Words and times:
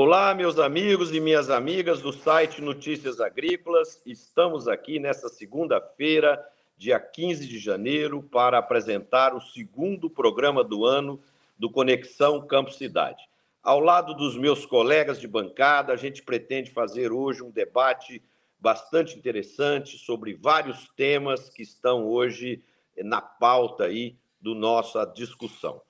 Olá, 0.00 0.32
meus 0.32 0.60
amigos 0.60 1.12
e 1.12 1.18
minhas 1.18 1.50
amigas 1.50 2.00
do 2.00 2.12
site 2.12 2.62
Notícias 2.62 3.20
Agrícolas. 3.20 4.00
Estamos 4.06 4.68
aqui 4.68 5.00
nessa 5.00 5.28
segunda-feira, 5.28 6.40
dia 6.76 7.00
15 7.00 7.48
de 7.48 7.58
janeiro, 7.58 8.22
para 8.22 8.58
apresentar 8.58 9.34
o 9.34 9.40
segundo 9.40 10.08
programa 10.08 10.62
do 10.62 10.84
ano 10.84 11.20
do 11.58 11.68
Conexão 11.68 12.46
Campo 12.46 12.70
Cidade. 12.70 13.28
Ao 13.60 13.80
lado 13.80 14.14
dos 14.14 14.36
meus 14.36 14.64
colegas 14.64 15.20
de 15.20 15.26
bancada, 15.26 15.92
a 15.92 15.96
gente 15.96 16.22
pretende 16.22 16.70
fazer 16.70 17.10
hoje 17.10 17.42
um 17.42 17.50
debate 17.50 18.22
bastante 18.60 19.18
interessante 19.18 19.98
sobre 19.98 20.32
vários 20.32 20.88
temas 20.96 21.50
que 21.50 21.64
estão 21.64 22.06
hoje 22.06 22.62
na 22.98 23.20
pauta 23.20 23.86
aí 23.86 24.16
do 24.40 24.54
nossa 24.54 25.04
discussão. 25.04 25.82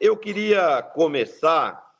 Eu 0.00 0.16
queria 0.16 0.80
começar 0.80 1.91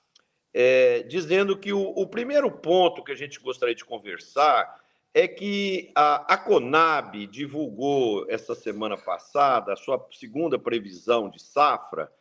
é, 0.55 1.03
dizendo 1.05 1.57
que 1.57 1.73
o, 1.73 1.81
o, 1.81 2.07
primeiro 2.07 2.51
ponto 2.51 3.03
que 3.03 3.13
a 3.13 3.17
gente 3.17 3.41
gostaria 3.41 3.75
de 3.75 3.85
conversar 3.85 4.83
é 5.15 5.27
que 5.27 5.91
a, 5.95 6.35
a 6.35 6.37
Conab 6.37 7.27
divulgou 7.27 8.27
essa 8.29 8.55
semana 8.55 8.95
passada 8.97 9.73
a 9.73 9.77
sua 9.77 10.07
segunda 10.13 10.59
previsão 10.59 11.31
de 11.31 11.41
safra 11.41 12.13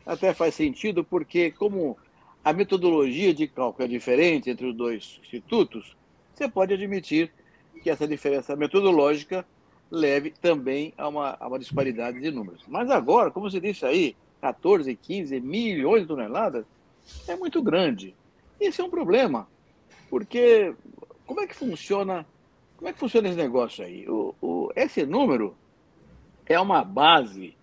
até 0.06 0.32
faz 0.32 0.54
sentido, 0.54 1.04
porque 1.04 1.50
como 1.50 1.98
a 2.42 2.54
metodologia 2.54 3.34
de 3.34 3.46
cálculo 3.46 3.84
é 3.84 3.88
diferente 3.88 4.48
entre 4.48 4.66
os 4.66 4.74
dois 4.74 5.20
institutos, 5.20 5.94
você 6.32 6.48
pode 6.48 6.72
admitir 6.72 7.30
que 7.82 7.90
essa 7.90 8.08
diferença 8.08 8.56
metodológica 8.56 9.44
leve 9.90 10.30
também 10.30 10.92
a 10.96 11.08
uma, 11.08 11.36
a 11.38 11.46
uma 11.46 11.58
disparidade 11.58 12.20
de 12.20 12.30
números. 12.30 12.62
Mas 12.66 12.90
agora, 12.90 13.30
como 13.30 13.50
você 13.50 13.60
disse 13.60 13.84
aí, 13.84 14.16
14, 14.40 14.94
15 14.94 15.40
milhões 15.40 16.02
de 16.02 16.08
toneladas 16.08 16.64
é 17.26 17.36
muito 17.36 17.62
grande. 17.62 18.14
Esse 18.60 18.80
é 18.80 18.84
um 18.84 18.90
problema, 18.90 19.48
porque 20.10 20.74
como 21.26 21.40
é 21.40 21.46
que 21.46 21.54
funciona, 21.54 22.26
como 22.76 22.88
é 22.88 22.92
que 22.92 22.98
funciona 22.98 23.28
esse 23.28 23.36
negócio 23.36 23.84
aí? 23.84 24.08
O, 24.08 24.34
o, 24.40 24.72
esse 24.74 25.04
número 25.04 25.56
é 26.46 26.58
uma 26.58 26.82
base 26.84 27.56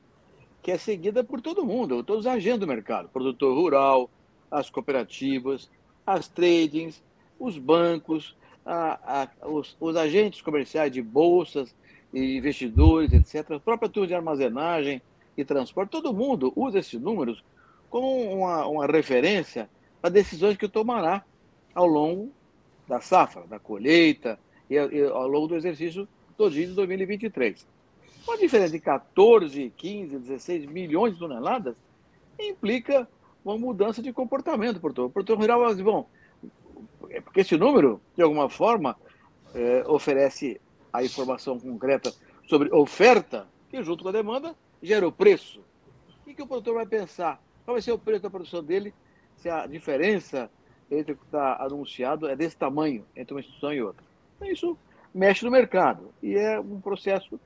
que 0.62 0.72
é 0.72 0.78
seguida 0.78 1.24
por 1.24 1.42
todo 1.42 1.66
mundo, 1.66 2.04
todos 2.04 2.26
os 2.26 2.32
agentes 2.32 2.62
do 2.62 2.68
mercado, 2.68 3.10
produtor 3.10 3.54
rural, 3.54 4.10
as 4.50 4.70
cooperativas, 4.70 5.70
as 6.06 6.28
tradings, 6.28 7.04
os 7.40 7.58
bancos, 7.58 8.36
a, 8.66 9.24
a, 9.24 9.48
os, 9.48 9.76
os 9.80 9.96
agentes 9.96 10.42
comerciais 10.42 10.92
de 10.92 11.02
bolsas, 11.02 11.76
investidores, 12.14 13.12
etc., 13.12 13.54
a 13.54 13.60
própria 13.60 13.90
turma 13.90 14.08
de 14.08 14.16
armazenagem 14.16 15.02
e 15.36 15.44
transporte, 15.44 15.90
todo 15.90 16.14
mundo 16.14 16.54
usa 16.56 16.80
esses 16.80 17.00
números 17.00 17.44
como 17.90 18.08
uma, 18.34 18.68
uma 18.68 18.86
referência 18.88 19.70
a 20.02 20.10
decisões 20.10 20.58
que 20.58 20.68
tomará 20.68 21.24
ao 21.74 21.88
longo 21.88 22.32
da 22.88 23.00
safra, 23.00 23.44
da 23.48 23.58
colheita 23.58 24.38
e, 24.70 24.78
ao 24.78 25.28
longo 25.28 25.48
do 25.48 25.56
exercício 25.56 26.08
todinho 26.38 26.70
de 26.70 26.74
2023. 26.74 27.66
Uma 28.28 28.38
diferença 28.38 28.72
de 28.72 28.80
14, 28.80 29.74
15, 29.76 30.20
16 30.20 30.66
milhões 30.66 31.14
de 31.14 31.20
toneladas 31.20 31.76
implica 32.40 33.08
uma 33.44 33.58
mudança 33.58 34.02
de 34.02 34.14
comportamento, 34.14 34.80
produtor. 34.80 35.06
O 35.06 35.10
produtor 35.10 35.38
rural 35.38 35.76
bom, 35.76 36.08
é 37.10 37.22
porque 37.22 37.42
esse 37.42 37.58
número, 37.58 38.02
de 38.16 38.24
alguma 38.24 38.50
forma, 38.50 38.96
é, 39.54 39.84
oferece 39.88 40.60
a 40.94 41.04
informação 41.04 41.60
concreta 41.60 42.14
sobre 42.48 42.74
oferta, 42.74 43.48
que 43.70 43.82
junto 43.84 44.04
com 44.04 44.10
a 44.10 44.14
demanda 44.14 44.56
gera 44.82 45.08
o 45.08 45.12
preço. 45.12 45.62
O 46.26 46.34
que 46.34 46.42
o 46.42 46.48
produtor 46.48 46.76
vai 46.76 46.86
pensar? 46.86 47.42
Qual 47.66 47.74
vai 47.74 47.82
ser 47.82 47.92
o 47.92 47.98
preço 47.98 48.22
da 48.22 48.30
produção 48.30 48.64
dele 48.64 48.94
se 49.38 49.50
a 49.50 49.66
diferença 49.66 50.50
entre 50.92 51.14
o 51.14 51.18
que 51.18 51.26
está 51.26 51.58
anunciado 51.60 52.28
é 52.28 52.36
desse 52.36 52.56
tamanho 52.56 53.04
entre 53.16 53.34
uma 53.34 53.40
instituição 53.40 53.74
e 53.74 53.82
outra? 53.82 54.04
Então, 54.36 54.48
isso 54.48 54.78
mexe 55.14 55.44
no 55.44 55.52
mercado 55.52 56.14
e 56.22 56.36
é 56.36 56.60
um 56.60 56.80
processo 56.80 57.40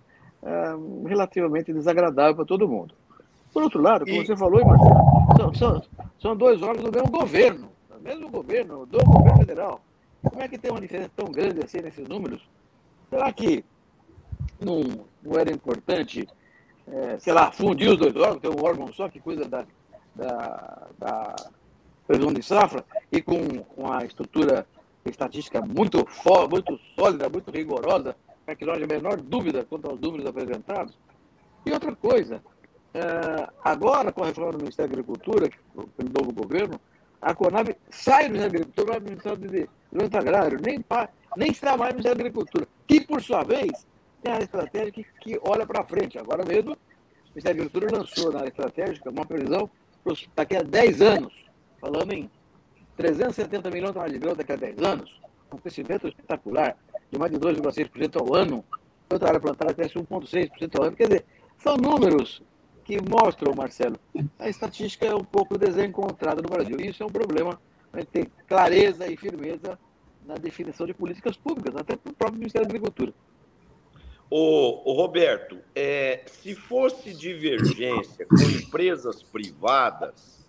é, 0.43 1.07
relativamente 1.07 1.73
desagradável 1.73 2.35
para 2.35 2.45
todo 2.45 2.67
mundo. 2.67 2.93
Por 3.53 3.63
outro 3.63 3.81
lado, 3.81 4.05
como 4.05 4.21
e... 4.21 4.25
você 4.25 4.35
falou, 4.35 4.65
Marcelo, 4.65 5.37
são, 5.37 5.53
são, 5.53 5.83
são 6.19 6.35
dois 6.35 6.61
órgãos 6.61 6.83
do 6.83 6.91
mesmo 6.91 7.11
governo, 7.11 7.69
do 7.89 8.01
mesmo 8.01 8.29
governo, 8.29 8.85
do 8.85 8.97
governo 9.03 9.37
federal. 9.39 9.81
Como 10.21 10.41
é 10.41 10.47
que 10.47 10.57
tem 10.57 10.71
uma 10.71 10.81
diferença 10.81 11.11
tão 11.15 11.31
grande 11.31 11.63
assim 11.63 11.79
nesses 11.81 12.07
números? 12.07 12.41
Será 13.09 13.31
que 13.31 13.63
não, 14.59 14.81
não 15.23 15.39
era 15.39 15.51
importante, 15.51 16.27
é, 16.87 17.17
sei 17.19 17.33
lá, 17.33 17.51
fundir 17.51 17.89
os 17.89 17.97
dois 17.97 18.15
órgãos, 18.15 18.41
ter 18.41 18.49
um 18.49 18.63
órgão 18.63 18.91
só 18.91 19.07
que 19.09 19.19
cuida 19.19 19.47
da, 19.47 19.65
da, 20.15 20.87
da 20.99 21.35
de 22.33 22.43
safra 22.43 22.85
e 23.11 23.21
com, 23.21 23.63
com 23.63 23.91
a 23.91 24.05
estrutura 24.05 24.65
estatística 25.05 25.61
muito, 25.61 26.05
muito 26.49 26.79
sólida, 26.95 27.29
muito 27.29 27.51
rigorosa, 27.51 28.15
para 28.45 28.55
que 28.55 28.65
não 28.65 28.73
haja 28.73 28.85
a 28.85 28.87
menor 28.87 29.17
dúvida 29.17 29.65
quanto 29.65 29.89
aos 29.89 29.99
números 29.99 30.25
apresentados? 30.25 30.97
E 31.65 31.71
outra 31.71 31.95
coisa, 31.95 32.41
é, 32.93 33.49
agora 33.63 34.11
com 34.11 34.23
a 34.23 34.27
reforma 34.27 34.53
do 34.53 34.59
Ministério 34.59 34.91
da 34.91 34.99
Agricultura, 34.99 35.49
pelo 35.73 36.09
novo 36.17 36.33
governo, 36.33 36.79
a 37.21 37.33
Conab 37.33 37.75
sai 37.89 38.27
do 38.27 38.33
Ministério 38.33 38.39
da 38.39 38.45
Agricultura 38.45 38.93
para 38.93 38.99
o 38.99 39.03
Ministério 39.03 39.69
do 39.91 40.17
Agrário, 40.17 40.59
nem, 40.61 40.81
nem 41.37 41.51
está 41.51 41.77
mais 41.77 41.93
no 41.93 41.97
Ministério 41.97 42.17
da 42.17 42.23
Agricultura, 42.23 42.67
que, 42.87 43.01
por 43.01 43.21
sua 43.21 43.43
vez, 43.43 43.85
tem 44.21 44.31
a 44.31 44.35
área 44.35 44.45
estratégica 44.45 44.91
que, 44.91 45.05
que 45.21 45.39
olha 45.43 45.65
para 45.65 45.83
frente. 45.83 46.17
Agora 46.17 46.43
mesmo, 46.43 46.71
o 46.73 47.29
Ministério 47.29 47.43
da 47.43 47.63
Agricultura 47.63 47.97
lançou 47.97 48.31
na 48.31 48.39
área 48.39 48.49
estratégica 48.49 49.09
uma 49.09 49.25
previsão 49.25 49.69
daqui 50.35 50.55
a 50.55 50.63
10 50.63 51.01
anos, 51.01 51.33
falando 51.79 52.11
em 52.13 52.29
370 52.95 53.69
milhões 53.69 53.89
de 53.89 53.93
toneladas 53.93 54.13
de 54.13 54.19
grão 54.19 54.35
daqui 54.35 54.51
a 54.51 54.55
10 54.55 54.81
anos, 54.81 55.21
um 55.53 55.57
crescimento 55.57 56.07
espetacular 56.07 56.75
de 57.11 57.19
mais 57.19 57.31
de 57.31 57.37
2,6% 57.37 58.19
ao 58.19 58.33
ano, 58.33 58.65
outra 59.09 59.29
área 59.29 59.39
plantada 59.39 59.73
cresce 59.73 59.95
1,6% 59.95 60.79
ao 60.79 60.85
ano. 60.85 60.95
Quer 60.95 61.07
dizer, 61.07 61.25
são 61.57 61.77
números 61.77 62.41
que 62.83 62.97
mostram, 63.01 63.53
Marcelo, 63.53 63.99
a 64.39 64.49
estatística 64.49 65.05
é 65.05 65.13
um 65.13 65.23
pouco 65.23 65.57
desencontrada 65.57 66.41
no 66.41 66.49
Brasil. 66.49 66.77
Isso 66.79 67.03
é 67.03 67.05
um 67.05 67.11
problema, 67.11 67.59
a 67.93 67.99
gente 67.99 68.09
tem 68.09 68.27
clareza 68.47 69.07
e 69.07 69.15
firmeza 69.15 69.77
na 70.27 70.35
definição 70.35 70.85
de 70.85 70.93
políticas 70.93 71.37
públicas, 71.37 71.75
até 71.75 71.95
para 71.95 72.11
o 72.11 72.15
próprio 72.15 72.39
Ministério 72.39 72.67
da 72.67 72.71
Agricultura. 72.71 73.13
O, 74.29 74.91
Roberto, 74.91 75.57
é, 75.73 76.23
se 76.27 76.53
fosse 76.53 77.13
divergência 77.13 78.25
com 78.25 78.43
empresas 78.43 79.23
privadas, 79.23 80.45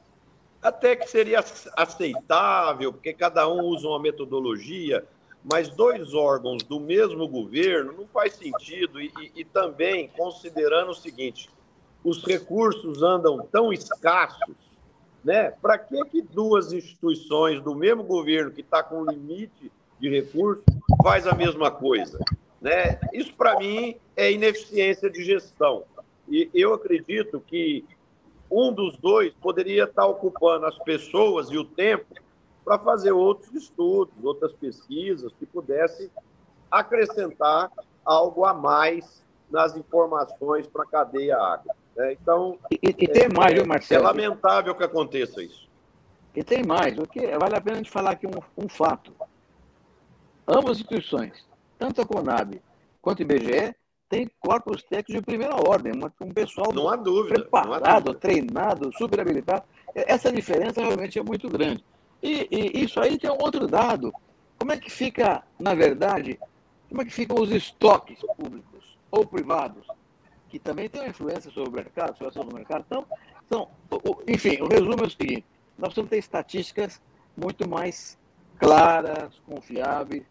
até 0.61 0.97
que 0.97 1.09
seria 1.09 1.45
aceitável, 1.77 2.93
porque 2.93 3.13
cada 3.13 3.49
um 3.49 3.61
usa 3.67 3.87
uma 3.87 4.01
metodologia, 4.01 5.07
mas 5.45 5.69
dois 5.69 6.13
órgãos 6.13 6.65
do 6.65 6.81
mesmo 6.81 7.29
governo 7.29 7.93
não 7.93 8.07
faz 8.07 8.35
sentido. 8.35 9.01
E, 9.01 9.13
e, 9.21 9.33
e 9.37 9.45
também 9.45 10.09
considerando 10.09 10.91
o 10.91 10.95
seguinte: 10.95 11.49
os 12.03 12.25
recursos 12.25 13.01
andam 13.01 13.47
tão 13.53 13.73
escassos, 13.73 14.57
né? 15.29 15.51
Para 15.51 15.77
que, 15.77 16.03
que 16.07 16.23
duas 16.23 16.73
instituições 16.73 17.61
do 17.61 17.75
mesmo 17.75 18.03
governo 18.03 18.51
que 18.51 18.63
está 18.63 18.83
com 18.83 19.05
limite 19.05 19.71
de 20.01 20.09
recursos 20.09 20.65
faz 21.03 21.27
a 21.27 21.35
mesma 21.35 21.71
coisa? 21.71 22.19
Né? 22.63 22.99
Isso, 23.13 23.35
para 23.35 23.59
mim, 23.59 23.95
é 24.17 24.33
ineficiência 24.33 25.11
de 25.11 25.23
gestão. 25.23 25.85
E 26.27 26.49
eu 26.55 26.73
acredito 26.73 27.43
que 27.47 27.85
um 28.51 28.73
dos 28.73 28.97
dois 28.97 29.35
poderia 29.35 29.85
estar 29.85 30.07
ocupando 30.07 30.65
as 30.65 30.79
pessoas 30.79 31.51
e 31.51 31.59
o 31.59 31.65
tempo 31.65 32.07
para 32.65 32.79
fazer 32.79 33.13
outros 33.13 33.53
estudos, 33.53 34.15
outras 34.25 34.55
pesquisas 34.55 35.35
que 35.35 35.45
pudessem 35.45 36.11
acrescentar 36.71 37.71
algo 38.03 38.47
a 38.47 38.55
mais 38.55 39.23
nas 39.51 39.77
informações 39.77 40.67
para 40.67 40.85
a 40.85 40.87
cadeia 40.87 41.37
agro. 41.37 41.69
Né? 41.99 42.13
Então, 42.13 42.57
e, 42.71 42.79
e 42.81 43.09
tem 43.09 43.25
é, 43.25 43.29
mais, 43.29 43.53
viu, 43.53 43.67
Marcelo? 43.67 44.05
É 44.05 44.07
lamentável 44.07 44.73
que 44.73 44.85
aconteça 44.85 45.43
isso. 45.43 45.69
E 46.35 46.45
tem 46.45 46.63
mais, 46.65 46.97
o 46.97 47.03
que 47.03 47.27
vale 47.37 47.57
a 47.57 47.61
pena 47.61 47.75
a 47.75 47.79
gente 47.79 47.91
falar 47.91 48.13
aqui 48.13 48.27
um, 48.27 48.65
um 48.65 48.69
fato. 48.69 49.13
Ambas 50.47 50.71
as 50.71 50.77
instituições, 50.79 51.45
tanto 51.77 52.01
a 52.01 52.07
Conab 52.07 52.63
quanto 53.03 53.19
o 53.19 53.23
IBGE, 53.23 53.75
têm 54.09 54.31
corpos 54.39 54.83
técnicos 54.85 55.17
de 55.17 55.23
primeira 55.23 55.57
ordem, 55.57 55.93
um 56.21 56.33
pessoal 56.33 56.73
não 56.73 56.89
há 56.89 56.97
dúvida, 56.97 57.35
preparado, 57.35 57.85
não 57.85 57.91
há 57.91 58.01
dúvida. 58.01 58.21
treinado, 58.21 58.91
super 58.97 59.21
habilitado. 59.21 59.65
Essa 59.95 60.33
diferença 60.33 60.81
realmente 60.81 61.19
é 61.19 61.23
muito 61.23 61.49
grande. 61.49 61.85
E, 62.23 62.49
e, 62.51 62.85
isso 62.85 63.01
aí 63.01 63.19
tem 63.19 63.31
um 63.31 63.43
outro 63.43 63.67
dado. 63.67 64.13
Como 64.59 64.73
é 64.73 64.77
que 64.77 64.91
fica, 64.91 65.43
na 65.59 65.75
verdade, 65.75 66.39
como 66.89 67.03
é 67.03 67.05
que 67.05 67.13
ficam 67.13 67.43
os 67.43 67.51
estoques 67.51 68.21
públicos 68.37 68.97
ou 69.11 69.27
privados, 69.27 69.87
que 70.49 70.59
também 70.59 70.89
têm 70.89 71.03
uma 71.03 71.11
influência 71.11 71.51
sobre 71.51 71.71
o 71.71 71.73
mercado, 71.73 72.17
sobre 72.17 72.27
a 72.27 72.29
ação 72.29 72.45
do 72.45 72.55
mercado? 72.55 72.85
Então, 72.87 73.07
então, 73.47 73.69
enfim, 74.27 74.61
o 74.61 74.69
resumo 74.69 75.03
é 75.03 75.07
o 75.07 75.11
seguinte: 75.11 75.45
nós 75.79 75.89
precisamos 75.89 76.11
ter 76.11 76.19
estatísticas 76.19 77.01
muito 77.37 77.69
mais 77.69 78.19
claras, 78.59 79.41
confiáveis 79.47 80.25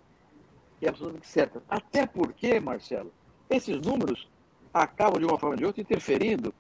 e 0.82 0.88
absolutamente 0.88 1.28
certas. 1.28 1.64
Até 1.70 2.06
porque, 2.06 2.60
Marcelo, 2.60 3.12
esses 3.50 3.80
números 3.80 4.28
acabam, 4.74 5.20
de 5.20 5.26
uma 5.26 5.40
forma 5.40 5.56
ou 5.56 5.58
de 5.58 5.66
outra, 5.66 5.82
interferindo 5.82 6.54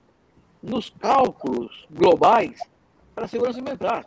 nos 0.61 0.89
cálculos 0.89 1.85
globais 1.91 2.59
para 3.13 3.25
a 3.25 3.27
segurança 3.27 3.59
alimentar. 3.59 4.05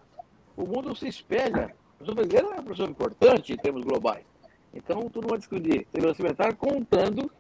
O 0.56 0.66
mundo 0.66 0.94
se 0.96 1.06
espelha. 1.06 1.74
A 1.94 2.04
produção 2.04 2.14
brasileira 2.14 2.46
é 2.46 2.50
uma 2.50 2.62
produção 2.62 2.86
importante 2.86 3.52
em 3.52 3.56
termos 3.56 3.84
globais. 3.84 4.24
Então, 4.72 5.08
tu 5.10 5.20
não 5.20 5.28
vai 5.28 5.38
discutir 5.38 5.86
segurança 5.92 6.22
alimentar 6.22 6.54
contando 6.54 7.30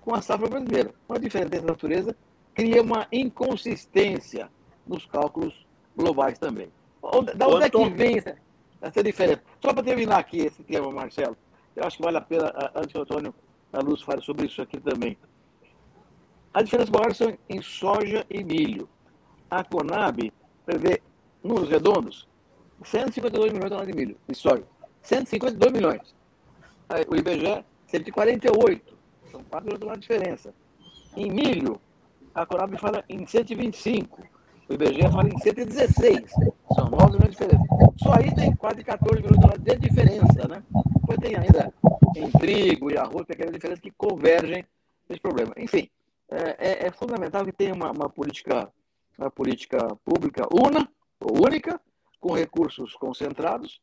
com 0.00 0.14
a 0.14 0.22
safra 0.22 0.48
brasileira. 0.48 0.94
Uma 1.08 1.18
diferença 1.18 1.50
dessa 1.50 1.66
natureza 1.66 2.16
cria 2.54 2.82
uma 2.82 3.06
inconsistência 3.12 4.50
nos 4.86 5.06
cálculos 5.06 5.66
globais 5.96 6.38
também. 6.38 6.70
Da 7.36 7.46
onde 7.46 7.64
é 7.64 7.70
que 7.70 7.90
vem 7.90 8.18
essa, 8.18 8.36
essa 8.80 9.02
diferença? 9.02 9.42
Só 9.62 9.72
para 9.72 9.82
terminar 9.82 10.18
aqui 10.18 10.38
esse 10.38 10.62
tema, 10.62 10.90
Marcelo, 10.90 11.36
eu 11.76 11.84
acho 11.84 11.96
que 11.96 12.02
vale 12.02 12.16
a 12.16 12.20
pena, 12.20 12.52
antes 12.74 12.92
que 12.92 12.98
o 12.98 13.02
Antônio 13.02 13.34
a 13.72 13.80
Luz 13.80 14.02
fale 14.02 14.22
sobre 14.22 14.46
isso 14.46 14.60
aqui 14.62 14.80
também. 14.80 15.16
A 16.52 16.62
diferença 16.62 16.90
maior 16.90 17.14
são 17.14 17.36
em 17.48 17.62
soja 17.62 18.24
e 18.30 18.42
milho. 18.42 18.88
A 19.50 19.62
Conab 19.62 20.32
prevê 20.64 21.00
números 21.42 21.68
redondos 21.68 22.28
152 22.84 23.52
milhões 23.52 23.64
de 23.64 23.70
toneladas 23.70 23.94
de 23.94 23.94
milho, 23.94 24.16
de 24.26 24.34
soja. 24.34 24.64
152 25.02 25.72
milhões. 25.72 26.14
O 27.08 27.16
IBGE, 27.16 27.64
148. 27.86 28.97
São 29.48 29.60
4 29.60 29.78
milhões 29.78 30.00
de 30.00 30.00
diferença. 30.00 30.54
Em 31.16 31.30
milho, 31.30 31.80
a 32.34 32.44
Conab 32.44 32.76
fala 32.78 33.02
em 33.08 33.26
125. 33.26 34.22
O 34.68 34.74
IBGE 34.74 35.10
fala 35.10 35.28
em 35.28 35.38
116. 35.38 36.30
São 36.74 36.90
9 36.90 37.12
milhões 37.12 37.22
de 37.22 37.30
diferença. 37.30 37.64
Só 37.96 38.12
aí 38.12 38.34
tem 38.34 38.54
quase 38.54 38.84
14 38.84 39.22
milhões 39.22 39.58
de 39.60 39.76
diferença, 39.76 40.46
né? 40.46 40.62
Depois 41.00 41.18
tem 41.18 41.34
ainda 41.34 41.72
em 42.14 42.30
trigo 42.32 42.90
e 42.90 42.98
arroz, 42.98 43.26
pequenas 43.26 43.52
diferenças 43.52 43.80
que 43.80 43.90
convergem 43.90 44.64
nesse 45.08 45.20
problema. 45.20 45.54
Enfim, 45.56 45.88
é, 46.30 46.84
é, 46.84 46.86
é 46.86 46.90
fundamental 46.90 47.44
que 47.44 47.52
tenha 47.52 47.74
uma, 47.74 47.90
uma, 47.90 48.10
política, 48.10 48.70
uma 49.16 49.30
política 49.30 49.78
pública 50.04 50.46
una, 50.52 50.86
única, 51.20 51.80
com 52.20 52.34
recursos 52.34 52.94
concentrados, 52.94 53.80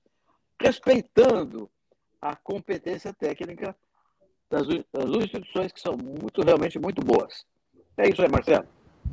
respeitando 0.61 1.69
a 2.21 2.35
competência 2.35 3.13
técnica 3.13 3.75
das, 4.55 4.67
das 4.93 5.05
duas 5.05 5.25
instituições 5.25 5.71
que 5.71 5.81
são 5.81 5.97
muito, 5.97 6.41
realmente 6.41 6.79
muito 6.79 7.03
boas. 7.03 7.45
É 7.97 8.09
isso 8.09 8.21
aí, 8.21 8.29
Marcelo. 8.29 8.65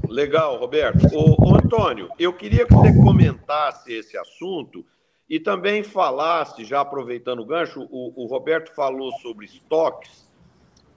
Legal, 0.09 0.59
Roberto. 0.59 1.07
Ô, 1.15 1.51
ô, 1.51 1.57
Antônio, 1.57 2.09
eu 2.19 2.33
queria 2.33 2.67
que 2.67 2.73
você 2.73 2.93
comentasse 2.93 3.93
esse 3.93 4.17
assunto 4.17 4.85
e 5.29 5.41
também 5.41 5.83
falasse, 5.83 6.65
já 6.65 6.81
aproveitando 6.81 7.41
o 7.41 7.45
gancho, 7.45 7.89
o, 7.91 8.13
o 8.23 8.27
Roberto 8.27 8.75
falou 8.75 9.13
sobre 9.19 9.47
estoques. 9.47 10.31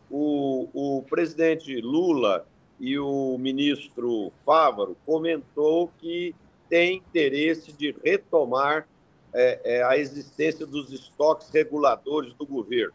O, 0.09 0.69
o 0.73 1.03
presidente 1.03 1.79
Lula 1.81 2.45
e 2.79 2.99
o 2.99 3.37
ministro 3.39 4.31
Fávaro 4.45 4.95
comentou 5.05 5.89
que 5.97 6.35
tem 6.69 6.97
interesse 6.97 7.71
de 7.71 7.95
retomar 8.03 8.87
é, 9.33 9.59
é, 9.63 9.83
a 9.83 9.97
existência 9.97 10.65
dos 10.65 10.91
estoques 10.91 11.49
reguladores 11.49 12.33
do 12.33 12.45
governo, 12.45 12.93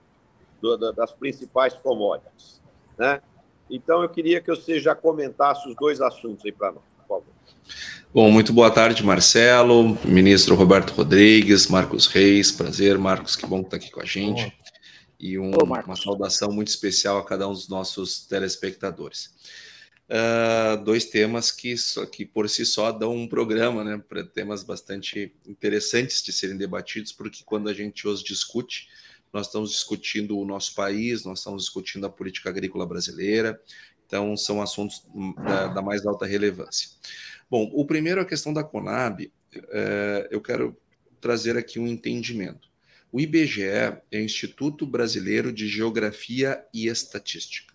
do, 0.61 0.77
da, 0.77 0.93
das 0.93 1.13
principais 1.13 1.75
commodities. 1.75 2.61
Né? 2.99 3.21
Então, 3.71 4.03
eu 4.03 4.09
queria 4.09 4.41
que 4.41 4.49
você 4.49 4.81
já 4.81 4.95
comentasse 4.95 5.69
os 5.69 5.75
dois 5.77 6.01
assuntos 6.01 6.45
aí 6.45 6.53
para 6.53 6.73
nós, 6.73 6.85
por 6.99 7.07
favor. 7.07 7.35
Bom, 8.13 8.31
muito 8.31 8.53
boa 8.53 8.71
tarde, 8.71 9.05
Marcelo, 9.05 9.97
ministro 10.05 10.55
Roberto 10.55 10.91
Rodrigues, 10.91 11.69
Marcos 11.69 12.07
Reis, 12.07 12.51
prazer, 12.51 12.99
Marcos, 12.99 13.37
que 13.37 13.47
bom 13.47 13.61
que 13.61 13.67
está 13.69 13.77
aqui 13.77 13.91
com 13.91 14.01
a 14.01 14.05
gente. 14.05 14.53
E 15.19 15.39
um, 15.39 15.51
uma 15.51 15.97
saudação 15.97 16.51
muito 16.51 16.69
especial 16.69 17.19
a 17.19 17.25
cada 17.25 17.47
um 17.47 17.53
dos 17.53 17.69
nossos 17.69 18.27
telespectadores 18.27 19.31
uh, 20.11 20.83
dois 20.85 21.05
temas 21.05 21.51
que, 21.53 21.75
que 22.11 22.27
por 22.27 22.49
si 22.51 22.67
só 22.67 22.91
dão 22.91 23.15
um 23.15 23.29
programa, 23.29 23.85
né? 23.85 24.03
Para 24.09 24.25
temas 24.25 24.63
bastante 24.63 25.33
interessantes 25.47 26.23
de 26.23 26.33
serem 26.33 26.57
debatidos, 26.57 27.13
porque 27.13 27.43
quando 27.45 27.69
a 27.69 27.75
gente 27.75 28.07
os 28.07 28.23
discute, 28.23 28.89
nós 29.33 29.47
estamos 29.47 29.71
discutindo 29.71 30.39
o 30.39 30.45
nosso 30.45 30.75
país, 30.75 31.25
nós 31.25 31.39
estamos 31.39 31.65
discutindo 31.65 32.07
a 32.07 32.11
política 32.11 32.51
agrícola 32.51 32.87
brasileira, 32.87 33.61
então 34.07 34.37
são 34.37 34.61
assuntos 34.61 35.07
da, 35.37 35.69
da 35.69 35.83
mais 35.83 36.05
alta 36.05 36.27
relevância. 36.27 36.91
Bom, 37.49 37.71
o 37.73 37.87
primeiro 37.87 38.21
é 38.21 38.23
a 38.23 38.27
questão 38.27 38.53
da 38.53 38.65
Conab, 38.65 39.25
uh, 39.25 40.29
eu 40.31 40.41
quero 40.41 40.77
trazer 41.21 41.57
aqui 41.57 41.79
um 41.79 41.87
entendimento. 41.87 42.69
O 43.13 43.21
IBGE 43.21 43.65
é 43.65 44.03
o 44.13 44.17
Instituto 44.17 44.87
Brasileiro 44.87 45.53
de 45.53 45.69
Geografia 45.69 46.65
e 46.73 46.87
Estatística 46.87 47.71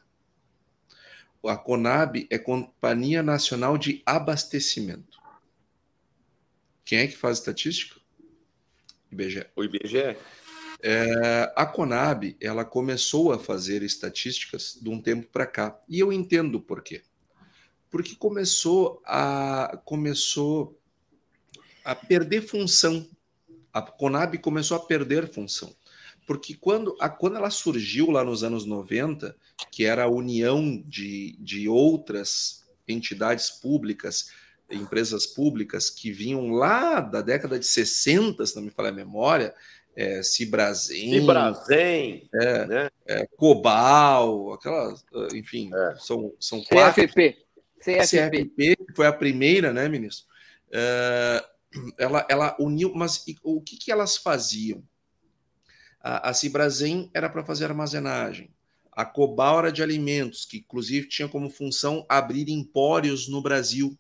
a 1.50 1.58
Conab 1.58 2.28
é 2.30 2.38
Companhia 2.38 3.22
Nacional 3.22 3.78
de 3.78 4.02
Abastecimento. 4.06 5.20
Quem 6.84 7.00
é 7.00 7.08
que 7.08 7.18
faz 7.18 7.40
estatística? 7.40 8.00
IBGE. 9.12 9.46
O 9.56 9.64
IBGE. 9.64 10.18
É, 10.88 11.52
a 11.56 11.66
Conab 11.66 12.38
ela 12.40 12.64
começou 12.64 13.32
a 13.32 13.40
fazer 13.40 13.82
estatísticas 13.82 14.78
de 14.80 14.88
um 14.88 15.02
tempo 15.02 15.28
para 15.32 15.48
cá 15.48 15.80
e 15.90 16.00
eu 16.00 16.14
entendo 16.14 16.62
por 16.62 16.84
quê. 16.84 17.02
Porque 17.90 18.16
começou 18.16 19.02
a 19.04 19.82
começou 19.84 20.80
a 21.84 21.96
perder 21.96 22.42
função. 22.42 23.10
A 23.74 23.82
Conab 23.82 24.38
começou 24.38 24.78
a 24.78 24.86
perder 24.86 25.28
função 25.28 25.76
porque 26.26 26.56
quando, 26.56 26.96
a, 27.00 27.08
quando 27.08 27.38
ela 27.38 27.50
surgiu 27.50 28.10
lá 28.10 28.24
nos 28.24 28.44
anos 28.44 28.66
90, 28.66 29.36
que 29.72 29.86
era 29.86 30.04
a 30.04 30.10
união 30.10 30.84
de, 30.86 31.36
de 31.40 31.70
outras 31.70 32.66
entidades 32.88 33.50
públicas, 33.50 34.32
empresas 34.70 35.28
públicas 35.28 35.90
que 35.90 36.12
vinham 36.12 36.50
lá 36.50 37.00
da 37.00 37.22
década 37.22 37.60
de 37.60 37.66
60, 37.66 38.44
se 38.46 38.56
não 38.56 38.64
me 38.64 38.72
falha 38.72 38.90
a 38.90 38.94
memória, 38.94 39.54
é, 39.96 40.22
Cibrazen, 40.22 41.20
Cibrazen 41.20 42.30
é, 42.34 42.66
né? 42.66 42.90
é, 43.08 43.28
Cobal, 43.38 44.54
aquelas, 44.54 45.06
enfim, 45.34 45.72
é. 45.74 45.96
são, 45.98 46.34
são 46.40 46.62
quatro. 46.64 47.02
CFP. 47.02 47.38
CFP. 47.80 48.46
CFP, 48.46 48.78
foi 48.96 49.08
a 49.08 49.14
primeira, 49.14 49.72
né, 49.72 49.88
ministro? 49.88 50.26
É, 50.72 51.46
ela, 51.98 52.26
ela 52.30 52.56
uniu, 52.60 52.94
mas 52.94 53.24
o 53.44 53.62
que, 53.62 53.78
que 53.78 53.92
elas 53.92 54.18
faziam? 54.18 54.84
A, 56.02 56.30
a 56.30 56.34
Cibrazen 56.34 57.10
era 57.14 57.30
para 57.30 57.46
fazer 57.46 57.66
armazenagem. 57.66 58.54
A 58.92 59.06
Cobal 59.06 59.60
era 59.60 59.72
de 59.72 59.84
alimentos, 59.84 60.46
que 60.46 60.58
inclusive 60.58 61.08
tinha 61.08 61.28
como 61.28 61.50
função 61.50 62.06
abrir 62.10 62.50
empórios 62.50 63.28
no 63.28 63.42
Brasil, 63.42 63.98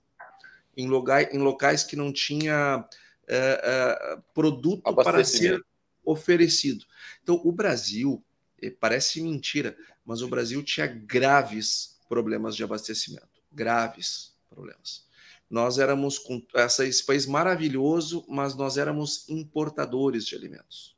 em, 0.75 0.87
locais, 0.87 1.33
em 1.33 1.37
locais 1.37 1.83
que 1.83 1.95
não 1.95 2.11
tinha 2.11 2.85
é, 3.27 3.61
é, 3.63 4.17
produto 4.33 4.93
para 4.95 5.23
ser 5.23 5.61
oferecido. 6.05 6.85
Então, 7.23 7.41
o 7.43 7.51
Brasil, 7.51 8.23
eh, 8.61 8.69
parece 8.69 9.21
mentira, 9.21 9.77
mas 10.05 10.21
o 10.21 10.27
Brasil 10.27 10.63
tinha 10.63 10.87
graves 10.87 11.97
problemas 12.07 12.55
de 12.55 12.63
abastecimento. 12.63 13.27
Graves 13.51 14.33
problemas. 14.49 15.05
Nós 15.49 15.77
éramos 15.77 16.17
com 16.17 16.41
esse 16.55 17.03
país 17.03 17.25
maravilhoso, 17.25 18.25
mas 18.27 18.55
nós 18.55 18.77
éramos 18.77 19.27
importadores 19.29 20.25
de 20.25 20.35
alimentos. 20.35 20.95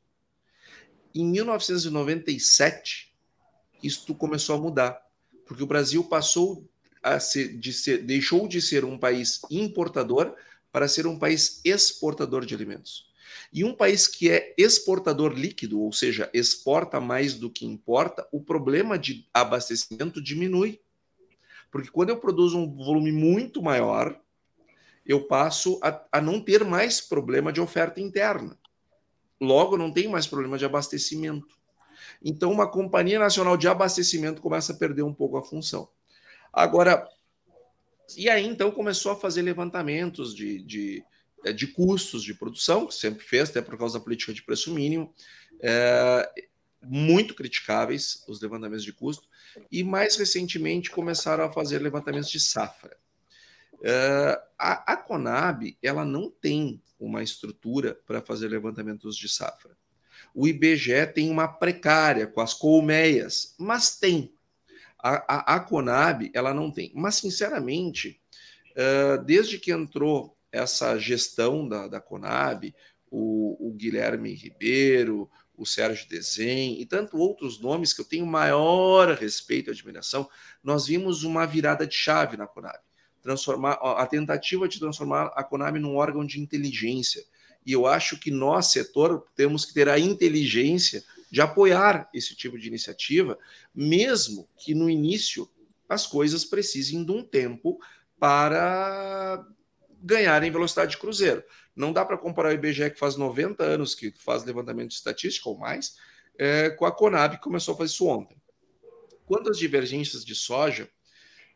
Em 1.14 1.24
1997, 1.24 3.14
isto 3.82 4.14
começou 4.14 4.56
a 4.56 4.60
mudar, 4.60 5.02
porque 5.46 5.62
o 5.62 5.66
Brasil 5.66 6.04
passou 6.04 6.68
a 7.02 7.20
ser, 7.20 7.56
de 7.58 7.72
ser, 7.72 8.02
deixou 8.02 8.48
de 8.48 8.60
ser 8.60 8.84
um 8.84 8.98
país 8.98 9.40
importador 9.50 10.34
para 10.72 10.88
ser 10.88 11.06
um 11.06 11.18
país 11.18 11.60
exportador 11.64 12.44
de 12.44 12.54
alimentos. 12.54 13.07
E 13.52 13.64
um 13.64 13.74
país 13.74 14.06
que 14.06 14.30
é 14.30 14.54
exportador 14.58 15.32
líquido, 15.32 15.80
ou 15.80 15.92
seja, 15.92 16.30
exporta 16.34 17.00
mais 17.00 17.34
do 17.34 17.50
que 17.50 17.64
importa, 17.66 18.28
o 18.30 18.40
problema 18.40 18.98
de 18.98 19.26
abastecimento 19.32 20.22
diminui. 20.22 20.80
Porque 21.70 21.90
quando 21.90 22.10
eu 22.10 22.18
produzo 22.18 22.58
um 22.58 22.76
volume 22.76 23.12
muito 23.12 23.62
maior, 23.62 24.20
eu 25.04 25.26
passo 25.26 25.80
a, 25.82 26.04
a 26.12 26.20
não 26.20 26.40
ter 26.40 26.64
mais 26.64 27.00
problema 27.00 27.52
de 27.52 27.60
oferta 27.60 28.00
interna. 28.00 28.58
Logo, 29.40 29.76
não 29.76 29.90
tem 29.90 30.08
mais 30.08 30.26
problema 30.26 30.58
de 30.58 30.64
abastecimento. 30.64 31.56
Então, 32.22 32.50
uma 32.50 32.68
companhia 32.68 33.18
nacional 33.18 33.56
de 33.56 33.68
abastecimento 33.68 34.42
começa 34.42 34.72
a 34.72 34.76
perder 34.76 35.02
um 35.02 35.14
pouco 35.14 35.36
a 35.36 35.42
função. 35.42 35.88
Agora, 36.52 37.08
e 38.16 38.28
aí 38.28 38.46
então 38.46 38.70
começou 38.70 39.12
a 39.12 39.16
fazer 39.16 39.42
levantamentos 39.42 40.34
de, 40.34 40.62
de, 40.62 41.04
de 41.54 41.66
custos 41.68 42.22
de 42.22 42.34
produção, 42.34 42.86
que 42.86 42.94
sempre 42.94 43.24
fez, 43.24 43.50
até 43.50 43.62
por 43.62 43.78
causa 43.78 43.98
da 43.98 44.04
política 44.04 44.32
de 44.32 44.42
preço 44.42 44.72
mínimo, 44.72 45.14
é, 45.60 46.30
muito 46.82 47.34
criticáveis 47.34 48.24
os 48.28 48.40
levantamentos 48.40 48.84
de 48.84 48.92
custo, 48.92 49.28
e 49.70 49.82
mais 49.82 50.16
recentemente 50.16 50.90
começaram 50.90 51.44
a 51.44 51.52
fazer 51.52 51.80
levantamentos 51.80 52.30
de 52.30 52.40
safra. 52.40 52.96
É, 53.82 54.40
a, 54.58 54.92
a 54.92 54.96
Conab 54.96 55.76
ela 55.82 56.04
não 56.04 56.30
tem 56.30 56.82
uma 56.98 57.22
estrutura 57.22 57.94
para 58.06 58.20
fazer 58.20 58.48
levantamentos 58.48 59.16
de 59.16 59.28
safra. 59.28 59.76
O 60.34 60.46
IBGE 60.46 61.06
tem 61.14 61.30
uma 61.30 61.48
precária 61.48 62.26
com 62.26 62.40
as 62.40 62.52
colmeias, 62.54 63.54
mas 63.58 63.96
tem. 63.98 64.34
A, 64.98 65.34
a, 65.34 65.54
a 65.56 65.60
Conab 65.60 66.30
ela 66.34 66.52
não 66.52 66.70
tem. 66.70 66.92
Mas, 66.94 67.16
sinceramente, 67.16 68.20
uh, 68.72 69.22
desde 69.24 69.58
que 69.58 69.72
entrou 69.72 70.36
essa 70.50 70.98
gestão 70.98 71.68
da, 71.68 71.88
da 71.88 72.00
Conab, 72.00 72.74
o, 73.10 73.68
o 73.68 73.72
Guilherme 73.72 74.34
Ribeiro, 74.34 75.30
o 75.56 75.66
Sérgio 75.66 76.08
Desen 76.08 76.80
e 76.80 76.86
tanto 76.86 77.18
outros 77.18 77.60
nomes 77.60 77.92
que 77.92 78.00
eu 78.00 78.04
tenho 78.04 78.26
maior 78.26 79.16
respeito 79.16 79.70
e 79.70 79.72
admiração, 79.72 80.28
nós 80.62 80.86
vimos 80.86 81.24
uma 81.24 81.46
virada 81.46 81.86
de 81.86 81.94
chave 81.94 82.36
na 82.36 82.46
Conab 82.46 82.78
transformar 83.28 83.72
a 83.72 84.06
tentativa 84.06 84.68
de 84.68 84.78
transformar 84.78 85.26
a 85.34 85.44
Konami 85.44 85.78
num 85.78 85.96
órgão 85.96 86.24
de 86.24 86.40
inteligência. 86.40 87.22
E 87.66 87.72
eu 87.72 87.86
acho 87.86 88.18
que 88.18 88.30
nós, 88.30 88.66
setor, 88.72 89.26
temos 89.36 89.64
que 89.64 89.74
ter 89.74 89.88
a 89.88 89.98
inteligência 89.98 91.04
de 91.30 91.40
apoiar 91.40 92.08
esse 92.14 92.34
tipo 92.34 92.58
de 92.58 92.68
iniciativa, 92.68 93.38
mesmo 93.74 94.48
que 94.56 94.74
no 94.74 94.88
início 94.88 95.46
as 95.86 96.06
coisas 96.06 96.44
precisem 96.44 97.04
de 97.04 97.12
um 97.12 97.22
tempo 97.22 97.78
para 98.18 99.46
ganharem 100.00 100.50
velocidade 100.50 100.92
de 100.92 100.98
cruzeiro. 100.98 101.42
Não 101.74 101.92
dá 101.92 102.04
para 102.04 102.18
comparar 102.18 102.50
o 102.50 102.52
IBGE, 102.52 102.90
que 102.90 102.98
faz 102.98 103.16
90 103.16 103.62
anos 103.62 103.94
que 103.94 104.12
faz 104.16 104.44
levantamento 104.44 104.88
de 104.88 104.94
estatística 104.94 105.48
ou 105.48 105.58
mais, 105.58 105.96
é, 106.38 106.70
com 106.70 106.84
a 106.84 106.92
Conab, 106.92 107.36
que 107.36 107.42
começou 107.42 107.74
a 107.74 107.76
fazer 107.78 107.92
isso 107.92 108.06
ontem. 108.06 108.40
Quanto 109.26 109.50
às 109.50 109.58
divergências 109.58 110.24
de 110.24 110.34
soja, 110.34 110.88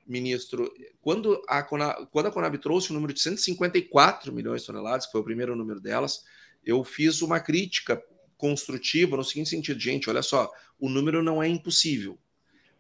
ministro, 0.07 0.73
quando 1.01 1.43
a, 1.49 1.63
Conab, 1.63 2.07
quando 2.11 2.27
a 2.27 2.31
Conab 2.31 2.59
trouxe 2.59 2.91
o 2.91 2.95
número 2.95 3.13
de 3.13 3.21
154 3.21 4.33
milhões 4.33 4.63
de 4.63 4.67
toneladas, 4.67 5.07
que 5.07 5.13
foi 5.13 5.21
o 5.21 5.25
primeiro 5.25 5.57
número 5.57 5.81
delas, 5.81 6.25
eu 6.65 6.83
fiz 6.85 7.23
uma 7.23 7.41
crítica 7.41 8.03
construtiva 8.37 9.17
no 9.17 9.25
seguinte 9.25 9.51
sentido, 9.51 9.79
gente, 9.79 10.11
olha 10.11 10.23
só, 10.23 10.51
o 10.79 10.89
número 10.89 11.23
não 11.23 11.43
é 11.43 11.49
impossível, 11.49 12.19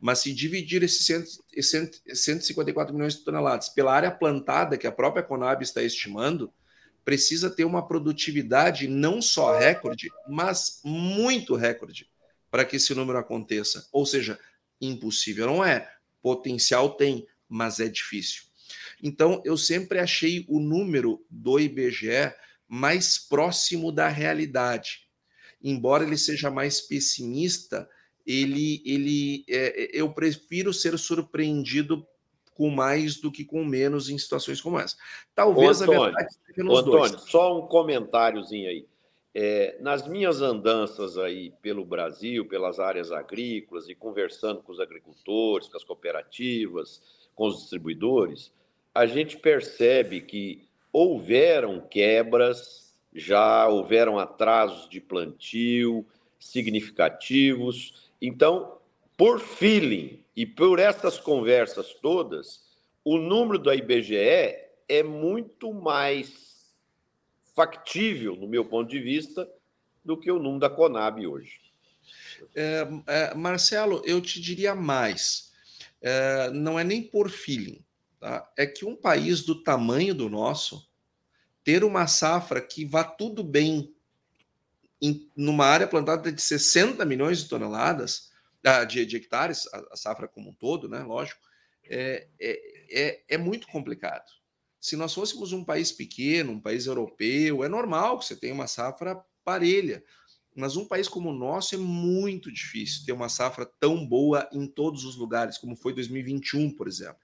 mas 0.03 0.19
se 0.19 0.35
dividir 0.35 0.83
esses 0.83 1.07
154 2.13 2.93
milhões 2.93 3.15
de 3.15 3.25
toneladas 3.25 3.69
pela 3.69 3.95
área 3.95 4.11
plantada 4.11 4.77
que 4.77 4.89
a 4.89 4.91
própria 4.91 5.23
Conab 5.23 5.63
está 5.63 5.81
estimando, 5.81 6.53
precisa 7.05 7.49
ter 7.49 7.65
uma 7.65 7.87
produtividade 7.87 8.89
não 8.89 9.23
só 9.23 9.57
recorde, 9.57 10.11
mas 10.29 10.81
muito 10.85 11.55
recorde 11.55 12.11
para 12.51 12.65
que 12.65 12.75
esse 12.77 12.93
número 12.97 13.17
aconteça. 13.17 13.87
Ou 13.93 14.05
seja, 14.05 14.37
impossível 14.81 15.47
não 15.47 15.65
é, 15.65 15.89
Potencial 16.21 16.97
tem, 16.97 17.25
mas 17.49 17.79
é 17.79 17.89
difícil. 17.89 18.43
Então, 19.01 19.41
eu 19.45 19.57
sempre 19.57 20.01
achei 20.01 20.45
o 20.49 20.59
número 20.59 21.25
do 21.31 21.61
IBGE 21.61 22.35
mais 22.67 23.19
próximo 23.19 23.93
da 23.93 24.09
realidade. 24.09 25.09
Embora 25.63 26.03
ele 26.03 26.19
seja 26.19 26.51
mais 26.51 26.81
pessimista, 26.81 27.89
ele, 28.27 28.83
ele 28.85 29.45
é, 29.49 29.91
eu 29.93 30.13
prefiro 30.13 30.73
ser 30.73 30.99
surpreendido 30.99 32.07
com 32.55 32.71
mais 32.71 33.17
do 33.17 33.33
que 33.33 33.45
com 33.45 33.65
menos 33.65 34.09
em 34.11 34.19
situações 34.19 34.61
como 34.61 34.79
essa. 34.79 34.97
Talvez 35.35 35.81
Antônio, 35.81 36.03
a 36.03 36.07
verdade 36.07 36.37
nos 36.59 36.79
Antônio, 36.81 36.99
dois. 36.99 37.23
só 37.23 37.59
um 37.59 37.67
comentáriozinho 37.67 38.69
aí. 38.69 38.87
É, 39.35 39.79
nas 39.81 40.07
minhas 40.07 40.43
andanças 40.43 41.17
aí 41.17 41.53
pelo 41.63 41.87
Brasil, 41.87 42.47
pelas 42.47 42.79
áreas 42.79 43.11
agrícolas 43.11 43.89
e 43.89 43.95
conversando 43.95 44.63
com 44.63 44.73
os 44.73 44.79
agricultores, 44.79 45.69
com 45.69 45.77
as 45.77 45.85
cooperativas, 45.85 47.01
com 47.35 47.47
os 47.47 47.61
distribuidores, 47.61 48.53
a 48.95 49.07
gente 49.07 49.39
percebe 49.39 50.21
que 50.21 50.69
houveram 50.93 51.81
quebras, 51.81 52.95
já 53.15 53.67
houveram 53.67 54.19
atrasos 54.19 54.87
de 54.89 55.01
plantio 55.01 56.05
significativos. 56.39 58.12
Então, 58.25 58.79
por 59.17 59.41
feeling 59.41 60.25
e 60.37 60.47
por 60.47 60.79
essas 60.79 61.19
conversas 61.19 61.93
todas, 61.95 62.63
o 63.05 63.19
número 63.19 63.59
da 63.59 63.75
IBGE 63.75 64.15
é 64.89 65.03
muito 65.03 65.75
mais 65.75 66.73
factível, 67.53 68.37
no 68.37 68.47
meu 68.47 68.65
ponto 68.65 68.89
de 68.89 69.01
vista, 69.01 69.51
do 70.05 70.17
que 70.17 70.31
o 70.31 70.39
número 70.39 70.61
da 70.61 70.71
Conab 70.71 71.27
hoje. 71.27 71.61
É, 72.55 72.87
é, 73.09 73.35
Marcelo, 73.35 74.01
eu 74.05 74.21
te 74.21 74.41
diria 74.41 74.73
mais. 74.73 75.53
É, 76.01 76.49
não 76.51 76.79
é 76.79 76.85
nem 76.85 77.03
por 77.03 77.29
feeling. 77.29 77.85
Tá? 78.21 78.49
É 78.57 78.65
que 78.67 78.85
um 78.85 78.95
país 78.95 79.43
do 79.43 79.65
tamanho 79.65 80.15
do 80.15 80.31
nosso, 80.31 80.89
ter 81.65 81.83
uma 81.83 82.07
safra 82.07 82.61
que 82.61 82.85
vá 82.85 83.03
tudo 83.03 83.43
bem 83.43 83.92
em, 85.03 85.29
numa 85.37 85.67
área 85.67 85.89
plantada 85.89 86.31
de 86.31 86.41
60 86.41 87.05
milhões 87.05 87.43
de 87.43 87.49
toneladas, 87.49 88.31
ah, 88.65 88.85
de, 88.85 89.05
de 89.05 89.17
hectares, 89.17 89.67
a, 89.73 89.85
a, 89.91 89.97
safra 89.97 90.29
como 90.29 90.51
um 90.51 90.55
todo, 90.55 90.89
né? 90.89 91.01
Lógico, 91.01 91.41
é, 91.85 92.29
é, 92.41 92.61
é, 92.91 93.23
é 93.31 93.37
muito 93.37 93.67
complicado. 93.67 94.31
Se 94.81 94.97
nós 94.97 95.13
fôssemos 95.13 95.53
um 95.53 95.65
país 95.65 95.91
pequeno, 95.91 96.53
um 96.53 96.61
país 96.61 96.87
europeu, 96.87 97.65
é 97.65 97.69
normal 97.69 98.21
que 98.21 98.27
você 98.27 98.37
tenha 98.37 98.55
uma 98.55 98.69
safra 98.69 99.21
parelha. 99.45 100.05
Mas 100.55 100.77
um 100.77 100.87
país 100.87 101.09
como 101.09 101.31
o 101.31 101.35
nosso 101.35 101.75
é 101.75 101.79
muito 101.79 102.53
difícil 102.53 103.05
ter 103.05 103.13
uma 103.13 103.29
safra 103.29 103.67
tão 103.81 104.07
boa 104.07 104.49
em 104.53 104.67
todos 104.67 105.05
os 105.05 105.17
lugares, 105.17 105.59
como 105.59 105.75
foi 105.75 105.93
2021, 105.95 106.77
por 106.77 106.87
exemplo. 106.87 107.21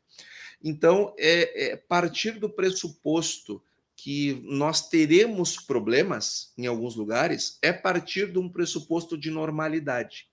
Então, 0.64 1.14
é, 1.16 1.72
é 1.72 1.76
partir 1.76 2.32
do 2.40 2.50
pressuposto 2.50 3.62
que 3.98 4.40
nós 4.44 4.88
teremos 4.88 5.56
problemas 5.56 6.52
em 6.56 6.68
alguns 6.68 6.94
lugares 6.94 7.58
é 7.60 7.72
partir 7.72 8.30
de 8.30 8.38
um 8.38 8.48
pressuposto 8.48 9.18
de 9.18 9.28
normalidade, 9.28 10.28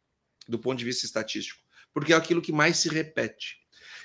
do 0.48 0.60
ponto 0.60 0.78
de 0.78 0.86
vista 0.86 1.04
estatístico, 1.04 1.60
porque 1.92 2.14
é 2.14 2.16
aquilo 2.16 2.44
que 2.44 2.52
mais 2.52 2.78
se 2.78 2.88
repete. 2.88 3.58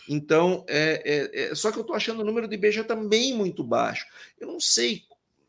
Então, 0.09 0.65
é, 0.67 1.03
é, 1.05 1.43
é, 1.43 1.55
só 1.55 1.71
que 1.71 1.77
eu 1.77 1.83
estou 1.83 1.95
achando 1.95 2.21
o 2.21 2.25
número 2.25 2.49
de 2.49 2.55
IBGE 2.55 2.85
também 2.85 3.37
muito 3.37 3.63
baixo. 3.63 4.07
Eu 4.41 4.49
não 4.49 4.59
sei, 4.59 5.03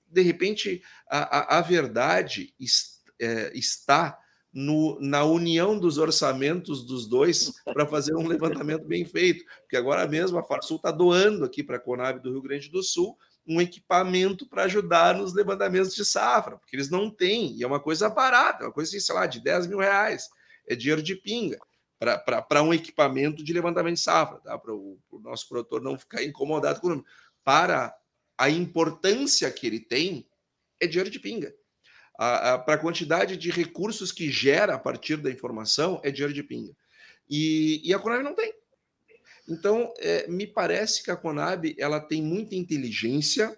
de 0.10 0.22
repente, 0.22 0.84
a, 1.10 1.56
a, 1.56 1.60
a 1.60 1.62
verdade 1.62 2.54
est, 2.60 3.00
é, 3.18 3.58
está 3.58 4.20
no, 4.54 5.00
na 5.00 5.24
união 5.24 5.80
dos 5.80 5.98
orçamentos 5.98 6.86
dos 6.86 7.08
dois 7.08 7.54
para 7.64 7.88
fazer 7.88 8.14
um 8.14 8.28
levantamento 8.28 8.84
bem 8.84 9.06
feito. 9.06 9.46
Porque 9.62 9.78
agora 9.78 10.06
mesmo 10.06 10.38
a 10.38 10.44
Farsul 10.44 10.76
está 10.76 10.92
doando 10.92 11.46
aqui 11.46 11.64
para 11.64 11.78
a 11.78 11.80
Conab 11.80 12.20
do 12.20 12.32
Rio 12.32 12.42
Grande 12.42 12.70
do 12.70 12.84
Sul 12.84 13.18
um 13.48 13.60
equipamento 13.60 14.48
para 14.48 14.64
ajudar 14.64 15.16
nos 15.16 15.34
levantamentos 15.34 15.96
de 15.96 16.06
safra, 16.06 16.58
porque 16.58 16.76
eles 16.76 16.90
não 16.90 17.10
têm, 17.10 17.56
e 17.56 17.64
é 17.64 17.68
uma 17.68 17.80
coisa 17.80 18.10
barata, 18.10 18.66
uma 18.66 18.72
coisa, 18.72 19.00
sei 19.00 19.16
lá, 19.16 19.26
de 19.26 19.40
10 19.40 19.68
mil 19.68 19.80
reais, 19.80 20.30
é 20.68 20.76
dinheiro 20.76 21.02
de 21.02 21.16
pinga 21.16 21.60
para 22.48 22.64
um 22.64 22.74
equipamento 22.74 23.44
de 23.44 23.54
levantamento 23.54 23.96
de 23.96 24.02
safra, 24.02 24.40
tá? 24.40 24.58
para 24.58 24.74
o 24.74 25.00
nosso 25.22 25.48
produtor 25.48 25.82
não 25.82 25.98
ficar 25.98 26.24
incomodado 26.24 26.82
com 26.82 26.88
o 26.88 26.90
número. 26.90 27.08
Para 27.44 27.96
a 28.38 28.50
importância 28.50 29.52
que 29.52 29.68
ele 29.68 29.80
tem, 29.80 30.28
é 30.80 30.88
dinheiro 30.88 31.12
de 31.12 31.20
pinga. 31.20 31.54
Para 32.18 32.74
a 32.74 32.78
quantidade 32.78 33.38
de 33.38 33.52
recursos 33.52 34.12
que 34.12 34.32
gera 34.32 34.76
a 34.76 34.80
partir 34.80 35.18
da 35.18 35.30
informação, 35.30 36.02
é 36.04 36.10
dinheiro 36.10 36.34
de 36.34 36.42
pinga. 36.42 36.76
E, 37.30 37.82
e 37.84 37.94
a 37.94 38.00
Conab 38.00 38.24
não 38.24 38.36
tem. 38.36 38.52
Então, 39.48 39.94
é, 40.00 40.28
me 40.28 40.48
parece 40.48 41.04
que 41.04 41.12
a 41.12 41.16
Conab 41.16 41.76
ela 41.78 42.00
tem 42.00 42.22
muita 42.22 42.56
inteligência, 42.56 43.58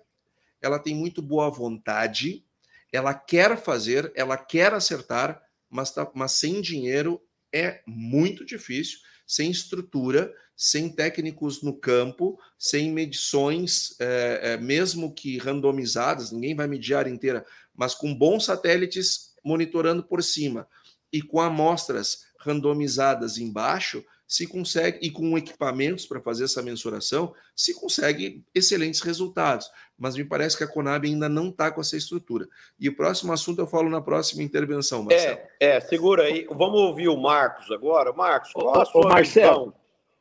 ela 0.61 0.79
tem 0.79 0.95
muito 0.95 1.21
boa 1.21 1.49
vontade, 1.49 2.45
ela 2.91 3.13
quer 3.13 3.57
fazer, 3.57 4.11
ela 4.15 4.37
quer 4.37 4.73
acertar, 4.73 5.41
mas, 5.69 5.91
tá, 5.91 6.09
mas 6.13 6.33
sem 6.33 6.61
dinheiro 6.61 7.21
é 7.51 7.81
muito 7.85 8.45
difícil. 8.45 8.99
sem 9.25 9.49
estrutura, 9.49 10.33
sem 10.55 10.89
técnicos 10.89 11.63
no 11.63 11.73
campo, 11.73 12.37
sem 12.59 12.91
medições, 12.91 13.95
é, 13.99 14.39
é, 14.43 14.57
mesmo 14.57 15.13
que 15.13 15.37
randomizadas, 15.37 16.31
ninguém 16.31 16.55
vai 16.55 16.67
medir 16.67 16.93
a 16.93 16.99
área 16.99 17.09
inteira, 17.09 17.45
mas 17.73 17.95
com 17.95 18.13
bons 18.13 18.45
satélites 18.45 19.33
monitorando 19.43 20.03
por 20.03 20.21
cima 20.21 20.67
e 21.11 21.21
com 21.21 21.39
amostras 21.39 22.25
randomizadas 22.39 23.37
embaixo, 23.37 24.03
se 24.33 24.47
consegue, 24.47 24.97
e 24.99 25.11
com 25.11 25.37
equipamentos 25.37 26.07
para 26.07 26.19
fazer 26.19 26.45
essa 26.45 26.59
mensuração, 26.59 27.35
se 27.55 27.79
consegue 27.79 28.43
excelentes 28.55 28.99
resultados. 29.01 29.69
Mas 29.95 30.15
me 30.15 30.25
parece 30.25 30.57
que 30.57 30.63
a 30.63 30.67
Conab 30.67 31.07
ainda 31.07 31.29
não 31.29 31.49
está 31.49 31.71
com 31.71 31.79
essa 31.79 31.95
estrutura. 31.95 32.47
E 32.79 32.89
o 32.89 32.95
próximo 32.95 33.31
assunto 33.31 33.59
eu 33.59 33.67
falo 33.67 33.91
na 33.91 34.01
próxima 34.01 34.41
intervenção, 34.41 35.03
Marcelo. 35.03 35.37
É, 35.59 35.75
é 35.75 35.79
segura 35.81 36.23
aí. 36.23 36.47
Vamos 36.49 36.81
ouvir 36.81 37.09
o 37.09 37.15
Marcos 37.15 37.69
agora. 37.69 38.11
Marcos, 38.11 38.51
qual 38.53 38.81
a 38.81 38.85
sua 38.85 39.07
Marcelo, 39.07 39.65
visão? 39.65 39.73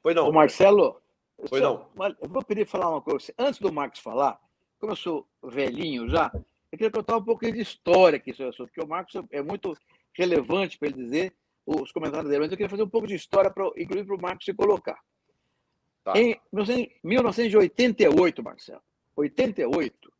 Foi 0.02 0.12
não. 0.12 0.28
O 0.28 0.32
Marcelo, 0.34 1.00
foi 1.48 1.60
não. 1.60 1.86
Eu 2.20 2.28
vou 2.28 2.44
pedir 2.44 2.66
falar 2.66 2.90
uma 2.90 3.00
coisa. 3.00 3.32
Antes 3.38 3.60
do 3.60 3.72
Marcos 3.72 4.00
falar, 4.00 4.38
como 4.78 4.92
eu 4.92 4.96
sou 4.96 5.26
velhinho 5.42 6.06
já, 6.10 6.30
eu 6.70 6.76
queria 6.76 6.90
contar 6.90 7.16
um 7.16 7.24
pouquinho 7.24 7.54
de 7.54 7.62
história 7.62 8.18
aqui 8.18 8.32
sobre 8.32 8.48
o 8.48 8.50
assunto, 8.50 8.66
porque 8.66 8.84
o 8.84 8.86
Marcos 8.86 9.14
é 9.30 9.40
muito 9.40 9.74
relevante 10.12 10.78
para 10.78 10.88
ele 10.88 11.02
dizer 11.02 11.32
os 11.66 11.92
comentários 11.92 12.28
dele, 12.28 12.42
mas 12.42 12.50
eu 12.50 12.56
queria 12.56 12.70
fazer 12.70 12.82
um 12.82 12.88
pouco 12.88 13.06
de 13.06 13.14
história, 13.14 13.50
para, 13.50 13.66
inclusive 13.76 14.06
para 14.06 14.16
o 14.16 14.20
Marcos 14.20 14.44
se 14.44 14.54
colocar. 14.54 15.00
Tá. 16.04 16.14
Em 16.18 16.40
1988, 16.52 18.42
Marcelo, 18.42 18.82
88, 19.16 20.12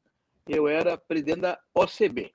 eu 0.49 0.69
era 0.69 0.97
presidente 0.97 1.41
da 1.41 1.59
OCB 1.75 2.33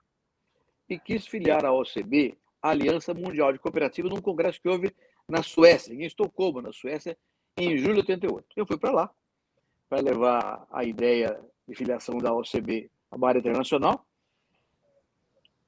e 0.90 1.00
quis 1.00 1.26
filiar 1.26 1.66
a 1.66 1.74
OCB, 1.74 2.38
a 2.62 2.70
Aliança 2.70 3.14
Mundial 3.14 3.54
de 3.54 3.60
Cooperativas, 3.60 4.12
num 4.12 4.22
congresso 4.22 4.62
que 4.62 4.68
houve 4.68 4.94
na 5.28 5.44
Suécia, 5.44 5.94
em 5.94 6.04
Estocolmo, 6.04 6.62
na 6.62 6.72
Suécia, 6.72 7.18
em 7.58 7.78
julho 7.78 7.96
de 7.96 8.12
88. 8.12 8.46
Eu 8.56 8.66
fui 8.66 8.78
para 8.78 8.92
lá 8.92 9.12
para 9.90 10.02
levar 10.02 10.68
a 10.70 10.84
ideia 10.84 11.40
de 11.68 11.76
filiação 11.76 12.18
da 12.18 12.34
OCB 12.34 12.90
à 13.12 13.28
área 13.28 13.40
internacional 13.40 14.06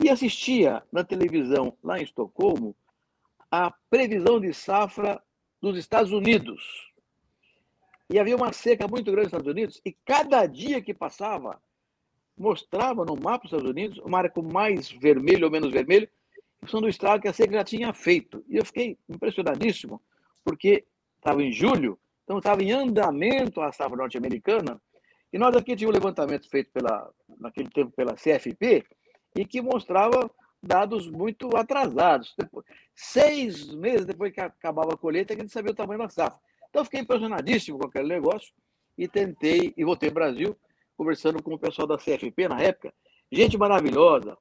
e 0.01 0.09
assistia 0.09 0.83
na 0.91 1.03
televisão 1.03 1.77
lá 1.83 1.99
em 1.99 2.03
Estocolmo 2.03 2.75
a 3.51 3.73
previsão 3.89 4.39
de 4.39 4.53
safra 4.53 5.21
dos 5.61 5.77
Estados 5.77 6.11
Unidos. 6.11 6.89
E 8.09 8.19
havia 8.19 8.35
uma 8.35 8.51
seca 8.53 8.87
muito 8.87 9.11
grande 9.11 9.27
nos 9.27 9.33
Estados 9.33 9.51
Unidos, 9.51 9.81
e 9.85 9.91
cada 10.05 10.45
dia 10.45 10.81
que 10.81 10.93
passava, 10.93 11.61
mostrava 12.37 13.05
no 13.05 13.15
mapa 13.15 13.43
dos 13.43 13.51
Estados 13.51 13.69
Unidos 13.69 13.97
uma 13.99 14.17
área 14.17 14.29
com 14.29 14.41
mais 14.41 14.89
vermelho 14.89 15.45
ou 15.45 15.51
menos 15.51 15.71
vermelho, 15.71 16.09
são 16.67 16.81
do 16.81 16.89
estado 16.89 17.21
que 17.21 17.27
a 17.27 17.33
seca 17.33 17.53
já 17.53 17.63
tinha 17.63 17.93
feito. 17.93 18.43
E 18.47 18.57
eu 18.57 18.65
fiquei 18.65 18.97
impressionadíssimo, 19.07 20.01
porque 20.43 20.85
estava 21.17 21.43
em 21.43 21.51
julho, 21.51 21.99
então 22.23 22.37
estava 22.37 22.63
em 22.63 22.71
andamento 22.71 23.61
a 23.61 23.71
safra 23.71 23.97
norte-americana, 23.97 24.81
e 25.31 25.37
nós 25.37 25.55
aqui 25.55 25.75
tínhamos 25.75 25.95
um 25.95 25.99
levantamento 25.99 26.49
feito 26.49 26.71
pela, 26.71 27.09
naquele 27.39 27.69
tempo 27.69 27.91
pela 27.91 28.15
CFP, 28.15 28.83
e 29.35 29.45
que 29.45 29.61
mostrava 29.61 30.29
dados 30.61 31.09
muito 31.09 31.55
atrasados. 31.55 32.33
Depois, 32.37 32.65
seis 32.93 33.73
meses 33.73 34.05
depois 34.05 34.33
que 34.33 34.41
acabava 34.41 34.93
a 34.93 34.97
colheita, 34.97 35.33
a 35.33 35.37
gente 35.37 35.51
sabia 35.51 35.71
o 35.71 35.75
tamanho 35.75 35.99
da 35.99 36.09
safra. 36.09 36.39
Então, 36.69 36.83
fiquei 36.83 37.01
impressionadíssimo 37.01 37.79
com 37.79 37.87
aquele 37.87 38.07
negócio 38.07 38.53
e 38.97 39.07
tentei, 39.07 39.73
e 39.75 39.83
voltei 39.83 40.09
ao 40.09 40.15
Brasil, 40.15 40.55
conversando 40.95 41.41
com 41.41 41.53
o 41.53 41.59
pessoal 41.59 41.87
da 41.87 41.97
CFP 41.97 42.47
na 42.47 42.61
época. 42.61 42.93
Gente 43.31 43.57
maravilhosa, 43.57 44.37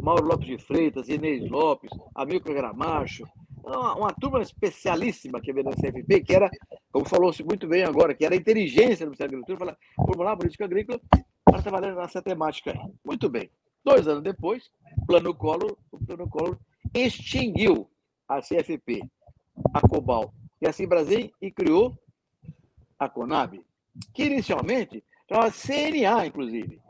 Mauro 0.00 0.26
Lopes 0.26 0.46
de 0.46 0.58
Freitas, 0.58 1.08
Inês 1.08 1.48
Lopes, 1.50 1.90
Amilcar 2.14 2.54
Gramacho, 2.54 3.24
uma, 3.62 3.94
uma 3.94 4.12
turma 4.12 4.40
especialíssima 4.40 5.40
que 5.40 5.52
veio 5.52 5.64
da 5.64 5.72
CFP, 5.72 6.22
que 6.22 6.34
era, 6.34 6.50
como 6.90 7.04
falou-se 7.04 7.42
muito 7.44 7.66
bem 7.68 7.84
agora, 7.84 8.14
que 8.14 8.24
era 8.24 8.34
a 8.34 8.38
inteligência 8.38 9.06
do 9.06 9.10
Ministério 9.10 9.32
da 9.32 9.38
Agricultura, 9.38 9.78
formular 9.96 10.32
a 10.32 10.36
política 10.36 10.64
agrícola 10.64 11.00
para 11.44 11.62
trabalhar 11.62 11.94
nessa 11.94 12.22
temática 12.22 12.72
aí. 12.72 12.78
Muito 13.04 13.28
bem. 13.28 13.50
Dois 13.84 14.06
anos 14.06 14.22
depois, 14.22 14.70
plano 15.06 15.34
Collor, 15.34 15.76
o 15.90 15.98
plano 15.98 16.28
Collor 16.28 16.58
extinguiu 16.94 17.90
a 18.28 18.40
CFP, 18.40 19.02
a 19.72 19.80
Cobal 19.80 20.32
e 20.60 20.68
a 20.68 20.72
Cibrasil 20.72 21.30
e 21.40 21.50
criou 21.50 21.96
a 22.98 23.08
Conab, 23.08 23.60
que 24.12 24.24
inicialmente 24.24 25.02
chamava 25.28 25.50
CNA, 25.50 26.26
inclusive. 26.26 26.80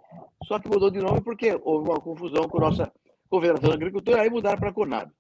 Só 0.44 0.59
que 0.59 0.68
mudou 0.68 0.90
de 0.90 0.98
nome 0.98 1.20
porque 1.20 1.59
houve 1.62 1.88
uma 1.88 2.00
confusão 2.00 2.48
com 2.48 2.59
a 2.59 2.70
nossa 2.70 2.92
Confederação 3.29 3.68
da 3.68 3.76
Agricultura, 3.76 4.22
aí 4.22 4.29
mudaram 4.29 4.59
para 4.59 4.70
a 4.70 4.72
Conab. 4.72 5.12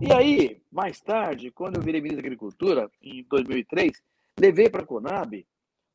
E 0.00 0.12
aí, 0.12 0.60
mais 0.70 1.00
tarde, 1.00 1.50
quando 1.50 1.76
eu 1.76 1.82
virei 1.82 2.00
ministro 2.00 2.22
da 2.22 2.26
Agricultura, 2.26 2.90
em 3.02 3.24
2003, 3.30 4.02
levei 4.38 4.68
para 4.68 4.82
a 4.82 4.86
Conab 4.86 5.46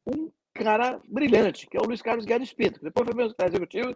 um 0.07 0.31
cara 0.53 0.99
brilhante, 1.07 1.67
que 1.67 1.77
é 1.77 1.79
o 1.79 1.85
Luiz 1.85 2.01
Carlos 2.01 2.25
Guedes 2.25 2.53
Pinto, 2.53 2.79
que 2.79 2.85
depois 2.85 3.07
foi 3.07 3.15
meu 3.15 3.27
executivo 3.27 3.95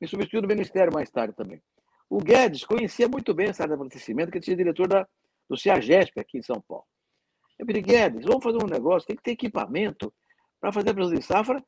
me 0.00 0.08
substituiu 0.08 0.42
no 0.42 0.48
Ministério 0.48 0.92
mais 0.92 1.10
tarde 1.10 1.34
também. 1.34 1.60
O 2.08 2.18
Guedes 2.18 2.64
conhecia 2.64 3.08
muito 3.08 3.32
bem 3.34 3.48
essa 3.48 3.62
área 3.62 3.76
de 3.76 3.80
abastecimento, 3.80 4.32
que 4.32 4.40
tinha 4.40 4.56
diretor 4.56 4.88
da, 4.88 5.06
do 5.48 5.56
CEAGESP 5.56 6.18
aqui 6.18 6.38
em 6.38 6.42
São 6.42 6.60
Paulo. 6.60 6.84
Eu 7.58 7.66
pedi, 7.66 7.80
Guedes, 7.82 8.24
vamos 8.24 8.42
fazer 8.42 8.56
um 8.56 8.66
negócio, 8.66 9.06
tem 9.06 9.16
que 9.16 9.22
ter 9.22 9.32
equipamento 9.32 10.12
para 10.60 10.72
fazer 10.72 10.90
a 10.90 10.94
previsão 10.94 11.18
de 11.18 11.24
safra 11.24 11.62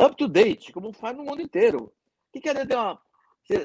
up 0.00 0.16
to 0.16 0.28
date, 0.28 0.72
como 0.72 0.92
faz 0.92 1.16
no 1.16 1.24
mundo 1.24 1.40
inteiro. 1.40 1.84
O 1.84 1.92
que 2.32 2.40
quer 2.40 2.54
dizer 2.54 2.76
uma, 2.76 3.00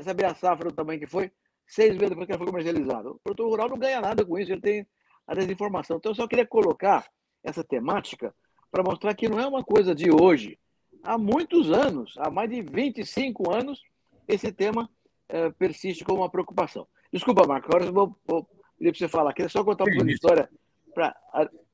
saber 0.04 0.26
a 0.26 0.34
safra 0.34 0.70
do 0.70 0.76
tamanho 0.76 1.00
que 1.00 1.08
foi, 1.08 1.32
seis 1.68 1.92
meses 1.92 2.10
depois 2.10 2.26
que 2.26 2.32
ela 2.32 2.40
foi 2.40 2.48
comercializada? 2.48 3.12
O 3.12 3.20
produtor 3.20 3.50
rural 3.50 3.70
não 3.70 3.78
ganha 3.78 4.00
nada 4.00 4.26
com 4.26 4.40
isso, 4.40 4.52
ele 4.52 4.62
tem 4.62 4.88
a 5.28 5.36
desinformação. 5.36 5.98
Então, 5.98 6.12
eu 6.12 6.16
só 6.16 6.28
queria 6.28 6.48
colocar 6.48 7.06
essa 7.44 7.64
temática 7.64 8.34
para 8.72 8.84
mostrar 8.84 9.14
que 9.14 9.28
não 9.28 9.40
é 9.40 9.46
uma 9.46 9.64
coisa 9.64 9.94
de 9.94 10.10
hoje, 10.10 10.58
há 11.04 11.18
muitos 11.18 11.72
anos, 11.72 12.16
há 12.18 12.30
mais 12.30 12.50
de 12.50 12.62
25 12.62 13.54
anos, 13.54 13.82
esse 14.28 14.52
tema 14.52 14.90
é, 15.28 15.50
persiste 15.52 16.04
como 16.04 16.22
uma 16.22 16.30
preocupação. 16.30 16.88
Desculpa, 17.12 17.48
Marco, 17.48 17.68
agora 17.68 17.86
eu 17.86 17.94
vou, 17.94 18.16
vou 18.26 18.48
pedir 18.78 18.92
para 18.92 19.00
você 19.00 19.08
falar. 19.08 19.34
Queria 19.34 19.50
só 19.50 19.64
contar 19.64 19.84
um 19.84 19.88
pouco 19.88 20.06
de 20.06 20.14
história 20.14 20.50
para 20.94 21.16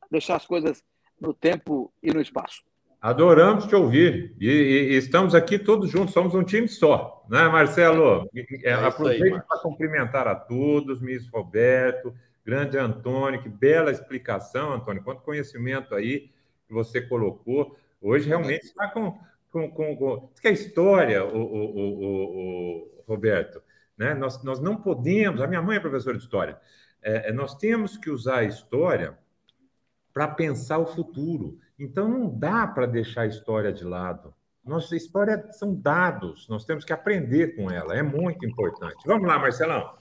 deixar 0.09 0.35
as 0.35 0.45
coisas 0.45 0.83
no 1.19 1.33
tempo 1.33 1.91
e 2.01 2.11
no 2.13 2.21
espaço. 2.21 2.63
Adoramos 2.99 3.67
te 3.67 3.75
ouvir. 3.75 4.35
E, 4.39 4.49
e, 4.49 4.93
e, 4.93 4.97
estamos 4.97 5.35
aqui 5.35 5.59
todos 5.59 5.89
juntos, 5.89 6.13
somos 6.13 6.33
um 6.33 6.43
time 6.43 6.67
só, 6.67 7.23
né, 7.29 7.47
Marcelo? 7.47 8.27
É, 8.63 8.73
aproveito 8.73 9.41
para 9.47 9.59
cumprimentar 9.59 10.27
a 10.27 10.35
todos, 10.35 11.01
ministro 11.01 11.31
Roberto, 11.39 12.13
grande 12.43 12.77
Antônio, 12.77 13.41
que 13.41 13.49
bela 13.49 13.91
explicação, 13.91 14.73
Antônio, 14.73 15.03
quanto 15.03 15.21
conhecimento 15.21 15.93
aí 15.93 16.31
que 16.67 16.73
você 16.73 16.99
colocou. 16.99 17.77
Hoje 18.01 18.27
realmente 18.27 18.65
está 18.65 18.87
com, 18.89 19.19
com, 19.51 19.71
com, 19.71 19.97
com. 19.97 20.29
Que 20.41 20.49
é 20.49 20.51
história, 20.51 21.25
o, 21.25 21.37
o, 21.37 21.77
o, 21.77 22.99
o, 22.99 23.03
Roberto. 23.07 23.61
Né? 23.97 24.13
Nós, 24.13 24.43
nós 24.43 24.59
não 24.59 24.77
podemos. 24.77 25.41
A 25.41 25.47
minha 25.47 25.61
mãe 25.61 25.77
é 25.77 25.79
professora 25.79 26.17
de 26.17 26.23
história. 26.23 26.59
É, 27.01 27.29
é 27.29 27.33
nós 27.33 27.55
temos 27.55 27.97
que 27.97 28.09
usar 28.09 28.39
a 28.39 28.43
história 28.43 29.17
para 30.13 30.27
pensar 30.27 30.77
o 30.77 30.85
futuro. 30.85 31.59
Então 31.79 32.07
não 32.07 32.29
dá 32.29 32.65
para 32.67 32.85
deixar 32.85 33.21
a 33.21 33.27
história 33.27 33.71
de 33.71 33.83
lado. 33.83 34.33
Nossa 34.67 34.97
história 34.97 35.49
são 35.53 35.73
dados, 35.73 36.45
nós 36.49 36.65
temos 36.65 36.83
que 36.83 36.91
aprender 36.91 37.55
com 37.55 37.71
ela, 37.71 37.95
é 37.95 38.03
muito 38.03 38.45
importante. 38.45 38.97
Vamos 39.05 39.25
lá, 39.25 39.39
Marcelão. 39.39 39.95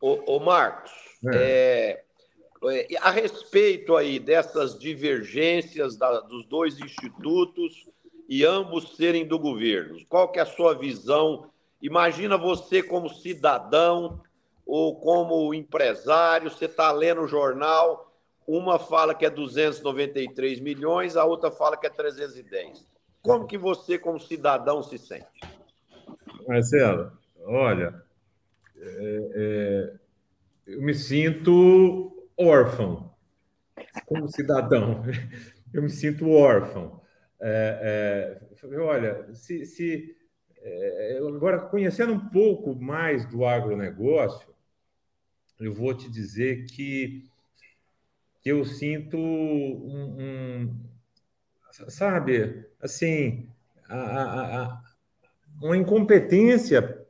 Ô, 0.00 0.34
ô 0.34 0.40
Marcos, 0.40 0.90
é. 1.24 1.36
É, 1.36 1.90
é, 1.90 2.03
a 3.00 3.10
respeito 3.10 3.96
aí 3.96 4.18
dessas 4.18 4.78
divergências 4.78 5.96
da, 5.96 6.20
dos 6.20 6.46
dois 6.46 6.78
institutos 6.78 7.86
e 8.28 8.44
ambos 8.44 8.96
serem 8.96 9.26
do 9.26 9.38
governo, 9.38 9.98
qual 10.08 10.30
que 10.30 10.38
é 10.38 10.42
a 10.42 10.46
sua 10.46 10.74
visão? 10.74 11.50
Imagina 11.82 12.38
você 12.38 12.82
como 12.82 13.08
cidadão 13.08 14.22
ou 14.66 14.98
como 14.98 15.52
empresário, 15.52 16.50
você 16.50 16.64
está 16.64 16.90
lendo 16.90 17.22
o 17.22 17.28
jornal, 17.28 18.12
uma 18.46 18.78
fala 18.78 19.14
que 19.14 19.26
é 19.26 19.30
293 19.30 20.60
milhões, 20.60 21.16
a 21.16 21.24
outra 21.24 21.50
fala 21.50 21.76
que 21.76 21.86
é 21.86 21.90
310. 21.90 22.86
Como 23.22 23.46
que 23.46 23.58
você, 23.58 23.98
como 23.98 24.18
cidadão, 24.18 24.82
se 24.82 24.98
sente? 24.98 25.40
Marcelo, 26.46 27.12
olha, 27.44 28.02
é, 28.76 29.30
é, 29.34 29.94
eu 30.66 30.82
me 30.82 30.94
sinto 30.94 32.13
órfão 32.36 33.14
como 34.06 34.28
cidadão. 34.28 35.02
Eu 35.72 35.82
me 35.82 35.90
sinto 35.90 36.30
órfão. 36.30 37.00
É, 37.40 38.40
é, 38.62 38.76
olha, 38.78 39.34
se, 39.34 39.66
se 39.66 40.16
é, 40.58 41.18
agora 41.18 41.58
conhecendo 41.58 42.12
um 42.12 42.28
pouco 42.28 42.74
mais 42.74 43.26
do 43.26 43.44
agronegócio, 43.44 44.54
eu 45.60 45.74
vou 45.74 45.94
te 45.94 46.10
dizer 46.10 46.66
que, 46.66 47.24
que 48.40 48.48
eu 48.48 48.64
sinto 48.64 49.16
um, 49.16 50.16
um 50.18 50.84
sabe, 51.88 52.66
assim, 52.80 53.48
a, 53.88 53.96
a, 53.96 54.62
a, 54.62 54.82
uma 55.60 55.76
incompetência, 55.76 57.04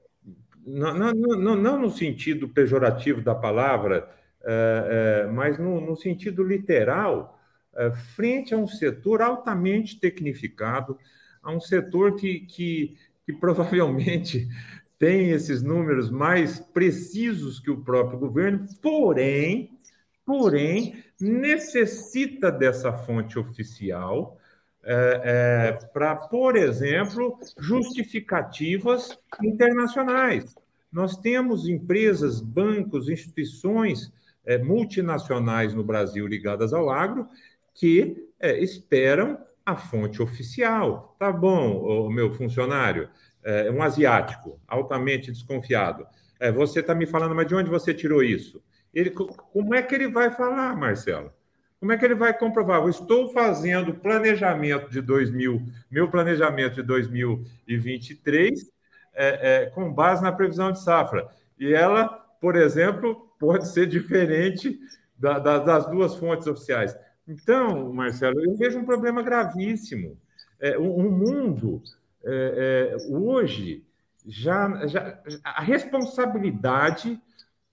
não, 0.66 0.94
não, 0.94 1.12
não, 1.12 1.56
não 1.56 1.78
no 1.78 1.90
sentido 1.90 2.48
pejorativo 2.48 3.20
da 3.20 3.34
palavra, 3.34 4.08
é, 4.46 5.24
é, 5.24 5.33
mas 5.33 5.59
no, 5.59 5.80
no, 5.80 5.96
sentido 5.96 6.42
literal, 6.42 7.38
é, 7.74 7.90
frente 7.92 8.52
a 8.52 8.59
um 8.59 8.66
setor 8.66 9.22
altamente 9.22 9.98
tecnificado, 9.98 10.98
a 11.42 11.50
um 11.50 11.61
setor 11.61 12.16
que, 12.16 12.40
que, 12.40 12.96
que 13.24 13.33
provavelmente 13.33 14.46
tem 14.98 15.30
esses 15.30 15.62
números 15.62 16.11
mais 16.11 16.61
precisos 16.61 17.59
que 17.59 17.70
o 17.70 17.83
próprio 17.83 18.18
governo, 18.18 18.66
porém, 18.83 19.78
porém, 20.26 21.02
necessita 21.20 22.52
dessa 22.52 22.92
fonte 22.92 23.38
oficial 23.38 24.38
é, 24.83 25.20
é, 25.24 25.72
para, 25.92 26.14
por 26.14 26.57
exemplo, 26.57 27.38
justificativas 27.59 29.18
internacionais. 29.42 30.54
Nós 30.92 31.16
temos 31.16 31.66
empresas, 31.66 32.40
bancos, 32.40 33.09
instituições 33.09 34.12
é, 34.46 34.59
multinacionais 34.59 35.74
no 35.74 35.85
Brasil 35.85 36.26
ligadas 36.26 36.72
ao 36.72 36.90
agro 36.90 37.26
que 37.74 38.28
é, 38.38 38.59
esperam 38.59 39.38
a 39.64 39.76
fonte 39.76 40.22
oficial. 40.22 41.16
Tá 41.18 41.33
bom, 41.33 42.07
o 42.07 42.11
meu 42.11 42.33
funcionário, 42.33 43.09
é 43.42 43.70
um 43.70 43.83
asiático, 43.83 44.59
altamente 44.66 45.30
desconfiado. 45.30 46.07
É, 46.40 46.50
você 46.50 46.80
está 46.80 46.94
me 46.94 47.07
falando, 47.07 47.35
mas 47.35 47.46
de 47.46 47.54
onde 47.54 47.70
você 47.70 47.92
tirou 47.92 48.22
isso? 48.22 48.62
Ele, 48.92 49.11
como 49.11 49.74
é 49.74 49.83
que 49.83 49.94
ele 49.94 50.09
vai 50.09 50.30
falar, 50.30 50.76
Marcelo? 50.76 51.33
Como 51.80 51.92
é 51.92 51.98
que 51.98 52.04
ele 52.04 52.14
vai 52.14 52.37
comprovar? 52.37 52.80
Eu 52.80 52.88
estou 52.88 53.30
fazendo 53.33 53.92
planejamento 53.92 54.90
de 54.90 55.02
2000, 55.02 55.61
meu 55.90 56.09
planejamento 56.09 56.76
de 56.76 56.83
2023 56.83 58.72
é, 59.14 59.64
é, 59.64 59.66
com 59.66 59.92
base 59.92 60.22
na 60.22 60.33
previsão 60.33 60.72
de 60.72 60.83
safra. 60.83 61.28
E 61.59 61.74
ela, 61.74 62.09
por 62.40 62.57
exemplo, 62.57 63.28
pode 63.44 63.68
ser 63.68 63.87
diferente 63.87 64.78
da, 65.18 65.38
da, 65.38 65.59
das 65.59 65.87
duas 65.87 66.16
fontes 66.16 66.46
oficiais. 66.46 66.96
Então, 67.26 67.92
Marcelo, 67.92 68.40
eu 68.42 68.57
vejo 68.57 68.78
um 68.78 68.85
problema 68.85 69.22
gravíssimo. 69.22 70.18
É, 70.61 70.78
o, 70.78 70.96
o 70.96 71.11
mundo 71.11 71.83
é, 72.24 72.94
é, 72.94 73.14
hoje 73.14 73.85
já, 74.26 74.87
já 74.87 75.20
a 75.42 75.62
responsabilidade 75.62 77.20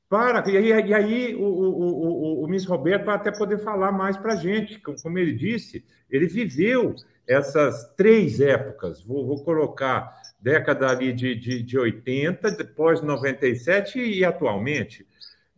para 0.10 0.44
e 0.50 0.58
aí, 0.58 0.88
e 0.90 0.94
aí 0.94 1.36
o, 1.36 1.44
o, 1.44 2.42
o, 2.42 2.44
o 2.44 2.48
Miss 2.48 2.66
Roberto 2.66 3.06
vai 3.06 3.16
até 3.16 3.32
poder 3.32 3.60
falar 3.60 3.94
mais 3.94 4.18
para 4.18 4.34
a 4.34 4.36
gente, 4.36 4.78
como 4.80 5.18
ele 5.18 5.34
disse, 5.34 5.86
ele 6.10 6.28
viveu 6.28 6.94
essas 7.26 7.94
três 7.96 8.42
épocas. 8.42 9.02
Vou, 9.02 9.26
vou 9.26 9.42
colocar 9.44 10.22
década 10.42 10.90
ali 10.90 11.14
de, 11.14 11.36
de, 11.36 11.64
de 11.64 11.80
80, 11.80 12.52
depois 12.52 13.02
97 13.02 14.00
e 14.00 14.26
atualmente. 14.26 15.08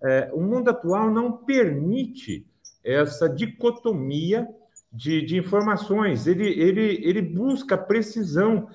É, 0.03 0.29
o 0.33 0.41
mundo 0.41 0.69
atual 0.69 1.09
não 1.09 1.31
permite 1.31 2.45
essa 2.83 3.29
dicotomia 3.29 4.47
de, 4.91 5.25
de 5.25 5.37
informações, 5.37 6.27
ele, 6.27 6.47
ele, 6.47 6.99
ele 7.03 7.21
busca 7.21 7.77
precisão, 7.77 8.67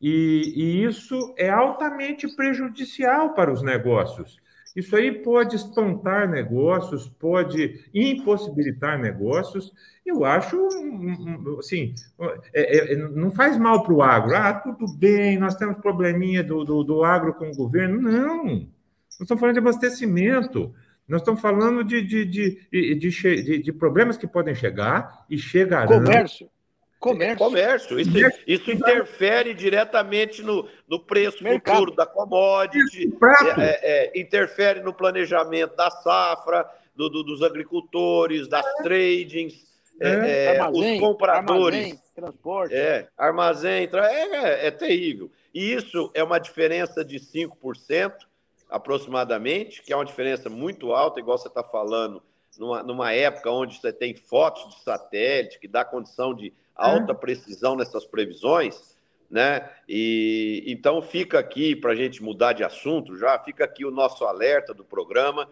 e, 0.00 0.52
e 0.56 0.84
isso 0.84 1.34
é 1.36 1.50
altamente 1.50 2.28
prejudicial 2.36 3.34
para 3.34 3.52
os 3.52 3.62
negócios. 3.62 4.38
Isso 4.76 4.94
aí 4.94 5.10
pode 5.10 5.56
espantar 5.56 6.28
negócios, 6.28 7.08
pode 7.08 7.82
impossibilitar 7.94 8.98
negócios. 8.98 9.72
Eu 10.04 10.22
acho, 10.22 10.68
assim, 11.58 11.94
é, 12.52 12.92
é, 12.92 12.96
não 12.96 13.30
faz 13.30 13.56
mal 13.56 13.82
para 13.82 13.94
o 13.94 14.02
agro. 14.02 14.36
Ah, 14.36 14.52
tudo 14.52 14.86
bem, 14.98 15.38
nós 15.38 15.54
temos 15.54 15.78
probleminha 15.78 16.44
do, 16.44 16.62
do, 16.62 16.84
do 16.84 17.02
agro 17.02 17.32
com 17.32 17.50
o 17.50 17.56
governo. 17.56 18.02
Não, 18.02 18.68
nós 19.18 19.22
estamos 19.22 19.40
falando 19.40 19.54
de 19.54 19.60
abastecimento. 19.60 20.74
Nós 21.08 21.20
estamos 21.20 21.40
falando 21.40 21.84
de, 21.84 22.02
de, 22.02 22.24
de, 22.24 22.94
de, 22.94 23.58
de 23.62 23.72
problemas 23.72 24.16
que 24.16 24.26
podem 24.26 24.54
chegar 24.54 25.24
e 25.30 25.38
chegarão. 25.38 26.02
Comércio. 26.02 26.50
Comércio. 26.98 27.38
Comércio. 27.38 28.00
Isso, 28.00 28.18
isso 28.46 28.70
interfere 28.70 29.54
diretamente 29.54 30.42
no, 30.42 30.68
no 30.88 30.98
preço 30.98 31.44
Mercado. 31.44 31.76
futuro 31.76 31.96
da 31.96 32.06
commodity, 32.06 33.12
é, 33.56 33.60
é, 33.60 33.80
é, 33.82 34.20
interfere 34.20 34.80
no 34.80 34.92
planejamento 34.92 35.76
da 35.76 35.90
safra, 35.90 36.68
do, 36.94 37.08
do, 37.08 37.22
dos 37.22 37.42
agricultores, 37.42 38.48
das 38.48 38.66
é. 38.66 38.82
tradings, 38.82 39.64
é, 40.00 40.08
é, 40.08 40.58
armazém, 40.58 40.94
os 40.94 41.00
compradores. 41.00 41.78
Armazém, 41.78 42.00
transporte. 42.14 42.74
É, 42.74 43.08
armazém, 43.16 43.88
é, 43.92 44.66
é 44.66 44.70
terrível. 44.70 45.30
E 45.54 45.72
isso 45.72 46.10
é 46.14 46.24
uma 46.24 46.38
diferença 46.38 47.04
de 47.04 47.18
5% 47.20 48.12
aproximadamente, 48.68 49.82
que 49.82 49.92
é 49.92 49.96
uma 49.96 50.04
diferença 50.04 50.48
muito 50.48 50.92
alta, 50.92 51.20
igual 51.20 51.38
você 51.38 51.48
está 51.48 51.62
falando, 51.62 52.22
numa, 52.58 52.82
numa 52.82 53.12
época 53.12 53.50
onde 53.50 53.78
você 53.80 53.92
tem 53.92 54.14
fotos 54.14 54.74
de 54.74 54.82
satélite, 54.82 55.58
que 55.58 55.68
dá 55.68 55.84
condição 55.84 56.34
de 56.34 56.52
alta 56.74 57.14
precisão 57.14 57.76
nessas 57.76 58.04
previsões, 58.04 58.96
né? 59.30 59.68
E 59.88 60.62
então 60.66 61.02
fica 61.02 61.38
aqui 61.38 61.74
para 61.74 61.92
a 61.92 61.94
gente 61.96 62.22
mudar 62.22 62.52
de 62.52 62.62
assunto, 62.62 63.16
já 63.16 63.38
fica 63.38 63.64
aqui 63.64 63.84
o 63.84 63.90
nosso 63.90 64.24
alerta 64.24 64.72
do 64.72 64.84
programa 64.84 65.48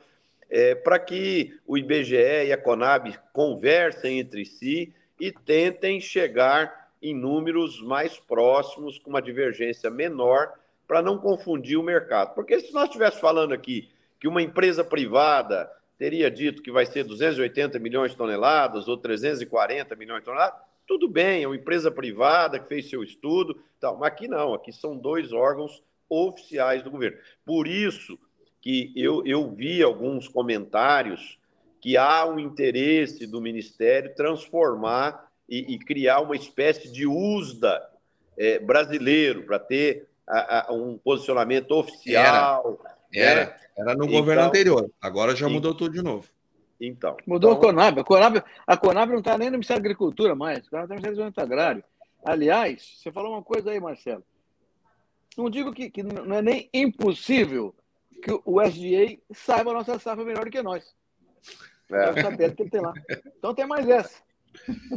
é, 0.50 0.74
para 0.74 0.98
que 0.98 1.59
o 1.66 1.77
IBGE 1.77 2.46
e 2.46 2.53
a 2.53 2.59
Conab 2.59 3.12
conversem 3.33 4.20
entre 4.20 4.44
si 4.44 4.92
e 5.18 5.33
tentem 5.33 6.00
chegar 6.00 6.90
em 7.03 7.14
números 7.14 7.83
mais 7.83 8.18
próximos, 8.18 8.98
com 8.98 9.11
uma 9.11 9.20
divergência 9.20 9.90
menor, 9.90 10.53
para 10.87 11.03
não 11.03 11.18
confundir 11.18 11.77
o 11.79 11.83
mercado. 11.83 12.35
Porque 12.35 12.61
se 12.61 12.73
nós 12.73 12.85
estivéssemos 12.85 13.20
falando 13.20 13.53
aqui 13.53 13.88
que 14.20 14.29
uma 14.29 14.42
empresa 14.42 14.85
privada 14.85 15.70
teria 15.99 16.31
dito 16.31 16.62
que 16.62 16.70
vai 16.70 16.87
ser 16.87 17.05
280 17.05 17.79
milhões 17.79 18.11
de 18.11 18.16
toneladas 18.16 18.88
ou 18.88 18.97
340 18.97 19.94
milhões 19.97 20.20
de 20.20 20.25
toneladas, 20.27 20.61
tudo 20.87 21.09
bem, 21.09 21.42
é 21.42 21.47
uma 21.47 21.57
empresa 21.57 21.90
privada 21.90 22.59
que 22.59 22.68
fez 22.68 22.90
seu 22.90 23.03
estudo, 23.03 23.59
tal, 23.81 23.97
mas 23.97 24.09
aqui 24.09 24.29
não, 24.29 24.53
aqui 24.53 24.70
são 24.73 24.97
dois 24.97 25.33
órgãos 25.33 25.83
oficiais 26.09 26.83
do 26.83 26.90
governo. 26.90 27.16
Por 27.44 27.66
isso 27.66 28.18
que 28.61 28.92
eu, 28.94 29.25
eu 29.27 29.51
vi 29.51 29.83
alguns 29.83 30.29
comentários 30.29 31.38
que 31.81 31.97
há 31.97 32.27
um 32.27 32.38
interesse 32.38 33.27
do 33.27 33.40
Ministério 33.40 34.14
transformar 34.14 35.31
e, 35.49 35.75
e 35.75 35.79
criar 35.79 36.20
uma 36.20 36.37
espécie 36.37 36.90
de 36.90 37.07
USDA 37.07 37.83
é, 38.37 38.59
brasileiro 38.59 39.42
para 39.44 39.59
ter 39.59 40.09
a, 40.28 40.70
a, 40.70 40.72
um 40.72 40.98
posicionamento 40.98 41.70
oficial. 41.72 42.80
Era, 43.12 43.42
era, 43.42 43.56
era 43.76 43.94
no 43.94 44.04
então, 44.04 44.18
governo 44.18 44.42
anterior, 44.42 44.90
agora 45.00 45.34
já 45.37 45.48
mudou 45.48 45.74
tudo 45.74 45.92
de 45.92 46.02
novo. 46.02 46.28
Então. 46.80 47.16
Mudou 47.26 47.52
então... 47.52 47.62
a 47.62 47.66
Conab. 47.66 48.00
A 48.00 48.04
Conab, 48.04 48.42
a 48.66 48.76
Conab 48.76 49.12
não 49.12 49.18
está 49.20 49.38
nem 49.38 49.48
no 49.48 49.52
Ministério 49.52 49.82
da 49.82 49.87
Agricultura 49.87 50.34
mais, 50.34 50.58
a 50.66 50.70
Conab 50.70 50.84
está 50.84 50.94
no 50.94 51.00
Ministério 51.00 51.16
do 51.16 51.22
Desenvolvimento 51.22 51.38
Agrário. 51.40 51.84
Aliás, 52.24 52.96
você 52.96 53.12
falou 53.12 53.32
uma 53.32 53.42
coisa 53.42 53.70
aí, 53.70 53.78
Marcelo. 53.78 54.24
Não 55.37 55.50
digo 55.50 55.72
que, 55.72 55.90
que 55.90 56.02
não 56.02 56.37
é 56.37 56.42
nem 56.42 56.70
impossível 56.72 57.74
que 58.22 58.32
o 58.44 58.62
SDA 58.62 59.18
saiba 59.32 59.70
a 59.70 59.74
nossa 59.74 59.98
safra 59.98 60.24
melhor 60.24 60.44
do 60.44 60.50
que 60.50 60.62
nós. 60.62 60.94
É. 61.90 62.10
o 62.10 62.14
satélite 62.14 62.56
que 62.56 62.62
ele 62.62 62.70
tem 62.70 62.80
lá. 62.80 62.92
Então 63.38 63.54
tem 63.54 63.66
mais 63.66 63.88
essa. 63.88 64.22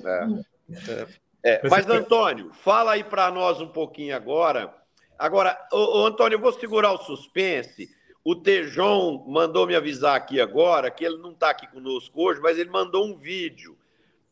É. 0.05 1.07
É. 1.43 1.69
Mas, 1.69 1.87
Antônio, 1.89 2.51
fala 2.53 2.93
aí 2.93 3.03
para 3.03 3.31
nós 3.31 3.59
um 3.61 3.67
pouquinho 3.67 4.15
agora. 4.15 4.73
Agora, 5.17 5.57
ô, 5.71 6.01
ô, 6.01 6.05
Antônio, 6.05 6.35
eu 6.35 6.41
vou 6.41 6.53
segurar 6.53 6.91
o 6.93 6.97
suspense 6.97 7.89
o 8.29 8.35
Tejon 8.35 9.23
mandou 9.25 9.65
me 9.65 9.73
avisar 9.73 10.17
aqui 10.17 10.41
agora 10.41 10.91
que 10.91 11.05
ele 11.05 11.15
não 11.15 11.31
está 11.31 11.51
aqui 11.51 11.65
conosco 11.65 12.21
hoje, 12.21 12.41
mas 12.41 12.57
ele 12.57 12.69
mandou 12.69 13.07
um 13.07 13.15
vídeo 13.15 13.77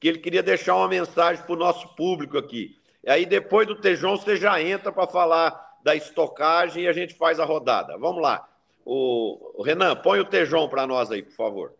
que 0.02 0.10
ele 0.10 0.20
queria 0.20 0.44
deixar 0.44 0.76
uma 0.76 0.90
mensagem 0.90 1.42
para 1.46 1.54
o 1.54 1.58
nosso 1.58 1.96
público 1.96 2.38
aqui. 2.38 2.78
Aí, 3.08 3.26
depois 3.26 3.66
do 3.66 3.74
Tejon, 3.74 4.18
você 4.18 4.36
já 4.36 4.62
entra 4.62 4.92
para 4.92 5.08
falar 5.08 5.80
da 5.82 5.96
estocagem 5.96 6.84
e 6.84 6.88
a 6.90 6.92
gente 6.92 7.14
faz 7.14 7.40
a 7.40 7.46
rodada. 7.46 7.98
Vamos 7.98 8.22
lá. 8.22 8.46
O 8.84 9.64
Renan, 9.64 9.96
põe 9.96 10.20
o 10.20 10.26
Tejon 10.26 10.68
para 10.68 10.86
nós 10.86 11.10
aí, 11.10 11.24
por 11.24 11.32
favor. 11.32 11.74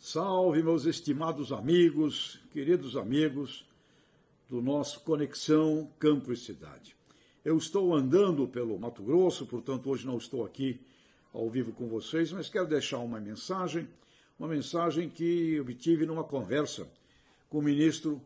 Salve, 0.00 0.64
meus 0.64 0.84
estimados 0.84 1.52
amigos, 1.52 2.40
queridos 2.50 2.96
amigos 2.96 3.64
do 4.50 4.60
nosso 4.60 4.98
Conexão 5.04 5.88
Campo 5.96 6.32
e 6.32 6.36
Cidade. 6.36 6.95
Eu 7.46 7.56
estou 7.58 7.94
andando 7.94 8.48
pelo 8.48 8.76
Mato 8.76 9.04
Grosso, 9.04 9.46
portanto, 9.46 9.88
hoje 9.88 10.04
não 10.04 10.18
estou 10.18 10.44
aqui 10.44 10.80
ao 11.32 11.48
vivo 11.48 11.72
com 11.72 11.86
vocês, 11.86 12.32
mas 12.32 12.48
quero 12.48 12.66
deixar 12.66 12.98
uma 12.98 13.20
mensagem, 13.20 13.88
uma 14.36 14.48
mensagem 14.48 15.08
que 15.08 15.60
obtive 15.60 16.04
numa 16.06 16.24
conversa 16.24 16.90
com 17.48 17.58
o 17.58 17.62
ministro 17.62 18.20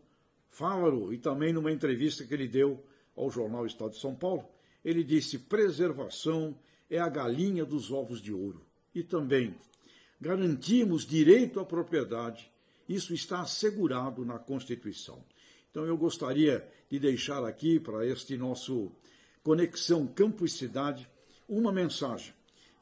Fávaro 0.48 1.12
e 1.12 1.18
também 1.18 1.52
numa 1.52 1.70
entrevista 1.70 2.24
que 2.24 2.32
ele 2.32 2.48
deu 2.48 2.82
ao 3.14 3.30
jornal 3.30 3.66
Estado 3.66 3.90
de 3.90 4.00
São 4.00 4.14
Paulo. 4.14 4.48
Ele 4.82 5.04
disse: 5.04 5.38
preservação 5.38 6.58
é 6.88 6.98
a 6.98 7.10
galinha 7.10 7.66
dos 7.66 7.92
ovos 7.92 8.22
de 8.22 8.32
ouro. 8.32 8.64
E 8.94 9.02
também 9.02 9.54
garantimos 10.18 11.04
direito 11.04 11.60
à 11.60 11.64
propriedade. 11.66 12.50
Isso 12.88 13.12
está 13.12 13.42
assegurado 13.42 14.24
na 14.24 14.38
Constituição. 14.38 15.22
Então 15.70 15.84
eu 15.84 15.98
gostaria 15.98 16.66
de 16.90 16.98
deixar 16.98 17.44
aqui 17.44 17.78
para 17.78 18.06
este 18.06 18.38
nosso 18.38 18.90
Conexão 19.42 20.06
Campo 20.06 20.44
e 20.44 20.48
Cidade 20.48 21.08
uma 21.48 21.72
mensagem, 21.72 22.32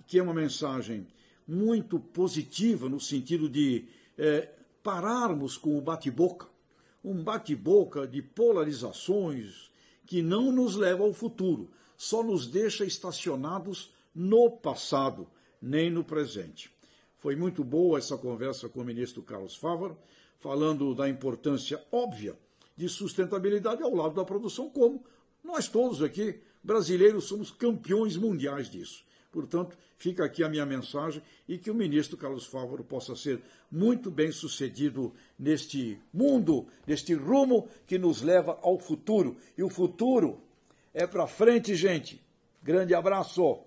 que 0.07 0.18
é 0.18 0.23
uma 0.23 0.35
mensagem 0.35 1.07
muito 1.47 1.99
positiva 1.99 2.88
no 2.88 3.01
sentido 3.01 3.49
de 3.49 3.87
é, 4.18 4.49
pararmos 4.83 5.57
com 5.57 5.79
o 5.79 5.81
bate-boca, 5.81 6.47
um 7.03 7.23
bate-boca 7.23 8.07
de 8.07 8.21
polarizações 8.21 9.71
que 10.05 10.21
não 10.21 10.53
nos 10.53 10.77
leva 10.77 11.03
ao 11.03 11.14
futuro, 11.14 11.71
só 11.97 12.23
nos 12.23 12.47
deixa 12.47 12.85
estacionados 12.85 13.92
no 14.14 14.51
passado, 14.51 15.27
nem 15.61 15.90
no 15.90 16.05
presente. 16.05 16.71
Foi 17.18 17.35
muito 17.35 17.64
boa 17.64 17.99
essa 17.99 18.16
conversa 18.16 18.68
com 18.68 18.81
o 18.81 18.85
ministro 18.85 19.23
Carlos 19.23 19.57
Fávaro, 19.57 19.97
falando 20.38 20.94
da 20.94 21.09
importância 21.09 21.83
óbvia 21.90 22.38
de 22.77 22.88
sustentabilidade 22.88 23.83
ao 23.83 23.94
lado 23.94 24.14
da 24.14 24.25
produção, 24.25 24.68
como 24.71 25.05
nós 25.42 25.68
todos 25.68 26.03
aqui, 26.03 26.40
brasileiros, 26.62 27.25
somos 27.25 27.51
campeões 27.51 28.16
mundiais 28.16 28.68
disso. 28.68 29.05
Portanto, 29.31 29.77
fica 29.97 30.25
aqui 30.25 30.42
a 30.42 30.49
minha 30.49 30.64
mensagem 30.64 31.23
e 31.47 31.59
que 31.59 31.71
o 31.71 31.75
ministro 31.75 32.16
Carlos 32.16 32.47
Fávaro 32.47 32.83
possa 32.85 33.14
ser 33.14 33.40
muito 33.71 34.11
bem 34.11 34.33
sucedido 34.33 35.12
neste 35.38 36.01
mundo, 36.12 36.66
neste 36.87 37.14
rumo 37.14 37.68
que 37.87 37.99
nos 37.99 38.23
leva 38.23 38.59
ao 38.62 38.79
futuro. 38.79 39.37
E 39.57 39.62
o 39.62 39.68
futuro 39.68 40.40
é 40.94 41.07
para 41.07 41.27
frente, 41.27 41.75
gente. 41.75 42.21
Grande 42.62 42.94
abraço. 42.94 43.62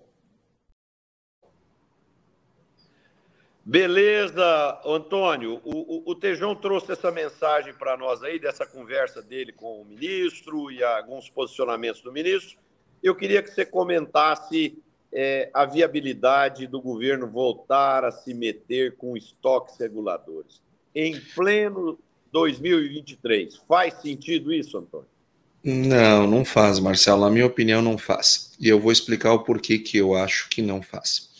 Beleza, 3.64 4.80
Antônio. 4.84 5.60
O, 5.64 6.10
o, 6.10 6.10
o 6.10 6.14
Tejão 6.16 6.54
trouxe 6.56 6.92
essa 6.92 7.12
mensagem 7.12 7.72
para 7.72 7.96
nós 7.96 8.20
aí, 8.22 8.38
dessa 8.38 8.66
conversa 8.66 9.22
dele 9.22 9.52
com 9.52 9.80
o 9.80 9.84
ministro 9.84 10.70
e 10.70 10.82
alguns 10.82 11.30
posicionamentos 11.30 12.02
do 12.02 12.12
ministro. 12.12 12.58
Eu 13.02 13.14
queria 13.14 13.42
que 13.42 13.50
você 13.50 13.64
comentasse 13.64 14.78
é, 15.12 15.50
a 15.52 15.66
viabilidade 15.66 16.66
do 16.66 16.80
governo 16.80 17.26
voltar 17.26 18.04
a 18.04 18.10
se 18.10 18.32
meter 18.32 18.96
com 18.96 19.16
estoques 19.16 19.76
reguladores 19.78 20.62
em 20.94 21.20
pleno 21.34 21.98
2023. 22.32 23.56
Faz 23.68 23.94
sentido 23.94 24.52
isso, 24.52 24.78
Antônio? 24.78 25.06
Não, 25.62 26.26
não 26.26 26.44
faz, 26.44 26.80
Marcelo. 26.80 27.20
Na 27.22 27.30
minha 27.30 27.46
opinião, 27.46 27.80
não 27.82 27.96
faz. 27.96 28.52
E 28.58 28.68
eu 28.68 28.80
vou 28.80 28.90
explicar 28.90 29.32
o 29.32 29.44
porquê 29.44 29.78
que 29.78 29.96
eu 29.96 30.14
acho 30.14 30.48
que 30.48 30.60
não 30.60 30.82
faz. 30.82 31.30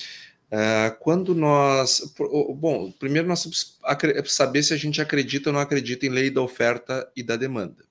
Uh, 0.53 0.95
quando 1.01 1.35
nós. 1.35 2.15
Bom, 2.57 2.93
primeiro 2.93 3.27
nós 3.27 3.47
precisamos 3.47 4.33
saber 4.33 4.63
se 4.63 4.75
a 4.75 4.77
gente 4.77 5.01
acredita 5.01 5.49
ou 5.49 5.55
não 5.55 5.61
acredita 5.61 6.07
em 6.07 6.11
lei 6.11 6.31
da 6.31 6.43
oferta 6.43 7.11
e 7.17 7.23
da 7.23 7.37
demanda. 7.37 7.85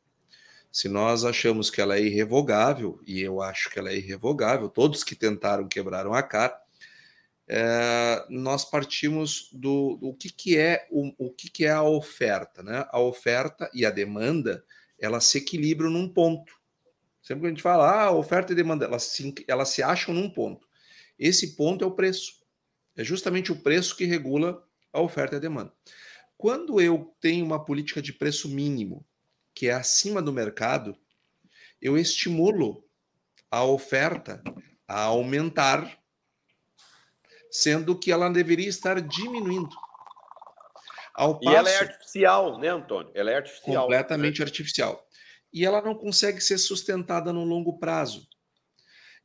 Se 0.72 0.88
nós 0.88 1.26
achamos 1.26 1.70
que 1.70 1.82
ela 1.82 1.98
é 1.98 2.02
irrevogável, 2.02 3.00
e 3.06 3.22
eu 3.22 3.42
acho 3.42 3.70
que 3.70 3.78
ela 3.78 3.90
é 3.90 3.98
irrevogável, 3.98 4.70
todos 4.70 5.04
que 5.04 5.16
tentaram 5.16 5.68
quebraram 5.68 6.14
a 6.14 6.24
cara, 6.24 6.58
é, 7.48 8.26
nós 8.30 8.64
partimos 8.64 9.50
do, 9.52 9.98
do 9.98 10.14
que, 10.14 10.32
que 10.32 10.58
é 10.58 10.88
o, 10.90 11.28
o 11.28 11.30
que, 11.30 11.50
que 11.50 11.66
é 11.66 11.72
a 11.72 11.84
oferta, 11.84 12.64
né? 12.64 12.86
A 12.90 13.00
oferta 13.00 13.70
e 13.74 13.86
a 13.86 13.90
demanda 13.90 14.64
elas 14.98 15.26
se 15.26 15.40
equilibram 15.40 15.90
num 15.90 16.08
ponto. 16.08 16.54
Sempre 17.22 17.42
que 17.42 17.48
a 17.48 17.50
gente 17.50 17.62
fala, 17.62 18.04
ah, 18.04 18.12
oferta 18.12 18.54
e 18.54 18.56
demanda, 18.56 18.86
elas 18.86 19.04
se, 19.04 19.34
elas 19.48 19.70
se 19.70 19.84
acham 19.84 20.14
num 20.14 20.30
ponto. 20.30 20.68
Esse 21.20 21.56
ponto 21.56 21.84
é 21.84 21.88
o 21.88 21.92
preço. 21.92 22.42
É 22.96 23.04
justamente 23.04 23.52
o 23.52 23.62
preço 23.62 23.98
que 23.98 24.06
regula 24.06 24.64
a 24.94 25.02
oferta 25.02 25.36
e 25.36 25.38
a 25.38 25.42
demanda. 25.42 25.74
Quando 26.38 26.80
eu 26.80 27.14
tenho 27.20 27.46
uma 27.46 27.64
política 27.64 28.02
de 28.02 28.14
preço 28.14 28.48
mínimo 28.48 29.06
que 29.54 29.68
é 29.68 29.74
acima 29.74 30.22
do 30.22 30.34
mercado, 30.34 30.98
eu 31.82 31.98
estimulo 31.98 32.84
a 33.50 33.64
oferta 33.64 34.42
a 34.88 35.02
aumentar, 35.04 36.00
sendo 37.50 37.98
que 37.98 38.12
ela 38.12 38.30
deveria 38.30 38.70
estar 38.70 39.02
diminuindo. 39.02 39.76
Ao 41.14 41.40
passo, 41.40 41.54
e 41.54 41.56
ela 41.56 41.70
é 41.70 41.80
artificial, 41.80 42.60
né, 42.60 42.70
Antônio? 42.70 43.12
Ela 43.14 43.32
é 43.32 43.36
artificial. 43.36 43.84
Completamente 43.84 44.40
né? 44.40 44.46
artificial. 44.46 45.08
E 45.54 45.66
ela 45.66 45.82
não 45.82 45.96
consegue 45.96 46.40
ser 46.40 46.58
sustentada 46.58 47.34
no 47.34 47.44
longo 47.44 47.78
prazo. 47.78 48.26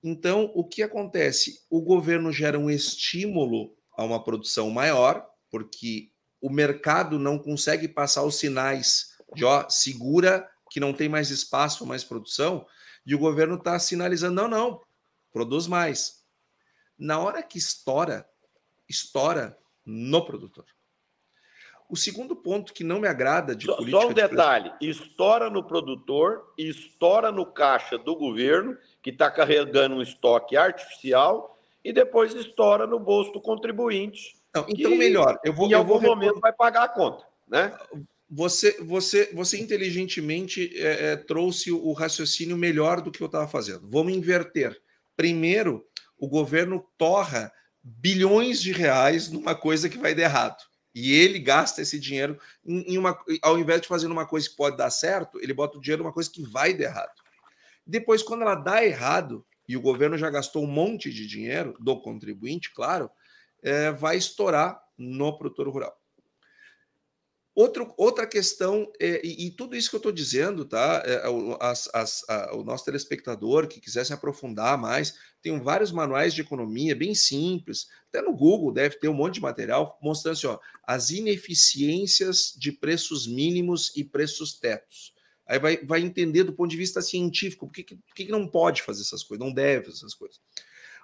Então, 0.03 0.51
o 0.55 0.67
que 0.67 0.83
acontece? 0.83 1.65
O 1.71 1.81
governo 1.81 2.33
gera 2.33 2.59
um 2.59 2.69
estímulo 2.69 3.77
a 3.97 4.05
uma 4.05 4.23
produção 4.23 4.71
maior, 4.71 5.27
porque 5.51 6.11
o 6.41 6.51
mercado 6.51 7.19
não 7.19 7.39
consegue 7.39 7.89
passar 7.89 8.25
os 8.25 8.37
sinais 8.37 9.16
de 9.35 9.45
ó, 9.45 9.69
segura 9.69 10.49
que 10.71 10.81
não 10.81 10.93
tem 10.93 11.09
mais 11.09 11.31
espaço 11.31 11.87
mais 11.87 12.05
produção, 12.05 12.67
e 13.05 13.15
o 13.15 13.19
governo 13.19 13.57
está 13.57 13.79
sinalizando: 13.79 14.35
não, 14.35 14.49
não, 14.49 14.81
produz 15.33 15.67
mais. 15.67 16.25
Na 16.99 17.19
hora 17.19 17.43
que 17.43 17.59
estoura, 17.59 18.29
estoura 18.89 19.57
no 19.85 20.25
produtor. 20.25 20.65
O 21.89 21.97
segundo 21.97 22.35
ponto 22.35 22.73
que 22.73 22.83
não 22.83 22.99
me 22.99 23.07
agrada 23.07 23.55
de 23.55 23.67
só, 23.67 23.77
política... 23.77 24.01
Só 24.01 24.09
um 24.09 24.13
detalhe, 24.13 24.73
de... 24.81 24.91
estoura 24.91 25.49
no 25.49 25.63
produtor, 25.63 26.53
estoura 26.59 27.31
no 27.31 27.47
caixa 27.47 27.97
do 27.97 28.17
governo, 28.17 28.77
que 29.01 29.11
está 29.11 29.31
carregando 29.31 29.95
um 29.95 30.03
estoque 30.03 30.57
artificial, 30.57 31.57
e 31.85 31.93
depois 31.93 32.35
estoura 32.35 32.89
no 32.89 32.99
bolso 32.99 33.31
do 33.31 33.41
contribuinte. 33.41 34.35
Não, 34.53 34.63
então, 34.69 34.91
que, 34.91 34.97
melhor, 34.97 35.39
eu 35.45 35.53
vou... 35.53 35.69
Em 35.69 35.75
algum 35.75 36.01
vou 36.01 36.03
momento 36.03 36.41
vai 36.41 36.53
pagar 36.53 36.83
a 36.83 36.89
conta, 36.89 37.25
né? 37.47 37.79
Você, 38.29 38.73
você, 38.83 39.31
você 39.33 39.59
inteligentemente 39.59 40.73
é, 40.77 41.13
é, 41.13 41.17
trouxe 41.17 41.71
o 41.71 41.93
raciocínio 41.93 42.57
melhor 42.57 43.01
do 43.01 43.11
que 43.11 43.23
eu 43.23 43.27
estava 43.27 43.47
fazendo. 43.47 43.89
Vamos 43.89 44.13
inverter. 44.13 44.81
Primeiro, 45.17 45.87
o 46.19 46.29
governo 46.29 46.85
torra 46.99 47.53
bilhões 47.83 48.61
de 48.61 48.73
reais 48.73 49.31
numa 49.31 49.55
coisa 49.55 49.89
que 49.89 49.99
vai 49.99 50.15
dar 50.15 50.23
errado. 50.23 50.63
E 50.93 51.13
ele 51.13 51.39
gasta 51.39 51.83
esse 51.83 52.01
dinheiro 52.01 52.39
em, 52.65 52.95
em 52.95 52.99
uma. 52.99 53.17
Ao 53.43 53.59
invés 53.59 53.83
de 53.83 53.89
fazer 53.89 54.07
uma 54.07 54.27
coisa 54.27 54.49
que 54.49 54.57
pode 54.57 54.77
dar 54.77 54.91
certo, 54.91 55.39
ele 55.41 55.53
bota 55.55 55.79
o 55.79 55.81
dinheiro 55.81 56.03
numa 56.03 56.13
coisa 56.13 56.31
que 56.31 56.43
vai 56.43 56.75
dar 56.75 56.85
errado. 56.85 57.23
Depois, 57.87 58.23
quando 58.23 58.43
ela 58.43 58.57
dá 58.57 58.85
errado, 58.85 59.47
e 59.69 59.77
o 59.77 59.81
governo 59.81 60.19
já 60.19 60.31
gastou 60.31 60.65
um 60.65 60.67
monte 60.67 61.13
de 61.13 61.27
dinheiro, 61.27 61.77
do 61.79 62.01
contribuinte, 62.01 62.73
claro, 62.73 63.11
é, 63.63 63.93
vai 63.93 64.17
estourar 64.17 64.81
no 64.99 65.37
produtor 65.37 65.69
rural. 65.69 65.97
Outro, 67.57 67.95
outra 67.97 68.27
questão, 68.27 68.87
é, 69.01 69.19
e, 69.25 69.47
e, 69.47 69.51
tudo 69.51 69.75
isso 69.75 69.89
que 69.89 69.97
eu 69.97 69.99
estou 69.99 70.13
dizendo, 70.13 70.67
tá? 70.67 71.03
É, 71.07 71.23
as, 71.59 71.89
as, 71.95 72.23
a, 72.29 72.55
o 72.55 72.63
nosso 72.63 72.85
telespectador 72.85 73.67
que 73.67 73.81
quiser 73.81 74.05
se 74.05 74.13
aprofundar 74.13 74.77
mais, 74.77 75.15
tem 75.41 75.59
vários 75.59 75.91
manuais 75.91 76.35
de 76.35 76.43
economia 76.43 76.95
bem 76.95 77.15
simples, 77.15 77.87
até 78.09 78.21
no 78.21 78.37
Google 78.37 78.75
deve 78.75 78.99
ter 78.99 79.09
um 79.09 79.15
monte 79.15 79.37
de 79.37 79.41
material 79.41 79.99
mostrando 80.03 80.35
assim, 80.35 80.47
ó, 80.49 80.59
as 80.87 81.09
ineficiências 81.09 82.53
de 82.59 82.73
preços 82.73 83.27
mínimos 83.27 83.91
e 83.97 84.05
preços 84.05 84.53
tetos. 84.53 85.15
Aí 85.47 85.59
vai, 85.59 85.79
vai 85.79 86.03
entender 86.03 86.45
do 86.45 86.53
ponto 86.53 86.71
de 86.71 86.77
vista 86.77 87.01
científico 87.01 87.67
por 87.67 87.73
que, 87.73 87.85
por 87.85 88.15
que 88.15 88.29
não 88.29 88.47
pode 88.47 88.83
fazer 88.83 89.01
essas 89.01 89.23
coisas, 89.23 89.47
não 89.47 89.55
deve 89.55 89.87
fazer 89.87 89.97
essas 89.97 90.15
coisas. 90.15 90.39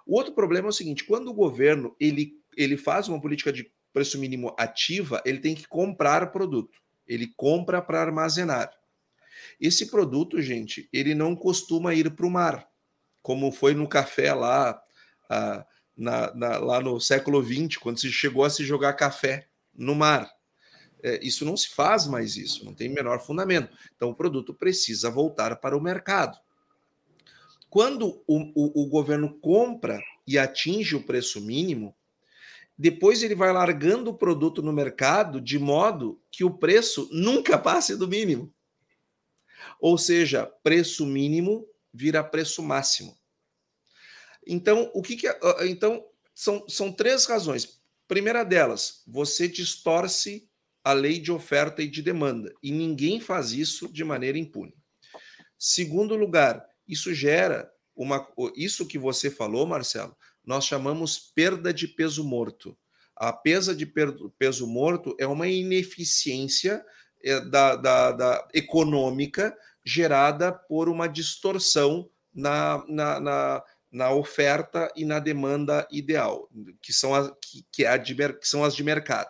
O 0.05 0.15
outro 0.17 0.35
problema 0.35 0.69
é 0.69 0.71
o 0.71 0.73
seguinte: 0.73 1.05
quando 1.05 1.29
o 1.29 1.35
governo 1.35 1.97
ele, 1.99 2.35
ele 2.55 2.77
faz 2.77 3.09
uma 3.09 3.23
política 3.23 3.51
de 3.51 3.73
preço 3.93 4.19
mínimo 4.19 4.55
ativa, 4.59 5.23
ele 5.25 5.39
tem 5.39 5.55
que 5.55 5.67
comprar 5.67 6.33
produto. 6.33 6.81
Ele 7.07 7.33
compra 7.37 7.83
para 7.83 8.01
armazenar. 8.01 8.73
Esse 9.61 9.87
produto, 9.87 10.41
gente, 10.41 10.89
ele 10.93 11.15
não 11.15 11.35
costuma 11.37 11.95
ir 11.95 12.11
para 12.15 12.27
o 12.27 12.31
mar, 12.31 12.69
como 13.23 13.53
foi 13.53 13.75
no 13.75 13.89
café 13.89 14.33
lá, 14.33 14.81
ah, 15.29 15.65
na, 15.97 16.35
na, 16.35 16.59
lá 16.59 16.81
no 16.81 17.01
século 17.01 17.43
XX, 17.43 17.77
quando 17.77 18.01
se 18.01 18.11
chegou 18.11 18.45
a 18.45 18.51
se 18.51 18.65
jogar 18.65 18.95
café 18.95 19.49
no 19.75 19.95
mar. 19.95 20.31
É, 21.03 21.19
isso 21.23 21.45
não 21.45 21.57
se 21.57 21.69
faz 21.71 22.07
mais 22.07 22.37
isso, 22.37 22.65
não 22.65 22.75
tem 22.75 22.89
menor 22.89 23.21
fundamento. 23.21 23.77
Então 23.97 24.11
o 24.11 24.15
produto 24.15 24.55
precisa 24.55 25.11
voltar 25.11 25.57
para 25.57 25.77
o 25.77 25.81
mercado. 25.81 26.39
Quando 27.69 28.23
o, 28.27 28.53
o, 28.55 28.85
o 28.85 28.87
governo 28.87 29.39
compra 29.41 30.01
e 30.27 30.39
atinge 30.39 30.95
o 30.95 31.03
preço 31.03 31.41
mínimo, 31.41 31.95
depois 32.83 33.23
ele 33.23 33.37
vai 33.37 33.53
largando 33.53 34.11
o 34.11 34.15
produto 34.15 34.61
no 34.61 34.73
mercado 34.73 35.41
de 35.41 35.57
modo 35.57 36.21
que 36.33 36.43
o 36.43 36.51
preço 36.59 37.09
nunca 37.13 37.57
passe 37.57 37.95
do 37.95 38.09
mínimo. 38.09 38.53
Ou 39.79 39.97
seja, 39.97 40.47
preço 40.65 41.07
mínimo 41.07 41.65
vira 41.95 42.25
preço 42.25 42.61
máximo. 42.61 43.17
Então, 44.45 44.91
o 44.93 45.01
que, 45.01 45.15
que 45.15 45.29
é, 45.29 45.39
então 45.69 46.05
são, 46.35 46.69
são 46.69 46.91
três 46.91 47.25
razões. 47.25 47.81
Primeira 48.09 48.43
delas, 48.43 49.05
você 49.07 49.47
distorce 49.47 50.51
a 50.83 50.93
lei 50.93 51.21
de 51.21 51.31
oferta 51.31 51.85
e 51.85 51.89
de 51.89 52.03
demanda, 52.03 52.53
e 52.61 52.73
ninguém 52.73 53.21
faz 53.21 53.53
isso 53.53 53.87
de 53.93 54.03
maneira 54.03 54.37
impune. 54.37 54.75
Segundo 55.57 56.17
lugar, 56.17 56.67
isso 56.89 57.15
gera 57.15 57.73
uma 57.95 58.27
isso 58.57 58.89
que 58.89 58.99
você 58.99 59.31
falou, 59.31 59.65
Marcelo, 59.65 60.17
nós 60.45 60.65
chamamos 60.65 61.19
perda 61.19 61.73
de 61.73 61.87
peso 61.87 62.25
morto. 62.25 62.77
A 63.17 63.33
perda 63.33 63.75
de 63.75 63.87
peso 64.39 64.67
morto 64.67 65.15
é 65.19 65.27
uma 65.27 65.49
ineficiência 65.49 66.85
eh, 67.23 67.41
da, 67.41 67.77
da, 67.77 68.13
da 68.13 68.49
econômica 68.53 69.57
gerada 69.85 70.53
por 70.53 70.89
uma 70.89 71.07
distorção 71.07 72.09
na, 72.35 72.85
na, 72.89 73.21
na, 73.21 73.65
na 73.91 74.11
oferta 74.13 74.91
e 74.97 75.05
na 75.05 75.19
demanda 75.19 75.87
ideal, 75.91 76.49
que 76.81 76.93
são, 76.93 77.15
a, 77.15 77.31
que, 77.37 77.67
que, 77.71 77.85
é 77.85 77.89
a 77.89 77.97
de, 77.97 78.15
que 78.15 78.49
são 78.49 78.65
as 78.65 78.75
de 78.75 78.83
mercado. 78.83 79.29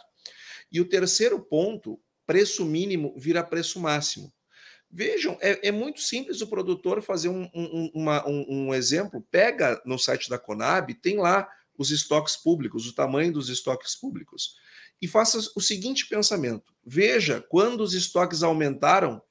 E 0.70 0.80
o 0.80 0.88
terceiro 0.88 1.40
ponto, 1.40 2.00
preço 2.26 2.64
mínimo 2.64 3.14
vira 3.18 3.42
preço 3.42 3.80
máximo. 3.80 4.32
Vejam, 4.94 5.38
é, 5.40 5.68
é 5.68 5.72
muito 5.72 6.02
simples 6.02 6.42
o 6.42 6.46
produtor 6.46 7.00
fazer 7.00 7.30
um, 7.30 7.48
um, 7.54 7.90
uma, 7.94 8.28
um, 8.28 8.44
um 8.48 8.74
exemplo. 8.74 9.26
Pega 9.30 9.80
no 9.86 9.98
site 9.98 10.28
da 10.28 10.38
Conab, 10.38 10.92
tem 10.92 11.16
lá 11.16 11.48
os 11.78 11.90
estoques 11.90 12.36
públicos, 12.36 12.86
o 12.86 12.94
tamanho 12.94 13.32
dos 13.32 13.48
estoques 13.48 13.96
públicos. 13.96 14.56
E 15.00 15.08
faça 15.08 15.38
o 15.56 15.60
seguinte 15.62 16.06
pensamento: 16.06 16.74
veja 16.84 17.40
quando 17.40 17.80
os 17.80 17.94
estoques 17.94 18.42
aumentaram, 18.42 19.22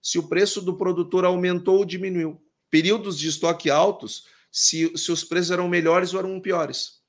se 0.00 0.20
o 0.20 0.28
preço 0.28 0.62
do 0.62 0.76
produtor 0.76 1.24
aumentou 1.24 1.78
ou 1.78 1.84
diminuiu. 1.84 2.40
Períodos 2.70 3.18
de 3.18 3.28
estoque 3.28 3.68
altos, 3.68 4.26
se, 4.50 4.96
se 4.96 5.10
os 5.10 5.24
preços 5.24 5.50
eram 5.50 5.68
melhores 5.68 6.14
ou 6.14 6.20
eram 6.20 6.40
piores. 6.40 7.02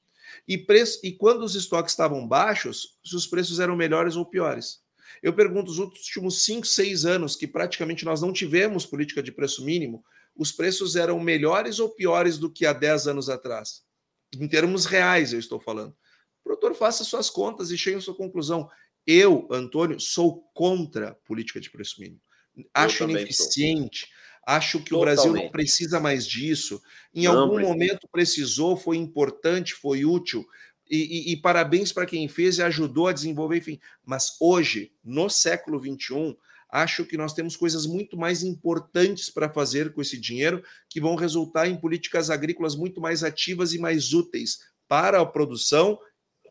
E, 0.47 0.57
preço, 0.57 0.99
e 1.03 1.11
quando 1.11 1.43
os 1.43 1.55
estoques 1.55 1.93
estavam 1.93 2.27
baixos, 2.27 2.97
se 3.05 3.15
os 3.15 3.27
preços 3.27 3.59
eram 3.59 3.75
melhores 3.75 4.15
ou 4.15 4.25
piores. 4.25 4.82
Eu 5.21 5.33
pergunto, 5.33 5.71
os 5.71 5.79
últimos 5.79 6.43
5, 6.43 6.65
6 6.65 7.05
anos, 7.05 7.35
que 7.35 7.47
praticamente 7.47 8.05
nós 8.05 8.21
não 8.21 8.33
tivemos 8.33 8.85
política 8.85 9.21
de 9.21 9.31
preço 9.31 9.63
mínimo, 9.63 10.03
os 10.35 10.51
preços 10.51 10.95
eram 10.95 11.19
melhores 11.19 11.79
ou 11.79 11.89
piores 11.89 12.37
do 12.37 12.49
que 12.49 12.65
há 12.65 12.73
10 12.73 13.07
anos 13.07 13.29
atrás? 13.29 13.83
Em 14.37 14.47
termos 14.47 14.85
reais, 14.85 15.31
eu 15.31 15.39
estou 15.39 15.59
falando. 15.59 15.91
O 16.41 16.43
produtor 16.43 16.73
faça 16.75 17.03
suas 17.03 17.29
contas 17.29 17.71
e 17.71 17.77
chegue 17.77 17.97
à 17.97 18.01
sua 18.01 18.15
conclusão. 18.15 18.69
Eu, 19.05 19.47
Antônio, 19.51 19.99
sou 19.99 20.49
contra 20.53 21.13
política 21.25 21.59
de 21.61 21.69
preço 21.69 22.01
mínimo. 22.01 22.21
Acho 22.73 23.03
ineficiente. 23.03 24.01
Sou 24.01 24.23
Acho 24.45 24.79
que 24.79 24.89
Totalmente. 24.89 25.19
o 25.19 25.23
Brasil 25.23 25.33
não 25.33 25.49
precisa 25.49 25.99
mais 25.99 26.27
disso. 26.27 26.81
Em 27.13 27.23
não 27.23 27.39
algum 27.39 27.55
precisa. 27.55 27.73
momento 27.73 28.07
precisou, 28.11 28.75
foi 28.75 28.97
importante, 28.97 29.73
foi 29.73 30.03
útil. 30.03 30.45
E, 30.89 31.31
e, 31.31 31.33
e 31.33 31.37
parabéns 31.37 31.91
para 31.91 32.05
quem 32.05 32.27
fez 32.27 32.57
e 32.57 32.63
ajudou 32.63 33.07
a 33.07 33.13
desenvolver, 33.13 33.57
enfim. 33.57 33.79
Mas 34.05 34.35
hoje, 34.39 34.91
no 35.03 35.29
século 35.29 35.79
XXI, 35.79 36.35
acho 36.69 37.05
que 37.05 37.17
nós 37.17 37.33
temos 37.33 37.55
coisas 37.55 37.85
muito 37.85 38.17
mais 38.17 38.43
importantes 38.43 39.29
para 39.29 39.49
fazer 39.49 39.93
com 39.93 40.01
esse 40.01 40.19
dinheiro, 40.19 40.63
que 40.89 40.99
vão 40.99 41.15
resultar 41.15 41.67
em 41.67 41.79
políticas 41.79 42.29
agrícolas 42.29 42.75
muito 42.75 42.99
mais 42.99 43.23
ativas 43.23 43.73
e 43.73 43.79
mais 43.79 44.11
úteis 44.11 44.59
para 44.87 45.21
a 45.21 45.25
produção, 45.25 45.99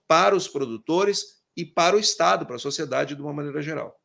para 0.06 0.34
os 0.34 0.48
produtores 0.48 1.42
e 1.56 1.64
para 1.64 1.96
o 1.96 1.98
Estado, 1.98 2.46
para 2.46 2.56
a 2.56 2.60
sociedade 2.60 3.14
de 3.14 3.22
uma 3.22 3.32
maneira 3.32 3.60
geral. 3.60 3.98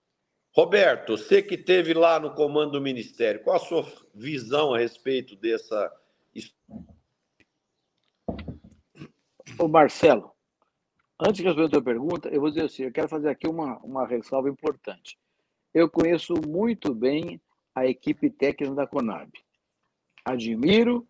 Roberto, 0.51 1.15
você 1.15 1.41
que 1.41 1.55
teve 1.55 1.93
lá 1.93 2.19
no 2.19 2.33
comando 2.33 2.71
do 2.71 2.81
Ministério, 2.81 3.43
qual 3.43 3.57
a 3.57 3.59
sua 3.59 3.93
visão 4.13 4.73
a 4.73 4.79
respeito 4.79 5.35
dessa. 5.35 5.91
Ô 9.59 9.67
Marcelo, 9.67 10.31
antes 11.19 11.41
que 11.41 11.47
eu 11.47 11.51
responda 11.51 11.65
a 11.65 11.71
tua 11.71 11.81
pergunta, 11.81 12.29
eu 12.29 12.39
vou 12.39 12.49
dizer 12.51 12.65
assim: 12.65 12.83
eu 12.83 12.91
quero 12.91 13.09
fazer 13.09 13.29
aqui 13.29 13.47
uma, 13.47 13.79
uma 13.79 14.05
ressalva 14.05 14.47
importante. 14.49 15.17
Eu 15.73 15.89
conheço 15.89 16.35
muito 16.47 16.93
bem 16.93 17.41
a 17.73 17.87
equipe 17.87 18.29
técnica 18.29 18.75
da 18.75 18.85
Conab. 18.85 19.31
Admiro 20.23 21.07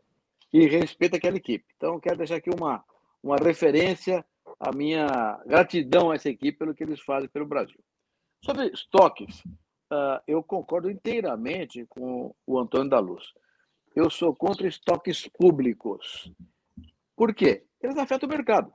e 0.53 0.65
respeito 0.65 1.17
aquela 1.17 1.35
equipe. 1.35 1.65
Então, 1.75 1.95
eu 1.95 1.99
quero 1.99 2.17
deixar 2.17 2.37
aqui 2.37 2.49
uma, 2.49 2.85
uma 3.21 3.35
referência 3.35 4.25
à 4.57 4.73
minha 4.73 5.41
gratidão 5.45 6.11
a 6.11 6.15
essa 6.15 6.29
equipe 6.29 6.57
pelo 6.57 6.73
que 6.73 6.83
eles 6.83 7.01
fazem 7.01 7.27
pelo 7.27 7.45
Brasil. 7.45 7.79
Sobre 8.45 8.67
estoques, 8.67 9.43
uh, 9.91 10.21
eu 10.25 10.41
concordo 10.41 10.89
inteiramente 10.89 11.85
com 11.89 12.33
o 12.45 12.57
Antônio 12.57 12.89
da 12.89 12.99
Luz. 12.99 13.33
Eu 13.93 14.09
sou 14.09 14.33
contra 14.33 14.67
estoques 14.67 15.27
públicos. 15.27 16.31
Por 17.13 17.35
quê? 17.35 17.66
Eles 17.81 17.97
afetam 17.97 18.27
o 18.27 18.31
mercado. 18.31 18.73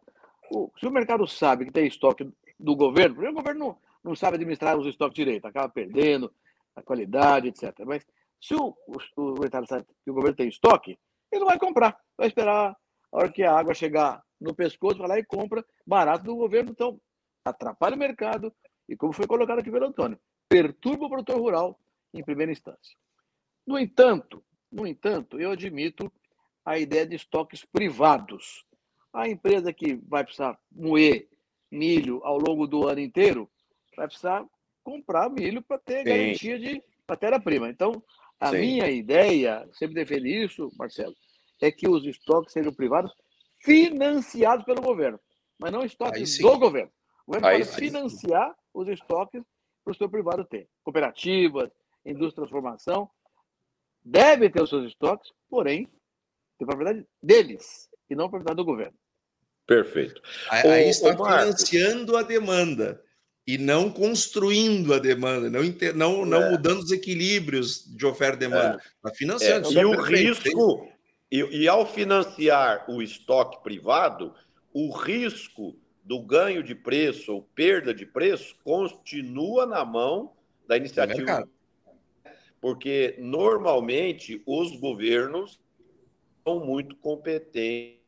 O, 0.51 0.71
se 0.79 0.87
o 0.87 0.91
mercado 0.91 1.27
sabe 1.27 1.67
que 1.67 1.73
tem 1.73 1.87
estoque 1.87 2.31
do 2.59 2.77
governo, 2.77 3.29
o 3.29 3.33
governo 3.33 3.67
não, 3.67 3.79
não 4.05 4.17
sabe 4.17 4.37
administrar 4.37 4.77
os 4.79 4.87
estoques 4.87 5.15
direito, 5.15 5.47
acaba 5.47 5.69
perdendo 5.69 6.33
a 6.77 6.83
qualidade, 6.83 7.49
etc. 7.49 7.73
Mas 7.85 8.07
se 8.41 8.55
o, 8.55 8.77
o, 8.87 9.23
o 9.23 9.41
mercado 9.41 9.67
sabe 9.67 9.85
que 10.05 10.11
o 10.11 10.15
governo 10.15 10.37
tem 10.37 10.49
estoque, 10.49 10.99
ele 11.31 11.41
não 11.41 11.49
vai 11.49 11.59
comprar, 11.59 11.99
vai 12.17 12.29
esperar 12.29 12.77
a 13.13 13.17
hora 13.17 13.33
que 13.33 13.43
a 13.43 13.55
água 13.55 13.75
chegar 13.75 14.23
no 14.41 14.55
pescoço, 14.55 14.99
vai 14.99 15.09
lá 15.09 15.19
e 15.19 15.25
compra 15.25 15.65
barato 15.87 16.25
do 16.25 16.37
governo. 16.37 16.71
Então, 16.71 17.01
atrapalha 17.45 17.97
o 17.97 17.99
mercado, 17.99 18.53
e 18.89 18.97
como 18.97 19.13
foi 19.13 19.27
colocado 19.27 19.61
aqui 19.61 19.71
pelo 19.71 19.87
Antônio, 19.87 20.19
perturba 20.49 21.07
o 21.07 21.09
produtor 21.09 21.41
rural 21.41 21.79
em 22.13 22.23
primeira 22.23 22.53
instância. 22.53 22.97
No 23.67 23.79
entanto, 23.79 24.45
no 24.71 24.87
entanto, 24.87 25.41
eu 25.41 25.51
admito 25.51 26.13
a 26.65 26.79
ideia 26.79 27.07
de 27.07 27.17
estoques 27.17 27.65
privados. 27.65 28.65
A 29.13 29.29
empresa 29.29 29.73
que 29.73 29.95
vai 30.09 30.25
precisar 30.25 30.59
moer 30.71 31.29
milho 31.71 32.21
ao 32.25 32.39
longo 32.39 32.67
do 32.67 32.89
ano 32.89 33.01
inteiro 33.01 33.51
vai 33.97 34.07
precisar 34.07 34.45
comprar 34.83 35.31
milho 35.31 35.63
para 35.63 35.79
ter 35.79 35.99
Sim. 35.99 36.05
garantia 36.05 36.59
de 36.59 36.83
matéria-prima. 37.09 37.69
Então, 37.69 38.03
a 38.41 38.51
Sim. 38.51 38.59
minha 38.59 38.91
ideia, 38.91 39.69
sempre 39.73 39.95
defendo 39.95 40.27
isso, 40.27 40.71
Marcelo, 40.79 41.15
é 41.61 41.71
que 41.71 41.89
os 41.89 42.05
estoques 42.05 42.53
sejam 42.53 42.73
privados 42.73 43.13
financiados 43.61 44.65
pelo 44.65 44.83
governo, 44.83 45.21
mas 45.59 45.71
não 45.71 45.85
estoques 45.85 46.39
do 46.39 46.59
governo. 46.59 46.91
O 47.27 47.33
governo 47.33 47.59
pode 47.59 47.77
financiar 47.77 48.55
os 48.75 48.89
estoques 48.89 49.43
para 49.85 49.93
o 49.93 49.95
seu 49.95 50.09
privado 50.09 50.45
ter. 50.45 50.69
Cooperativas, 50.83 51.71
indústria 52.05 52.31
de 52.31 52.35
transformação, 52.35 53.09
devem 54.05 54.51
ter 54.51 54.63
os 54.63 54.71
seus 54.71 54.87
estoques, 54.87 55.31
porém, 55.49 55.89
tem 56.59 56.67
propriedade 56.67 57.07
deles 57.23 57.89
e 58.11 58.17
não 58.17 58.29
propriedade 58.29 58.57
do 58.57 58.65
governo. 58.65 58.97
Perfeito. 59.67 60.21
Aí 60.51 60.89
está 60.89 61.17
financiando 61.17 62.17
a 62.17 62.23
demanda 62.23 63.03
e 63.47 63.59
não 63.59 63.91
construindo 63.91 64.95
a 64.95 64.99
demanda, 64.99 65.51
não, 65.51 65.63
não, 65.95 66.25
não 66.25 66.43
é. 66.43 66.51
mudando 66.51 66.81
os 66.81 66.93
equilíbrios 66.93 67.85
de 67.97 68.07
oferta 68.07 68.37
e 68.37 68.49
demanda. 68.49 68.77
Está 68.77 69.11
é. 69.11 69.15
financiando. 69.15 69.69
É. 69.69 69.83
E 69.83 69.85
o 69.85 70.01
risco, 70.01 70.89
e, 71.31 71.63
e 71.63 71.69
ao 71.69 71.87
financiar 71.87 72.85
o 72.89 73.03
estoque 73.03 73.63
privado, 73.63 74.35
o 74.73 74.93
risco 74.93 75.77
do 76.05 76.21
ganho 76.21 76.63
de 76.63 76.75
preço 76.75 77.33
ou 77.33 77.43
perda 77.43 77.95
de 77.95 78.05
preço 78.05 78.57
continua 78.65 79.67
na 79.67 79.85
mão 79.85 80.33
da 80.67 80.77
iniciativa. 80.77 81.49
Porque 82.61 83.17
normalmente 83.19 84.43
os 84.47 84.77
governos 84.79 85.61
são 86.45 86.65
muito 86.65 86.97
competentes, 86.97 88.02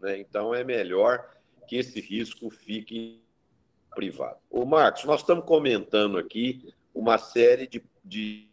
né? 0.00 0.18
então 0.18 0.54
é 0.54 0.64
melhor 0.64 1.36
que 1.66 1.76
esse 1.76 2.00
risco 2.00 2.50
fique 2.50 3.20
privado. 3.94 4.38
O 4.50 4.64
Marcos, 4.64 5.04
nós 5.04 5.20
estamos 5.20 5.44
comentando 5.44 6.18
aqui 6.18 6.72
uma 6.94 7.18
série 7.18 7.66
de, 7.66 7.82
de 8.04 8.50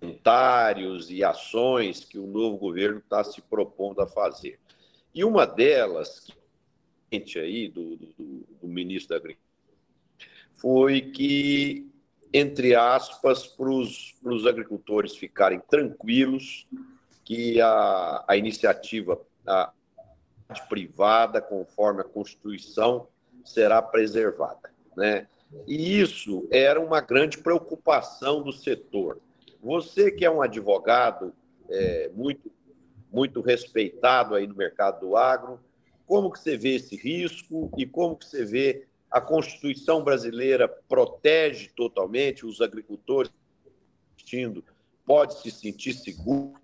comentários 0.00 1.10
e 1.10 1.24
ações 1.24 2.04
que 2.04 2.18
o 2.18 2.26
novo 2.26 2.56
governo 2.56 2.98
está 2.98 3.24
se 3.24 3.40
propondo 3.42 4.00
a 4.00 4.06
fazer. 4.06 4.58
E 5.14 5.24
uma 5.24 5.46
delas, 5.46 6.28
que 7.10 7.38
aí 7.38 7.68
do, 7.68 7.96
do, 7.96 8.46
do 8.60 8.68
ministro 8.68 9.10
da 9.10 9.16
Agricultura 9.16 9.46
foi 10.56 11.00
que, 11.00 11.90
entre 12.32 12.74
aspas, 12.74 13.46
para 13.46 13.70
os 13.70 14.46
agricultores 14.46 15.16
ficarem 15.16 15.60
tranquilos, 15.60 16.66
que 17.24 17.60
a, 17.60 18.24
a 18.28 18.36
iniciativa 18.36 19.20
a, 19.46 19.72
privada, 20.68 21.40
conforme 21.40 22.00
a 22.00 22.04
Constituição, 22.04 23.08
será 23.44 23.80
preservada. 23.80 24.70
Né? 24.96 25.26
E 25.66 26.00
isso 26.00 26.46
era 26.50 26.80
uma 26.80 27.00
grande 27.00 27.38
preocupação 27.38 28.42
do 28.42 28.52
setor. 28.52 29.20
Você 29.62 30.10
que 30.10 30.24
é 30.24 30.30
um 30.30 30.42
advogado 30.42 31.32
é, 31.68 32.10
muito, 32.14 32.50
muito 33.12 33.40
respeitado 33.40 34.34
aí 34.34 34.46
no 34.46 34.54
mercado 34.54 35.00
do 35.00 35.16
agro, 35.16 35.60
como 36.06 36.30
que 36.30 36.38
você 36.38 36.56
vê 36.56 36.76
esse 36.76 36.96
risco 36.96 37.70
e 37.76 37.84
como 37.84 38.16
que 38.16 38.26
você 38.26 38.44
vê 38.44 38.86
a 39.10 39.20
Constituição 39.20 40.02
brasileira 40.04 40.68
protege 40.68 41.70
totalmente 41.74 42.44
os 42.44 42.60
agricultores 42.60 43.30
pode 45.04 45.40
se 45.40 45.50
sentir 45.50 45.92
seguro 45.94 46.54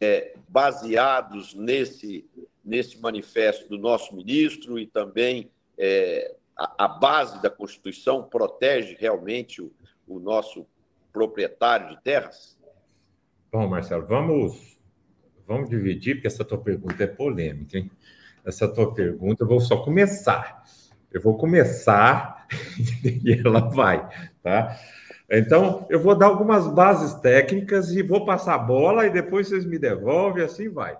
é, 0.00 0.34
baseados 0.48 1.54
nesse 1.54 2.24
nesse 2.64 3.00
manifesto 3.00 3.68
do 3.68 3.78
nosso 3.78 4.14
ministro 4.14 4.78
e 4.78 4.86
também 4.86 5.50
é, 5.78 6.36
a, 6.56 6.84
a, 6.84 6.88
base 6.88 7.40
da 7.42 7.50
Constituição 7.50 8.22
protege 8.22 8.96
realmente 8.98 9.60
o, 9.60 9.72
o 10.06 10.18
nosso 10.18 10.66
proprietário 11.12 11.88
de 11.88 12.02
terras? 12.02 12.58
Bom, 13.50 13.68
Marcelo, 13.68 14.06
vamos 14.06 14.72
vamos 15.46 15.68
dividir 15.68 16.14
porque 16.14 16.28
essa 16.28 16.44
tua 16.44 16.58
pergunta 16.58 17.02
é 17.02 17.06
polêmica, 17.06 17.76
hein? 17.76 17.90
essa 18.44 18.68
tua 18.68 18.92
pergunta, 18.92 19.44
eu 19.44 19.48
vou 19.48 19.60
só 19.60 19.76
começar. 19.78 20.62
Eu 21.12 21.20
vou 21.20 21.36
começar 21.36 22.46
e 23.04 23.40
ela 23.44 23.60
vai, 23.60 24.08
tá? 24.42 24.76
Então, 25.30 25.86
eu 25.88 26.00
vou 26.00 26.14
dar 26.14 26.26
algumas 26.26 26.66
bases 26.68 27.14
técnicas 27.20 27.90
e 27.90 28.02
vou 28.02 28.24
passar 28.24 28.54
a 28.54 28.58
bola 28.58 29.06
e 29.06 29.10
depois 29.10 29.48
vocês 29.48 29.64
me 29.64 29.78
devolvem, 29.78 30.44
assim 30.44 30.68
vai. 30.68 30.96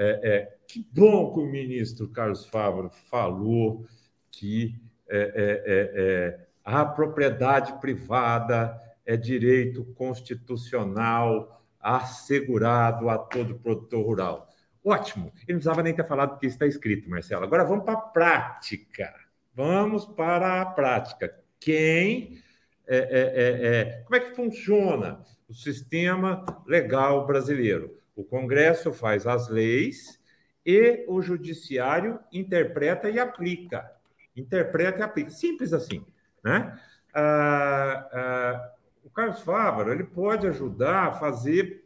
É, 0.00 0.20
é, 0.22 0.58
que 0.68 0.86
bom 0.92 1.32
que 1.32 1.40
o 1.40 1.46
ministro 1.46 2.08
Carlos 2.08 2.46
Fávaro 2.46 2.88
falou 3.10 3.84
que 4.30 4.80
é, 5.08 5.18
é, 5.18 5.62
é, 5.66 6.46
a 6.64 6.84
propriedade 6.84 7.80
privada 7.80 8.80
é 9.04 9.16
direito 9.16 9.84
constitucional 9.96 11.64
assegurado 11.80 13.08
a 13.08 13.18
todo 13.18 13.58
produtor 13.58 14.04
rural. 14.04 14.48
Ótimo. 14.84 15.32
Ele 15.34 15.54
não 15.54 15.56
precisava 15.56 15.82
nem 15.82 15.94
ter 15.94 16.06
falado 16.06 16.38
que 16.38 16.46
está 16.46 16.64
escrito, 16.64 17.10
Marcelo. 17.10 17.44
Agora 17.44 17.64
vamos 17.64 17.84
para 17.84 17.94
a 17.94 18.00
prática. 18.00 19.12
Vamos 19.52 20.06
para 20.06 20.62
a 20.62 20.66
prática. 20.66 21.34
Quem. 21.58 22.40
É, 22.86 22.96
é, 22.96 23.00
é, 23.00 23.80
é, 23.80 24.02
como 24.04 24.16
é 24.16 24.20
que 24.20 24.34
funciona 24.34 25.22
o 25.48 25.52
sistema 25.52 26.46
legal 26.66 27.26
brasileiro? 27.26 27.98
O 28.18 28.24
Congresso 28.24 28.92
faz 28.92 29.28
as 29.28 29.48
leis 29.48 30.20
e 30.66 31.04
o 31.06 31.22
Judiciário 31.22 32.18
interpreta 32.32 33.08
e 33.08 33.16
aplica. 33.16 33.88
Interpreta 34.34 34.98
e 34.98 35.02
aplica. 35.02 35.30
Simples 35.30 35.72
assim. 35.72 36.04
Né? 36.42 36.76
Ah, 37.14 38.08
ah, 38.12 38.72
o 39.04 39.10
Carlos 39.10 39.40
Fávaro 39.42 39.92
ele 39.92 40.02
pode 40.02 40.48
ajudar 40.48 41.06
a 41.06 41.12
fazer 41.12 41.84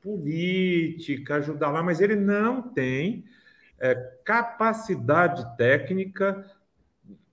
política, 0.00 1.34
ajudar 1.34 1.70
lá, 1.70 1.82
mas 1.82 2.00
ele 2.00 2.16
não 2.16 2.62
tem 2.62 3.26
é, 3.78 3.94
capacidade 4.24 5.54
técnica, 5.58 6.50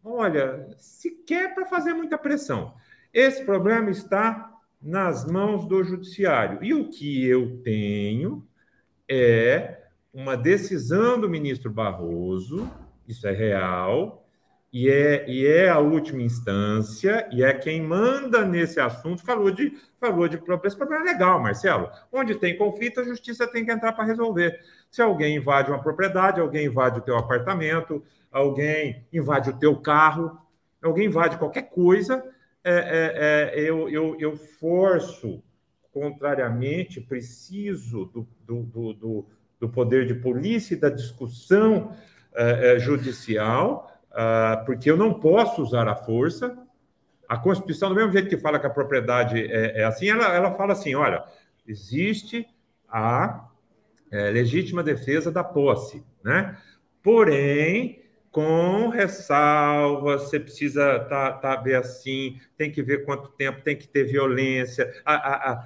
olha, 0.03 0.68
sequer 0.78 1.56
para 1.56 1.68
fazer 1.68 1.93
muita 1.93 2.18
pressão. 2.18 2.76
Esse 3.14 3.45
problema 3.45 3.89
está 3.89 4.55
nas 4.86 5.25
mãos 5.25 5.67
do 5.67 5.83
judiciário. 5.83 6.63
E 6.63 6.71
o 6.71 6.88
que 6.91 7.27
eu 7.27 7.57
tenho 7.63 8.47
é 9.09 9.79
uma 10.13 10.38
decisão 10.38 11.19
do 11.19 11.27
ministro 11.27 11.71
Barroso, 11.71 12.69
isso 13.07 13.27
é 13.27 13.31
real, 13.31 14.27
e 14.71 14.88
é, 14.88 15.27
e 15.27 15.47
é 15.47 15.69
a 15.69 15.79
última 15.79 16.21
instância, 16.21 17.27
e 17.31 17.43
é 17.43 17.51
quem 17.51 17.81
manda 17.81 18.45
nesse 18.45 18.79
assunto, 18.79 19.23
falou 19.23 19.49
de, 19.49 19.73
falou 19.99 20.27
de 20.27 20.39
esse 20.63 20.77
problema 20.77 21.09
é 21.09 21.13
legal, 21.13 21.41
Marcelo. 21.41 21.89
Onde 22.11 22.36
tem 22.36 22.55
conflito, 22.55 22.99
a 22.99 23.03
justiça 23.03 23.47
tem 23.47 23.65
que 23.65 23.71
entrar 23.71 23.93
para 23.93 24.05
resolver. 24.05 24.59
Se 24.91 25.01
alguém 25.01 25.38
invade 25.38 25.71
uma 25.71 25.81
propriedade, 25.81 26.39
alguém 26.39 26.67
invade 26.67 26.99
o 26.99 27.01
teu 27.01 27.17
apartamento, 27.17 28.03
alguém 28.31 29.03
invade 29.11 29.49
o 29.49 29.57
teu 29.57 29.75
carro, 29.77 30.38
alguém 30.83 31.07
invade 31.07 31.38
qualquer 31.38 31.69
coisa, 31.71 32.23
é, 32.66 32.72
é, 32.74 33.59
é, 33.59 33.70
eu, 33.70 33.88
eu, 33.89 34.18
eu 34.20 34.36
forço, 34.36 35.43
contrariamente, 35.93 36.99
preciso 36.99 38.05
do, 38.05 38.28
do, 38.43 38.93
do, 38.93 39.26
do 39.59 39.70
poder 39.70 40.07
de 40.07 40.16
polícia 40.16 40.74
e 40.74 40.80
da 40.80 40.89
discussão 40.89 41.95
é, 42.34 42.74
é, 42.74 42.80
judicial 42.80 43.91
uh, 44.11 44.66
porque 44.66 44.89
eu 44.89 44.97
não 44.97 45.13
posso 45.13 45.61
usar 45.61 45.88
a 45.88 45.95
força. 45.95 46.57
A 47.30 47.38
Constituição, 47.38 47.89
do 47.89 47.95
mesmo 47.95 48.11
jeito 48.11 48.30
que 48.30 48.38
fala 48.38 48.59
que 48.59 48.66
a 48.66 48.70
propriedade 48.70 49.39
é, 49.39 49.82
é 49.82 49.84
assim, 49.84 50.09
ela, 50.09 50.34
ela 50.34 50.51
fala 50.55 50.74
assim: 50.74 50.95
olha, 50.95 51.24
existe 51.68 52.47
a 52.89 53.47
legítima 54.32 54.82
defesa 54.82 55.30
da 55.30 55.43
posse, 55.43 56.01
né? 56.24 56.57
Porém, 57.03 58.05
com 58.36 58.89
ressalva, 58.89 60.17
você 60.19 60.38
precisa 60.38 60.99
tá, 61.07 61.31
tá 61.31 61.55
ver 61.55 61.75
assim, 61.75 62.38
tem 62.57 62.69
que 62.69 62.83
ver 62.83 63.05
quanto 63.05 63.29
tempo, 63.29 63.61
tem 63.61 63.77
que 63.77 63.88
ter 63.88 64.03
violência, 64.03 64.93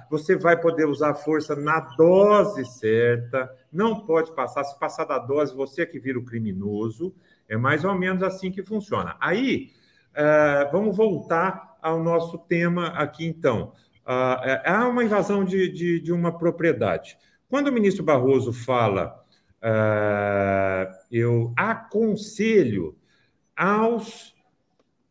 você 0.08 0.36
vai 0.36 0.56
poder 0.56 0.86
usar 0.86 1.10
a 1.10 1.14
força 1.14 1.56
na 1.56 1.80
dose 1.80 2.64
certa, 2.64 3.52
não 3.72 4.06
pode 4.06 4.32
passar, 4.36 4.62
se 4.62 4.78
passar 4.78 5.04
da 5.04 5.18
dose, 5.18 5.52
você 5.52 5.82
é 5.82 5.86
que 5.86 5.98
vira 5.98 6.16
o 6.16 6.24
criminoso, 6.24 7.12
é 7.48 7.56
mais 7.56 7.84
ou 7.84 7.92
menos 7.92 8.22
assim 8.22 8.52
que 8.52 8.62
funciona. 8.62 9.16
Aí, 9.18 9.72
é, 10.14 10.68
vamos 10.70 10.96
voltar 10.96 11.76
ao 11.82 12.00
nosso 12.00 12.38
tema 12.38 12.90
aqui, 12.90 13.26
então. 13.26 13.72
É, 14.44 14.70
há 14.70 14.86
uma 14.86 15.02
invasão 15.02 15.44
de, 15.44 15.72
de, 15.72 15.98
de, 15.98 16.12
uma 16.12 16.38
propriedade. 16.38 17.18
Quando 17.48 17.66
o 17.66 17.72
ministro 17.72 18.04
Barroso 18.04 18.52
fala, 18.52 19.24
é, 19.60 20.99
eu 21.10 21.52
aconselho 21.56 22.96
aos 23.56 24.34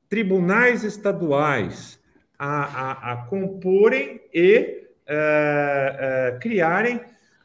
tribunais 0.08 0.84
estaduais 0.84 2.00
a, 2.38 2.64
a, 2.64 3.14
a 3.14 3.18
comporem 3.26 4.22
e 4.34 4.88
é, 5.06 6.32
é, 6.32 6.38
criarem 6.40 7.02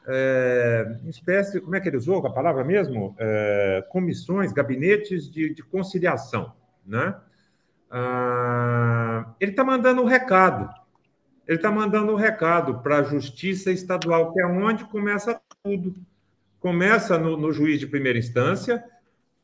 é, 0.07 0.99
espécie, 1.07 1.61
como 1.61 1.75
é 1.75 1.81
que 1.81 1.89
ele 1.89 1.97
usou 1.97 2.25
a 2.27 2.33
palavra 2.33 2.63
mesmo? 2.63 3.17
Comissões, 3.89 4.53
gabinetes 4.53 5.31
de, 5.31 5.55
de 5.55 5.63
conciliação, 5.63 6.53
né? 6.87 7.17
Ah, 7.91 9.35
ele 9.41 9.53
está 9.53 9.65
mandando 9.65 10.03
um 10.03 10.05
recado. 10.05 10.69
Ele 11.47 11.57
está 11.59 11.71
mandando 11.71 12.13
um 12.13 12.17
recado 12.17 12.81
para 12.81 12.99
a 12.99 13.03
Justiça 13.03 13.71
Estadual, 13.71 14.33
que 14.33 14.41
é 14.41 14.47
onde 14.47 14.85
começa 14.85 15.41
tudo. 15.63 15.95
Começa 16.65 17.19
no, 17.19 17.37
no 17.37 17.53
juiz 17.53 17.79
de 17.79 17.87
primeira 17.87 18.19
instância, 18.19 18.83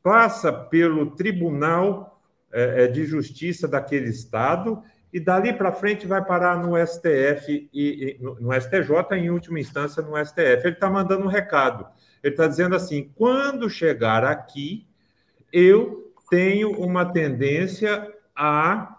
passa 0.03 0.51
pelo 0.51 1.11
Tribunal 1.11 2.19
é, 2.51 2.85
é 2.85 2.87
de 2.87 3.05
Justiça 3.05 3.69
daquele 3.69 4.09
estado 4.09 4.83
e 5.13 5.21
dali 5.21 5.53
para 5.53 5.71
frente 5.71 6.07
vai 6.07 6.25
parar 6.25 6.57
no 6.57 6.75
STF 6.79 7.69
e, 7.75 8.17
e 8.19 8.19
no, 8.23 8.41
no, 8.41 8.59
STJ, 8.59 9.19
em 9.19 9.29
última 9.29 9.61
instância 9.61 10.03
no 10.03 10.17
STF. 10.17 10.63
Ele 10.65 10.71
está 10.71 10.89
mandando 10.89 11.27
um 11.27 11.29
recado. 11.29 11.87
Ele 12.23 12.33
está 12.33 12.47
dizendo 12.47 12.75
assim: 12.75 13.13
quando 13.15 13.69
chegar 13.69 14.25
aqui, 14.25 14.89
eu 15.53 16.15
tenho 16.31 16.71
uma 16.71 17.05
tendência 17.05 18.11
a 18.35 18.97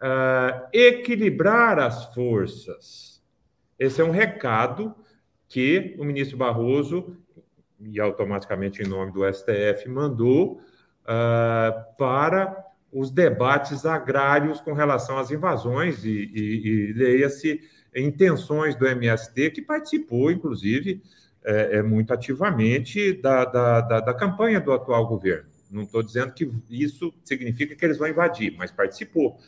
uh, 0.00 0.68
equilibrar 0.72 1.80
as 1.80 2.14
forças. 2.14 3.20
Esse 3.76 4.00
é 4.00 4.04
um 4.04 4.12
recado 4.12 4.94
que 5.48 5.96
o 5.98 6.04
ministro 6.04 6.36
Barroso, 6.36 7.16
e 7.80 8.00
automaticamente 8.00 8.82
em 8.82 8.86
nome 8.86 9.12
do 9.12 9.24
STF, 9.32 9.88
mandou 9.88 10.60
uh, 11.02 11.96
para 11.96 12.64
os 12.92 13.10
debates 13.10 13.84
agrários 13.84 14.60
com 14.60 14.72
relação 14.72 15.18
às 15.18 15.30
invasões 15.30 16.04
e, 16.04 16.10
e, 16.10 16.66
e 16.66 16.92
leia-se 16.92 17.60
intenções 17.94 18.76
do 18.76 18.86
MST, 18.86 19.50
que 19.50 19.62
participou, 19.62 20.30
inclusive, 20.30 21.02
é, 21.44 21.78
é 21.78 21.82
muito 21.82 22.12
ativamente 22.12 23.12
da, 23.12 23.44
da, 23.44 23.80
da, 23.80 24.00
da, 24.00 24.14
campanha 24.14 24.60
do 24.60 24.72
atual 24.72 25.06
governo. 25.06 25.48
Não 25.70 25.82
estou 25.82 26.02
dizendo 26.02 26.32
que 26.32 26.50
isso 26.70 27.12
significa 27.24 27.74
que 27.74 27.84
eles 27.84 27.98
vão 27.98 28.08
invadir, 28.08 28.54
mas 28.56 28.70
participou 28.70 29.38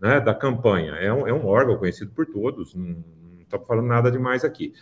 né, 0.00 0.20
da 0.20 0.34
campanha. 0.34 0.92
É 0.92 1.12
um, 1.12 1.26
é 1.26 1.32
um 1.32 1.46
órgão 1.46 1.76
conhecido 1.76 2.10
por 2.12 2.26
todos, 2.26 2.74
não 2.74 2.96
estou 3.40 3.60
falando 3.64 3.86
nada 3.86 4.10
demais 4.10 4.44
aqui. 4.44 4.72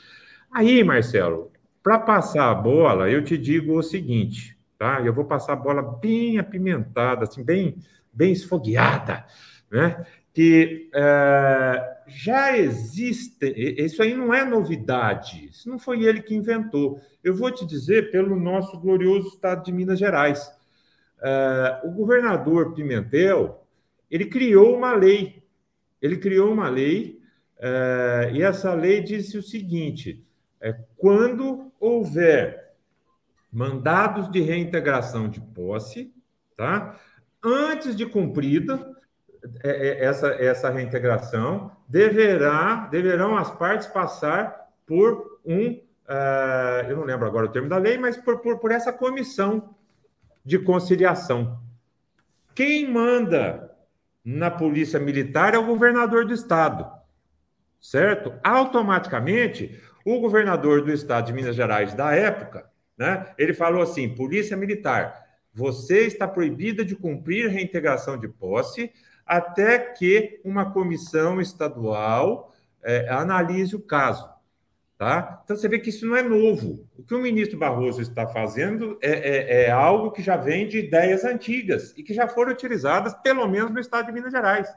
Aí, 0.52 0.82
Marcelo, 0.84 1.50
para 1.84 2.00
passar 2.00 2.50
a 2.50 2.54
bola, 2.54 3.08
eu 3.08 3.22
te 3.22 3.38
digo 3.38 3.78
o 3.78 3.82
seguinte, 3.82 4.58
tá? 4.76 5.00
Eu 5.00 5.14
vou 5.14 5.24
passar 5.24 5.52
a 5.52 5.56
bola 5.56 5.82
bem 5.82 6.38
apimentada, 6.38 7.24
assim, 7.24 7.44
bem 7.44 7.76
bem 8.12 8.32
esfogueada, 8.32 9.24
né? 9.70 10.06
que 10.34 10.90
é, 10.92 11.96
já 12.08 12.58
existe, 12.58 13.54
isso 13.78 14.02
aí 14.02 14.14
não 14.14 14.34
é 14.34 14.44
novidade, 14.44 15.48
isso 15.48 15.68
não 15.68 15.78
foi 15.78 16.02
ele 16.02 16.22
que 16.22 16.34
inventou. 16.34 17.00
Eu 17.22 17.36
vou 17.36 17.52
te 17.52 17.64
dizer 17.64 18.10
pelo 18.10 18.34
nosso 18.34 18.78
glorioso 18.80 19.28
estado 19.28 19.64
de 19.64 19.72
Minas 19.72 19.96
Gerais. 19.96 20.50
É, 21.22 21.82
o 21.84 21.90
governador 21.92 22.74
Pimentel, 22.74 23.64
ele 24.10 24.26
criou 24.26 24.76
uma 24.76 24.92
lei, 24.92 25.40
ele 26.02 26.16
criou 26.16 26.52
uma 26.52 26.68
lei, 26.68 27.20
é, 27.56 28.32
e 28.34 28.42
essa 28.42 28.74
lei 28.74 29.02
disse 29.02 29.38
o 29.38 29.42
seguinte, 29.42 30.26
é, 30.64 30.74
quando 30.96 31.70
houver 31.78 32.72
mandados 33.52 34.30
de 34.30 34.40
reintegração 34.40 35.28
de 35.28 35.38
posse, 35.38 36.10
tá? 36.56 36.98
antes 37.44 37.94
de 37.94 38.06
cumprida 38.06 38.90
é, 39.62 39.88
é, 39.88 40.04
essa, 40.06 40.28
essa 40.28 40.70
reintegração, 40.70 41.70
deverá, 41.86 42.88
deverão 42.90 43.36
as 43.36 43.50
partes 43.50 43.86
passar 43.86 44.70
por 44.86 45.38
um, 45.44 45.72
uh, 45.72 46.88
eu 46.88 46.96
não 46.96 47.04
lembro 47.04 47.26
agora 47.26 47.44
o 47.44 47.50
termo 47.50 47.68
da 47.68 47.76
lei, 47.76 47.98
mas 47.98 48.16
por, 48.16 48.38
por, 48.38 48.58
por 48.58 48.70
essa 48.70 48.90
comissão 48.90 49.74
de 50.42 50.58
conciliação. 50.58 51.60
Quem 52.54 52.90
manda 52.90 53.70
na 54.24 54.50
polícia 54.50 54.98
militar 54.98 55.52
é 55.52 55.58
o 55.58 55.66
governador 55.66 56.24
do 56.24 56.32
estado, 56.32 56.90
certo? 57.78 58.32
Automaticamente, 58.42 59.78
o 60.04 60.20
governador 60.20 60.82
do 60.82 60.92
estado 60.92 61.26
de 61.26 61.32
Minas 61.32 61.56
Gerais 61.56 61.94
da 61.94 62.12
época, 62.14 62.68
né, 62.96 63.26
ele 63.38 63.54
falou 63.54 63.82
assim: 63.82 64.14
polícia 64.14 64.56
militar, 64.56 65.24
você 65.52 66.06
está 66.06 66.28
proibida 66.28 66.84
de 66.84 66.94
cumprir 66.94 67.48
reintegração 67.48 68.18
de 68.18 68.28
posse 68.28 68.92
até 69.24 69.78
que 69.78 70.40
uma 70.44 70.72
comissão 70.72 71.40
estadual 71.40 72.52
é, 72.82 73.08
analise 73.08 73.74
o 73.74 73.80
caso. 73.80 74.28
Tá? 74.96 75.40
Então 75.44 75.56
você 75.56 75.68
vê 75.68 75.78
que 75.78 75.90
isso 75.90 76.06
não 76.06 76.16
é 76.16 76.22
novo. 76.22 76.86
O 76.96 77.02
que 77.02 77.14
o 77.14 77.20
ministro 77.20 77.58
Barroso 77.58 78.00
está 78.00 78.28
fazendo 78.28 78.96
é, 79.02 79.10
é, 79.10 79.64
é 79.64 79.70
algo 79.70 80.12
que 80.12 80.22
já 80.22 80.36
vem 80.36 80.68
de 80.68 80.78
ideias 80.78 81.24
antigas 81.24 81.92
e 81.96 82.02
que 82.02 82.14
já 82.14 82.28
foram 82.28 82.52
utilizadas, 82.52 83.12
pelo 83.14 83.46
menos 83.48 83.72
no 83.72 83.80
estado 83.80 84.06
de 84.06 84.12
Minas 84.12 84.30
Gerais. 84.30 84.68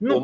Não 0.00 0.18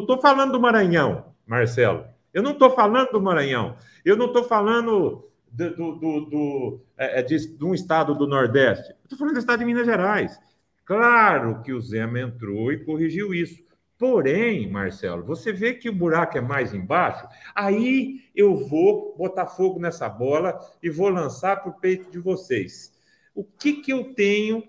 estou 0.00 0.20
falando 0.20 0.52
do 0.52 0.60
Maranhão, 0.60 1.32
Marcelo. 1.46 2.04
Eu 2.36 2.42
não 2.42 2.50
estou 2.50 2.68
falando 2.68 3.12
do 3.12 3.20
Maranhão. 3.22 3.78
Eu 4.04 4.14
não 4.14 4.26
estou 4.26 4.44
falando 4.44 5.26
do, 5.50 5.74
do, 5.74 5.92
do, 5.94 6.20
do 6.26 6.80
é, 6.98 7.20
é, 7.20 7.22
de, 7.22 7.56
de, 7.56 7.64
um 7.64 7.72
estado 7.72 8.14
do 8.14 8.26
Nordeste. 8.26 8.94
Estou 9.02 9.18
falando 9.18 9.36
do 9.36 9.40
estado 9.40 9.60
de 9.60 9.64
Minas 9.64 9.86
Gerais. 9.86 10.38
Claro 10.84 11.62
que 11.62 11.72
o 11.72 11.80
Zema 11.80 12.20
entrou 12.20 12.70
e 12.70 12.84
corrigiu 12.84 13.32
isso. 13.32 13.64
Porém, 13.98 14.70
Marcelo, 14.70 15.24
você 15.24 15.50
vê 15.50 15.72
que 15.72 15.88
o 15.88 15.94
buraco 15.94 16.36
é 16.36 16.42
mais 16.42 16.74
embaixo, 16.74 17.26
aí 17.54 18.20
eu 18.34 18.54
vou 18.54 19.16
botar 19.16 19.46
fogo 19.46 19.80
nessa 19.80 20.06
bola 20.06 20.60
e 20.82 20.90
vou 20.90 21.08
lançar 21.08 21.62
para 21.62 21.70
o 21.70 21.80
peito 21.80 22.10
de 22.10 22.18
vocês. 22.18 22.92
O 23.34 23.44
que, 23.44 23.80
que 23.80 23.94
eu 23.94 24.12
tenho 24.12 24.62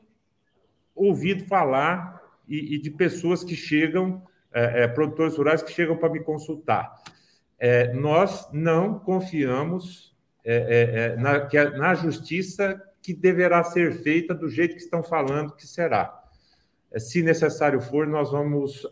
ouvido 0.96 1.44
falar 1.44 2.24
e, 2.48 2.76
e 2.76 2.78
de 2.78 2.92
pessoas 2.92 3.44
que 3.44 3.58
chegam, 3.58 4.24
é, 4.54 4.84
é, 4.84 4.88
produtores 4.88 5.36
rurais 5.36 5.62
que 5.62 5.74
chegam 5.74 5.98
para 5.98 6.10
me 6.10 6.24
consultar? 6.24 6.96
É, 7.60 7.92
nós 7.94 8.48
não 8.52 9.00
confiamos 9.00 10.16
é, 10.44 10.56
é, 10.56 11.00
é, 11.00 11.16
na, 11.18 11.42
que, 11.42 11.62
na 11.72 11.94
justiça 11.96 12.82
que 13.02 13.14
deverá 13.14 13.64
ser 13.64 13.94
feita 14.02 14.34
do 14.34 14.50
jeito 14.50 14.76
que 14.76 14.82
estão 14.82 15.02
falando 15.02 15.56
que 15.56 15.66
será. 15.66 16.14
Se 16.98 17.22
necessário 17.22 17.82
for, 17.82 18.08
nós 18.08 18.32
vamos 18.32 18.86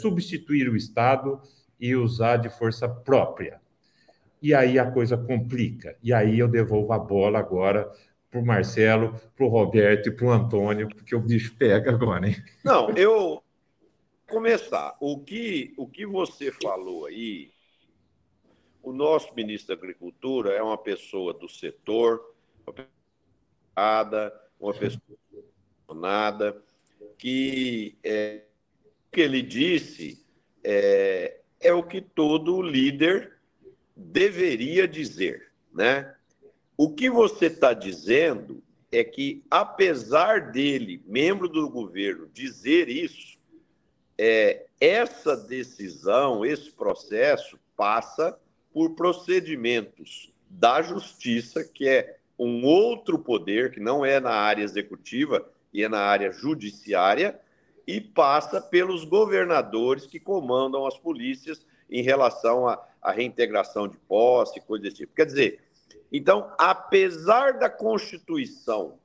substituir 0.00 0.68
o 0.68 0.76
Estado 0.76 1.40
e 1.78 1.94
usar 1.94 2.38
de 2.38 2.48
força 2.48 2.88
própria. 2.88 3.60
E 4.40 4.52
aí 4.52 4.78
a 4.78 4.90
coisa 4.90 5.16
complica. 5.16 5.96
E 6.02 6.12
aí 6.12 6.38
eu 6.38 6.48
devolvo 6.48 6.92
a 6.92 6.98
bola 6.98 7.38
agora 7.38 7.90
para 8.30 8.40
o 8.40 8.44
Marcelo, 8.44 9.14
para 9.36 9.44
o 9.44 9.48
Roberto 9.48 10.08
e 10.08 10.10
para 10.10 10.26
o 10.26 10.30
Antônio, 10.30 10.88
porque 10.88 11.14
o 11.14 11.20
bicho 11.20 11.54
pega 11.56 11.92
agora, 11.92 12.28
hein? 12.28 12.36
Não, 12.64 12.90
eu 12.90 13.41
começar. 14.32 14.96
O 14.98 15.18
que, 15.18 15.74
o 15.76 15.86
que 15.86 16.06
você 16.06 16.50
falou 16.50 17.04
aí 17.04 17.52
o 18.82 18.92
nosso 18.92 19.32
ministro 19.34 19.68
da 19.68 19.80
Agricultura 19.80 20.52
é 20.54 20.62
uma 20.62 20.78
pessoa 20.78 21.32
do 21.32 21.48
setor, 21.48 22.34
uma 22.66 22.72
pessoa, 22.72 22.90
uma 24.58 24.74
pessoa 24.74 26.62
que 27.18 27.96
é, 28.02 28.42
o 29.06 29.12
que 29.12 29.20
ele 29.20 29.42
disse 29.42 30.24
é, 30.64 31.40
é 31.60 31.72
o 31.72 31.82
que 31.82 32.00
todo 32.00 32.60
líder 32.62 33.38
deveria 33.94 34.88
dizer, 34.88 35.52
né? 35.72 36.16
O 36.76 36.92
que 36.92 37.08
você 37.08 37.46
está 37.46 37.72
dizendo 37.72 38.62
é 38.90 39.04
que, 39.04 39.44
apesar 39.50 40.50
dele, 40.50 41.02
membro 41.06 41.48
do 41.48 41.68
governo, 41.70 42.28
dizer 42.32 42.88
isso, 42.88 43.31
é, 44.24 44.66
essa 44.80 45.36
decisão, 45.36 46.46
esse 46.46 46.70
processo 46.70 47.58
passa 47.76 48.38
por 48.72 48.94
procedimentos 48.94 50.32
da 50.48 50.80
justiça, 50.80 51.64
que 51.64 51.88
é 51.88 52.18
um 52.38 52.64
outro 52.64 53.18
poder, 53.18 53.72
que 53.72 53.80
não 53.80 54.04
é 54.04 54.20
na 54.20 54.30
área 54.30 54.62
executiva 54.62 55.44
e 55.72 55.82
é 55.82 55.88
na 55.88 55.98
área 55.98 56.30
judiciária, 56.30 57.36
e 57.84 58.00
passa 58.00 58.60
pelos 58.60 59.04
governadores 59.04 60.06
que 60.06 60.20
comandam 60.20 60.86
as 60.86 60.96
polícias 60.96 61.66
em 61.90 62.00
relação 62.00 62.68
à, 62.68 62.80
reintegração 63.10 63.88
de 63.88 63.98
posse, 63.98 64.60
coisa 64.60 64.84
desse 64.84 64.98
tipo. 64.98 65.16
Quer 65.16 65.26
dizer, 65.26 65.64
então, 66.12 66.52
apesar 66.56 67.58
da 67.58 67.68
Constituição 67.68 69.00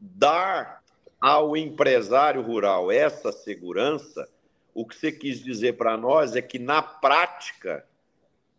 dar 0.00 0.82
ao 1.20 1.54
empresário 1.54 2.40
rural 2.40 2.90
essa 2.90 3.30
segurança, 3.32 4.26
o 4.76 4.84
que 4.84 4.94
você 4.94 5.10
quis 5.10 5.42
dizer 5.42 5.78
para 5.78 5.96
nós 5.96 6.36
é 6.36 6.42
que, 6.42 6.58
na 6.58 6.82
prática, 6.82 7.86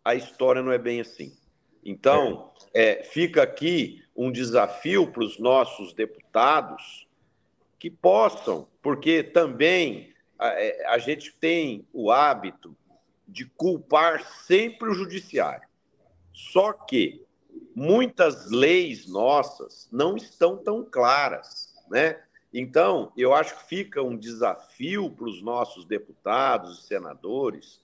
a 0.03 0.15
história 0.15 0.63
não 0.63 0.71
é 0.71 0.77
bem 0.79 0.99
assim. 0.99 1.37
Então, 1.85 2.51
é, 2.73 3.03
fica 3.03 3.43
aqui 3.43 4.03
um 4.15 4.31
desafio 4.31 5.11
para 5.11 5.23
os 5.23 5.37
nossos 5.37 5.93
deputados 5.93 7.07
que 7.77 7.91
possam, 7.91 8.67
porque 8.81 9.21
também 9.21 10.11
a, 10.39 10.47
é, 10.59 10.87
a 10.87 10.97
gente 10.97 11.31
tem 11.39 11.87
o 11.93 12.11
hábito 12.11 12.75
de 13.27 13.45
culpar 13.45 14.25
sempre 14.25 14.89
o 14.89 14.95
judiciário. 14.95 15.67
Só 16.33 16.73
que 16.73 17.23
muitas 17.75 18.49
leis 18.49 19.07
nossas 19.07 19.87
não 19.91 20.17
estão 20.17 20.57
tão 20.57 20.83
claras, 20.83 21.75
né? 21.91 22.19
Então, 22.59 23.11
eu 23.15 23.35
acho 23.35 23.55
que 23.55 23.65
fica 23.65 24.01
um 24.01 24.17
desafio 24.17 25.11
para 25.11 25.25
os 25.25 25.43
nossos 25.43 25.85
deputados 25.85 26.79
e 26.79 26.87
senadores 26.87 27.79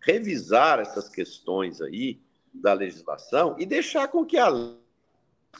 revisar 0.00 0.80
essas 0.80 1.08
questões 1.08 1.80
aí 1.80 2.18
da 2.52 2.72
legislação 2.72 3.54
e 3.56 3.64
deixar 3.64 4.08
com 4.08 4.26
que 4.26 4.36
a 4.36 4.48
lei 4.48 4.74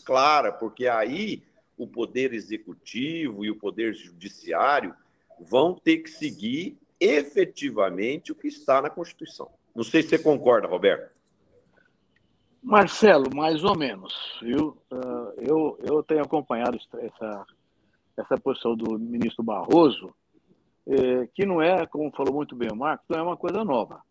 clara, 0.04 0.50
porque 0.50 0.88
aí 0.88 1.44
o 1.78 1.86
poder 1.86 2.34
executivo 2.34 3.44
e 3.44 3.52
o 3.52 3.56
poder 3.56 3.94
judiciário 3.94 4.92
vão 5.38 5.72
ter 5.72 5.98
que 5.98 6.10
seguir 6.10 6.76
efetivamente 6.98 8.32
o 8.32 8.34
que 8.34 8.48
está 8.48 8.82
na 8.82 8.90
Constituição. 8.90 9.48
Não 9.76 9.84
sei 9.84 10.02
se 10.02 10.08
você 10.08 10.18
concorda, 10.18 10.66
Roberto. 10.66 11.14
Marcelo, 12.60 13.32
mais 13.32 13.62
ou 13.62 13.78
menos, 13.78 14.12
viu? 14.42 14.76
Ah, 14.90 15.32
eu, 15.36 15.78
eu 15.84 16.02
tenho 16.02 16.22
acompanhado 16.22 16.76
essa, 16.98 17.46
essa 18.16 18.36
posição 18.38 18.76
do 18.76 18.98
ministro 18.98 19.44
Barroso, 19.44 20.14
eh, 20.86 21.28
que 21.34 21.44
não 21.44 21.60
é, 21.60 21.86
como 21.86 22.10
falou 22.16 22.34
muito 22.34 22.54
bem 22.54 22.68
o 22.72 22.76
Marcos, 22.76 23.06
não 23.08 23.18
é 23.18 23.22
uma 23.22 23.36
coisa 23.36 23.64
nova. 23.64 24.02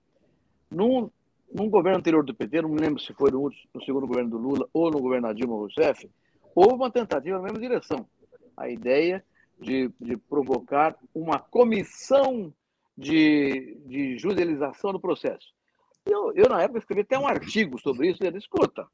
Num, 0.69 1.09
num 1.53 1.69
governo 1.69 1.99
anterior 1.99 2.23
do 2.23 2.33
PT, 2.33 2.61
não 2.61 2.69
me 2.69 2.79
lembro 2.79 2.99
se 2.99 3.13
foi 3.13 3.31
no, 3.31 3.49
no 3.73 3.81
segundo 3.83 4.07
governo 4.07 4.31
do 4.31 4.37
Lula 4.37 4.67
ou 4.73 4.91
no 4.91 4.99
governo 4.99 5.27
da 5.27 5.33
Dilma 5.33 5.55
Rousseff, 5.55 6.09
houve 6.53 6.75
uma 6.75 6.91
tentativa 6.91 7.37
na 7.37 7.43
mesma 7.43 7.59
direção. 7.59 8.07
A 8.55 8.69
ideia 8.69 9.23
de, 9.59 9.89
de 9.99 10.17
provocar 10.17 10.97
uma 11.13 11.39
comissão 11.39 12.53
de, 12.97 13.77
de 13.85 14.17
judicialização 14.17 14.91
do 14.91 14.99
processo. 14.99 15.53
Eu, 16.05 16.31
eu, 16.33 16.47
na 16.47 16.61
época, 16.61 16.79
escrevi 16.79 17.01
até 17.01 17.17
um 17.17 17.27
artigo 17.27 17.79
sobre 17.79 18.09
isso. 18.09 18.23
Ele 18.23 18.37
escuta, 18.37 18.87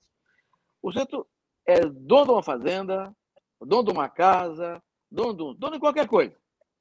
o 0.81 0.91
centro 0.91 1.27
é 1.65 1.81
dono 1.81 2.25
de 2.25 2.31
uma 2.31 2.43
fazenda, 2.43 3.15
dono 3.59 3.83
de 3.85 3.91
uma 3.91 4.09
casa, 4.09 4.81
dono 5.11 5.33
de, 5.33 5.59
dono 5.59 5.73
de 5.73 5.79
qualquer 5.79 6.07
coisa, 6.07 6.35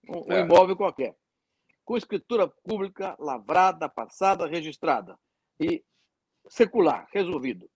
um, 0.09 0.29
um 0.29 0.33
é. 0.33 0.41
imóvel 0.41 0.77
qualquer 0.77 1.17
com 1.91 1.97
escritura 1.97 2.47
pública 2.47 3.17
lavrada, 3.19 3.89
passada, 3.89 4.47
registrada 4.47 5.19
e 5.59 5.83
secular, 6.49 7.09
resolvido. 7.13 7.69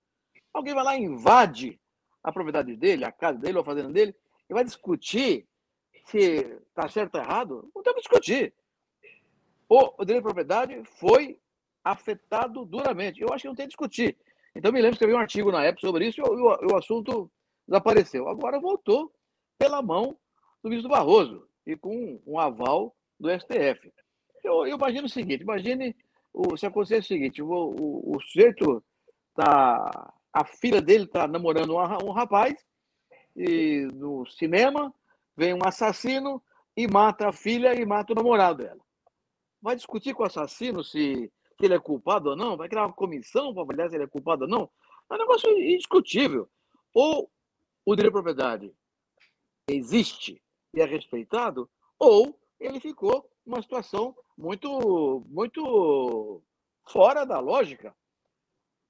Alguém 0.53 0.73
vai 0.73 0.85
lá 0.85 0.97
e 0.97 1.03
invade 1.03 1.81
a 2.23 2.31
propriedade 2.31 2.77
dele, 2.77 3.05
a 3.05 3.11
casa 3.11 3.41
dele 3.41 3.59
ou 3.59 3.63
a 3.63 3.65
fazenda 3.65 3.93
dele, 3.93 4.15
e 4.49 4.55
vai 4.55 4.63
discutir 4.63 5.49
se 6.07 6.19
está 6.69 6.89
certo 6.89 7.17
ou 7.17 7.23
errado? 7.23 7.69
Não 7.75 7.83
tem 7.83 7.93
que 7.93 8.03
discutir. 8.03 8.55
O, 9.69 10.01
o 10.01 10.05
direito 10.05 10.23
de 10.23 10.33
propriedade 10.33 10.85
foi 11.01 11.37
afetado 11.83 12.65
duramente. 12.65 13.21
Eu 13.21 13.33
acho 13.33 13.43
que 13.43 13.49
não 13.49 13.57
tem 13.57 13.67
que 13.67 13.71
discutir. 13.71 14.17
Então, 14.55 14.71
me 14.71 14.81
lembro 14.81 14.97
que 14.97 15.03
escrevi 15.03 15.15
um 15.15 15.21
artigo 15.21 15.51
na 15.51 15.65
época 15.65 15.89
sobre 15.89 16.07
isso 16.07 16.21
e 16.21 16.23
o, 16.23 16.27
o, 16.27 16.73
o 16.73 16.77
assunto 16.77 17.29
desapareceu. 17.67 18.29
Agora 18.29 18.61
voltou 18.61 19.13
pela 19.59 19.83
mão 19.83 20.17
do 20.65 20.71
ministro 20.71 20.91
Barroso 20.91 21.47
e 21.67 21.77
com 21.77 22.19
um 22.27 22.41
aval 22.41 22.97
do 23.21 23.29
STF. 23.29 23.93
Eu, 24.43 24.67
eu 24.67 24.77
imagino 24.77 25.07
o 25.07 25.11
seguinte: 25.11 25.43
imagine 25.43 25.95
o, 26.33 26.57
se 26.57 26.67
acontecer 26.67 27.01
o 27.01 27.05
seguinte: 27.05 27.43
o, 27.43 27.49
o, 27.49 28.17
o 28.17 28.21
sujeito 28.21 28.83
tá. 29.35 30.13
A 30.33 30.45
filha 30.45 30.83
dele 30.83 31.05
está 31.05 31.29
namorando 31.29 31.77
um, 31.77 32.09
um 32.09 32.11
rapaz, 32.11 32.57
e 33.37 33.87
no 33.95 34.27
cinema 34.27 34.93
vem 35.37 35.55
um 35.55 35.65
assassino 35.65 36.43
e 36.77 36.89
mata 36.89 37.29
a 37.29 37.33
filha 37.33 37.73
e 37.73 37.87
mata 37.87 38.13
o 38.13 38.17
namorado 38.17 38.65
dela. 38.65 38.81
Vai 39.63 39.77
discutir 39.77 40.13
com 40.13 40.25
o 40.25 40.27
assassino 40.27 40.83
se, 40.83 41.31
ele 41.61 41.75
é 41.75 41.79
culpado 41.79 42.31
ou 42.31 42.37
não? 42.37 42.57
Vai 42.57 42.69
criar 42.69 42.87
uma 42.87 42.93
comissão 42.93 43.55
para 43.55 43.63
avaliar 43.63 43.89
se 43.89 43.95
ele 43.95 44.05
é 44.05 44.09
culpado 44.09 44.43
ou 44.43 44.51
não? 44.51 44.69
É 45.09 45.15
um 45.15 45.19
negócio 45.19 45.49
indiscutível. 45.57 46.49
Ou 46.93 47.31
o 47.87 47.95
direito 47.95 48.13
de 48.13 48.23
propriedade 48.23 48.75
existe 49.69 50.43
e 50.75 50.81
é 50.81 50.85
respeitado, 50.85 51.69
ou 51.99 52.39
ele 52.59 52.81
ficou 52.81 53.29
numa 53.47 53.63
situação 53.63 54.15
muito, 54.37 55.25
muito 55.29 56.43
fora 56.89 57.25
da 57.25 57.39
lógica. 57.39 57.95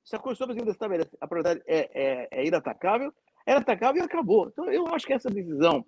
Se 0.05 0.17
a 0.17 0.19
Constituição 0.19 0.47
brasileira 0.47 0.73
estabelece 0.73 1.17
a 1.21 1.27
propriedade 1.27 1.63
é, 1.67 1.91
é, 1.95 2.29
é 2.31 2.47
inatacável, 2.47 3.13
é 3.47 3.53
inatacável 3.53 4.03
e 4.03 4.05
acabou. 4.05 4.49
Então, 4.49 4.71
eu 4.71 4.87
acho 4.95 5.07
que 5.07 5.13
essa 5.13 5.31
decisão 5.31 5.85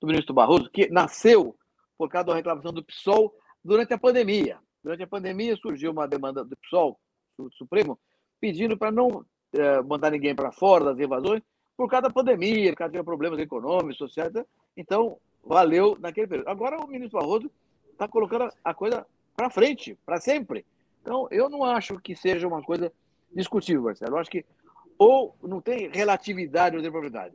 do 0.00 0.06
ministro 0.06 0.34
Barroso, 0.34 0.70
que 0.70 0.88
nasceu 0.88 1.56
por 1.96 2.08
causa 2.08 2.28
da 2.28 2.34
reclamação 2.34 2.72
do 2.72 2.84
PSOL 2.84 3.32
durante 3.64 3.94
a 3.94 3.98
pandemia. 3.98 4.58
Durante 4.82 5.04
a 5.04 5.06
pandemia 5.06 5.56
surgiu 5.56 5.92
uma 5.92 6.08
demanda 6.08 6.44
do 6.44 6.56
PSOL, 6.56 6.98
do 7.38 7.52
Supremo, 7.52 7.98
pedindo 8.40 8.76
para 8.76 8.90
não 8.90 9.24
é, 9.52 9.80
mandar 9.82 10.10
ninguém 10.10 10.34
para 10.34 10.50
fora 10.50 10.86
das 10.86 10.98
invasões 10.98 11.42
por 11.76 11.88
causa 11.88 12.08
da 12.08 12.12
pandemia, 12.12 12.72
por 12.72 12.78
causa 12.78 12.92
de 12.92 13.02
problemas 13.02 13.38
econômicos, 13.38 13.98
sociais. 13.98 14.32
Né? 14.32 14.44
Então, 14.76 15.18
valeu 15.44 15.96
naquele 16.00 16.26
período. 16.26 16.48
Agora 16.48 16.78
o 16.78 16.86
ministro 16.86 17.18
Barroso 17.18 17.50
está 17.90 18.08
colocando 18.08 18.52
a 18.64 18.74
coisa 18.74 19.06
para 19.36 19.50
frente, 19.50 19.98
para 20.04 20.20
sempre. 20.20 20.64
Então, 21.00 21.26
eu 21.30 21.48
não 21.48 21.64
acho 21.64 21.98
que 21.98 22.14
seja 22.14 22.46
uma 22.46 22.62
coisa 22.62 22.92
discutível, 23.34 23.82
Marcelo. 23.82 24.14
Eu 24.14 24.18
acho 24.18 24.30
que 24.30 24.44
ou 24.98 25.34
não 25.42 25.60
tem 25.60 25.88
relatividade 25.88 26.76
ou 26.76 26.82
propriedade. 26.82 27.34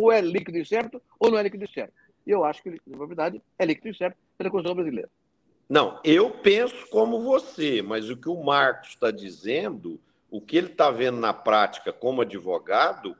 Ou 0.00 0.12
é 0.12 0.20
líquido 0.20 0.58
e 0.58 0.64
certo, 0.64 1.02
ou 1.18 1.30
não 1.30 1.38
é 1.38 1.42
líquido 1.42 1.64
e 1.64 1.72
certo. 1.72 1.92
E 2.26 2.30
eu 2.30 2.44
acho 2.44 2.62
que 2.62 2.70
líquido 2.70 2.96
propriedade 2.96 3.42
é 3.58 3.64
líquido 3.64 3.88
e 3.88 3.96
certo 3.96 4.16
pela 4.38 4.50
Constituição 4.50 4.76
brasileira. 4.76 5.10
Não, 5.68 6.00
eu 6.04 6.30
penso 6.30 6.88
como 6.90 7.20
você, 7.20 7.82
mas 7.82 8.10
o 8.10 8.16
que 8.16 8.28
o 8.28 8.42
Marcos 8.42 8.90
está 8.90 9.10
dizendo, 9.10 10.00
o 10.30 10.40
que 10.40 10.56
ele 10.56 10.68
está 10.68 10.90
vendo 10.90 11.18
na 11.18 11.32
prática 11.32 11.92
como 11.92 12.22
advogado, 12.22 13.16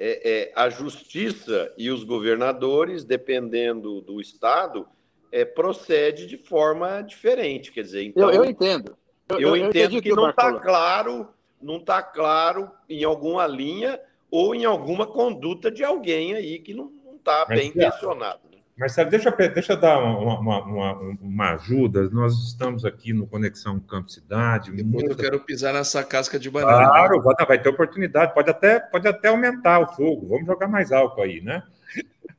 é, 0.00 0.30
é, 0.30 0.52
a 0.56 0.70
justiça 0.70 1.70
e 1.76 1.90
os 1.90 2.02
governadores, 2.04 3.04
dependendo 3.04 4.00
do 4.00 4.18
Estado, 4.18 4.88
é, 5.30 5.44
procede 5.44 6.26
de 6.26 6.38
forma 6.38 7.02
diferente. 7.02 7.70
Quer 7.70 7.82
dizer, 7.82 8.04
então. 8.04 8.30
Eu, 8.30 8.42
eu 8.42 8.50
entendo. 8.50 8.96
Eu, 9.28 9.38
eu, 9.38 9.56
eu 9.56 9.68
entendo 9.68 9.90
que, 9.90 10.08
que 10.08 10.16
não 10.16 10.30
está 10.30 10.58
claro, 10.58 11.28
não 11.60 11.76
está 11.76 12.02
claro 12.02 12.70
em 12.88 13.04
alguma 13.04 13.46
linha 13.46 14.00
ou 14.30 14.54
em 14.54 14.64
alguma 14.64 15.06
conduta 15.06 15.70
de 15.70 15.84
alguém 15.84 16.34
aí 16.34 16.58
que 16.58 16.72
não 16.72 16.90
está 17.16 17.44
bem 17.44 17.68
intencionado. 17.68 18.40
Marcelo, 18.80 19.10
deixa, 19.10 19.30
deixa 19.30 19.74
eu 19.74 19.76
dar 19.76 19.98
uma, 19.98 20.38
uma, 20.38 20.64
uma, 20.64 20.92
uma, 21.20 21.52
ajuda. 21.52 22.08
Nós 22.08 22.32
estamos 22.48 22.82
aqui 22.86 23.12
no 23.12 23.26
Conexão 23.26 23.78
Campo 23.78 24.10
Cidade. 24.10 24.70
Depois 24.70 25.04
muita... 25.04 25.12
eu 25.12 25.16
quero 25.16 25.40
pisar 25.40 25.74
nessa 25.74 26.02
casca 26.02 26.38
de 26.38 26.48
banana. 26.48 26.88
Claro, 26.88 27.22
vai 27.46 27.60
ter 27.60 27.68
oportunidade. 27.68 28.32
Pode 28.32 28.48
até, 28.48 28.80
pode 28.80 29.06
até 29.06 29.28
aumentar 29.28 29.80
o 29.80 29.86
fogo. 29.88 30.28
Vamos 30.28 30.46
jogar 30.46 30.66
mais 30.66 30.92
álcool 30.92 31.20
aí, 31.20 31.42
né? 31.42 31.62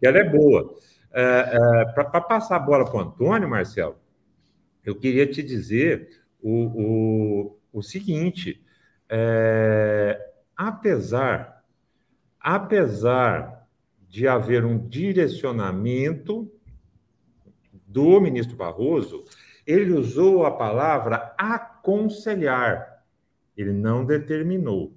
E 0.01 0.07
ela 0.07 0.17
é 0.17 0.23
boa. 0.23 0.73
É, 1.13 1.21
é, 1.21 1.85
Para 1.93 2.21
passar 2.21 2.55
a 2.55 2.59
bola 2.59 2.85
para 2.85 2.95
o 2.95 3.01
Antônio, 3.01 3.47
Marcelo, 3.47 3.99
eu 4.83 4.95
queria 4.95 5.27
te 5.27 5.43
dizer 5.43 6.09
o, 6.41 7.51
o, 7.51 7.59
o 7.71 7.83
seguinte: 7.83 8.65
é, 9.07 10.19
apesar, 10.57 11.63
apesar 12.39 13.60
de 14.11 14.27
haver 14.27 14.65
um 14.65 14.77
direcionamento 14.77 16.51
do 17.87 18.19
ministro 18.19 18.57
Barroso, 18.57 19.23
ele 19.65 19.93
usou 19.93 20.45
a 20.45 20.51
palavra 20.51 21.33
aconselhar, 21.37 23.05
ele 23.55 23.71
não 23.71 24.03
determinou. 24.03 24.93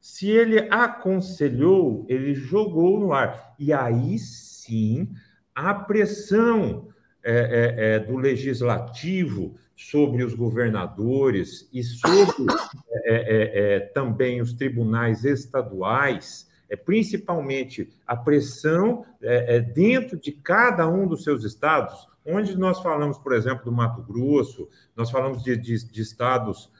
Se 0.00 0.28
ele 0.28 0.58
aconselhou, 0.70 2.04
ele 2.08 2.34
jogou 2.34 2.98
no 2.98 3.12
ar. 3.12 3.54
E 3.60 3.72
aí 3.72 4.18
sim 4.18 5.08
a 5.54 5.72
pressão 5.72 6.88
é, 7.22 7.32
é, 7.32 7.94
é, 7.94 7.98
do 8.00 8.16
legislativo 8.16 9.54
sobre 9.76 10.24
os 10.24 10.34
governadores 10.34 11.68
e 11.72 11.84
sobre 11.84 12.46
é, 13.04 13.14
é, 13.14 13.74
é, 13.76 13.80
também 13.80 14.40
os 14.40 14.52
tribunais 14.52 15.24
estaduais, 15.24 16.47
é, 16.68 16.76
principalmente 16.76 17.88
a 18.06 18.16
pressão 18.16 19.04
dentro 19.74 20.18
de 20.18 20.32
cada 20.32 20.86
um 20.86 21.06
dos 21.06 21.24
seus 21.24 21.44
estados, 21.44 22.06
onde 22.24 22.56
nós 22.56 22.80
falamos, 22.80 23.18
por 23.18 23.34
exemplo, 23.34 23.64
do 23.64 23.72
Mato 23.72 24.02
Grosso, 24.02 24.68
nós 24.94 25.10
falamos 25.10 25.42
de, 25.42 25.56
de, 25.56 25.90
de 25.90 26.02
estados 26.02 26.70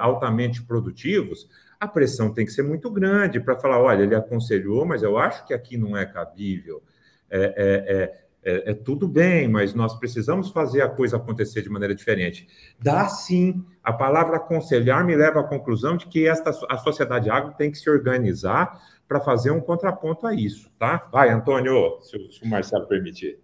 altamente 0.00 0.62
produtivos, 0.62 1.48
a 1.78 1.86
pressão 1.86 2.32
tem 2.32 2.44
que 2.44 2.52
ser 2.52 2.62
muito 2.62 2.90
grande 2.90 3.38
para 3.38 3.56
falar: 3.56 3.80
olha, 3.80 4.02
ele 4.02 4.14
aconselhou, 4.14 4.84
mas 4.84 5.02
eu 5.02 5.18
acho 5.18 5.46
que 5.46 5.54
aqui 5.54 5.76
não 5.76 5.96
é 5.96 6.06
cabível. 6.06 6.82
É, 7.28 7.38
é, 7.38 7.94
é, 7.94 8.25
é, 8.46 8.74
tudo 8.74 9.08
bem, 9.08 9.48
mas 9.48 9.74
nós 9.74 9.98
precisamos 9.98 10.50
fazer 10.50 10.80
a 10.80 10.88
coisa 10.88 11.16
acontecer 11.16 11.62
de 11.62 11.68
maneira 11.68 11.94
diferente. 11.94 12.48
Dá 12.78 13.08
sim. 13.08 13.64
A 13.82 13.92
palavra 13.92 14.36
aconselhar 14.36 15.04
me 15.04 15.16
leva 15.16 15.40
à 15.40 15.44
conclusão 15.44 15.96
de 15.96 16.06
que 16.06 16.28
esta, 16.28 16.50
a 16.68 16.78
sociedade 16.78 17.28
agro 17.28 17.54
tem 17.56 17.70
que 17.70 17.78
se 17.78 17.90
organizar 17.90 18.80
para 19.08 19.20
fazer 19.20 19.50
um 19.50 19.60
contraponto 19.60 20.26
a 20.26 20.34
isso, 20.34 20.70
tá? 20.78 21.08
Vai, 21.12 21.30
Antônio, 21.30 22.00
se, 22.02 22.10
se 22.32 22.42
o 22.44 22.46
Marcelo 22.48 22.86
permitir. 22.86 23.38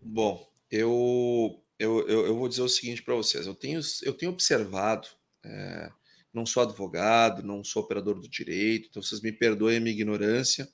Bom, 0.00 0.46
eu, 0.70 1.60
eu, 1.78 2.06
eu, 2.08 2.26
eu 2.26 2.36
vou 2.36 2.48
dizer 2.48 2.62
o 2.62 2.68
seguinte 2.68 3.02
para 3.02 3.14
vocês. 3.14 3.46
Eu 3.46 3.54
tenho, 3.54 3.80
eu 4.04 4.12
tenho 4.14 4.32
observado, 4.32 5.08
é, 5.44 5.90
não 6.32 6.44
sou 6.44 6.62
advogado, 6.62 7.42
não 7.42 7.64
sou 7.64 7.82
operador 7.82 8.20
do 8.20 8.28
direito, 8.28 8.88
então 8.90 9.02
vocês 9.02 9.20
me 9.20 9.32
perdoem 9.32 9.78
a 9.78 9.80
minha 9.80 9.94
ignorância, 9.94 10.68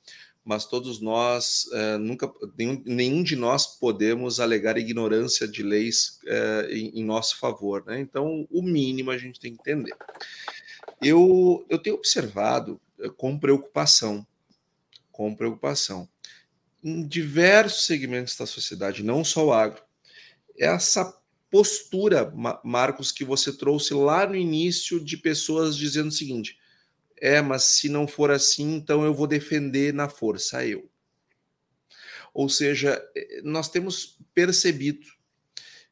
mas 0.45 0.67
todos 0.67 1.01
nós, 1.01 1.69
é, 1.73 1.97
nunca, 1.99 2.33
nenhum, 2.59 2.83
nenhum, 2.85 3.23
de 3.23 3.37
nós 3.37 3.79
podemos 3.79 4.41
alegar 4.41 4.77
ignorância 4.77 5.47
de 5.47 5.63
leis 5.63 6.19
é, 6.27 6.69
em, 6.73 7.01
em, 7.01 7.05
nosso 7.05 7.39
favor. 7.39 7.85
Né? 7.87 8.01
Então, 8.01 8.47
o 8.51 8.63
mínimo 8.63 9.11
a 9.11 9.19
gente 9.19 9.39
tem 9.39 9.55
que 9.55 9.61
entender. 9.61 9.95
Eu, 11.01 11.65
eu 11.69 11.79
tenho 11.79 11.97
observado 11.97 12.81
é, 13.01 13.09
com 13.09 13.39
preocupação, 13.39 14.27
com 15.13 15.35
preocupação, 15.35 16.09
em 16.83 17.07
diversos 17.07 17.87
segmentos 17.87 18.37
da 18.37 18.47
sociedade, 18.47 19.05
não 19.05 19.23
só 19.23 19.47
o 19.47 19.53
agro, 19.53 19.81
essa 20.59 21.17
postura, 21.51 22.33
Marcos, 22.65 23.13
que 23.13 23.25
você 23.25 23.53
trouxe 23.53 23.95
lá 23.95 24.27
no 24.27 24.35
início 24.35 24.99
de 24.99 25.17
pessoas 25.17 25.77
dizendo 25.77 26.09
o 26.09 26.13
seguinte: 26.13 26.59
é, 27.23 27.41
mas 27.41 27.63
se 27.63 27.89
não 27.89 28.09
for 28.09 28.33
assim, 28.33 28.75
então 28.75 29.05
eu 29.05 29.15
vou 29.15 29.29
defender 29.29 29.95
na 29.95 30.09
força 30.09 30.67
eu. 30.67 30.91
Ou 32.35 32.49
seja, 32.49 33.01
eh, 33.15 33.41
nós 33.45 33.69
temos 33.69 34.19
percebido 34.35 35.07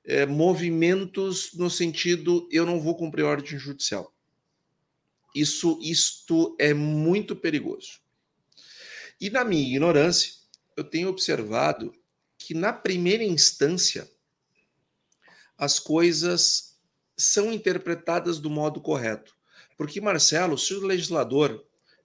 é, 0.04 0.26
movimentos 0.26 1.52
no 1.54 1.70
sentido 1.70 2.48
eu 2.50 2.66
não 2.66 2.80
vou 2.80 2.96
cumprir 2.96 3.22
ordem 3.22 3.56
judicial. 3.56 4.12
Isso, 5.32 5.78
isto 5.80 6.56
é 6.58 6.74
muito 6.74 7.36
perigoso. 7.36 8.00
E 9.20 9.30
na 9.30 9.44
minha 9.44 9.62
ignorância, 9.62 10.32
eu 10.76 10.82
tenho 10.82 11.08
observado 11.08 11.94
que 12.36 12.54
na 12.54 12.72
primeira 12.72 13.22
instância 13.22 14.10
as 15.56 15.78
coisas 15.78 16.76
são 17.16 17.52
interpretadas 17.52 18.40
do 18.40 18.50
modo 18.50 18.80
correto. 18.80 19.38
Porque, 19.80 19.98
Marcelo, 19.98 20.58
se 20.58 20.74
o 20.74 20.86
legislador 20.86 21.64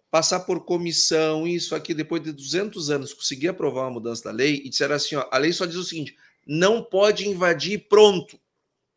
passar 0.10 0.40
por 0.40 0.64
comissão, 0.64 1.46
isso 1.46 1.76
aqui, 1.76 1.94
depois 1.94 2.24
de 2.24 2.32
200 2.32 2.90
anos, 2.90 3.14
conseguir 3.14 3.50
aprovar 3.50 3.82
uma 3.82 3.92
mudança 3.92 4.24
da 4.24 4.32
lei 4.32 4.62
e 4.64 4.70
disser 4.70 4.90
assim, 4.94 5.18
ó, 5.18 5.28
a 5.30 5.38
lei 5.38 5.52
só 5.52 5.66
diz 5.66 5.76
o 5.76 5.84
seguinte, 5.84 6.16
não 6.48 6.82
pode 6.82 7.28
invadir 7.28 7.90
pronto. 7.90 8.40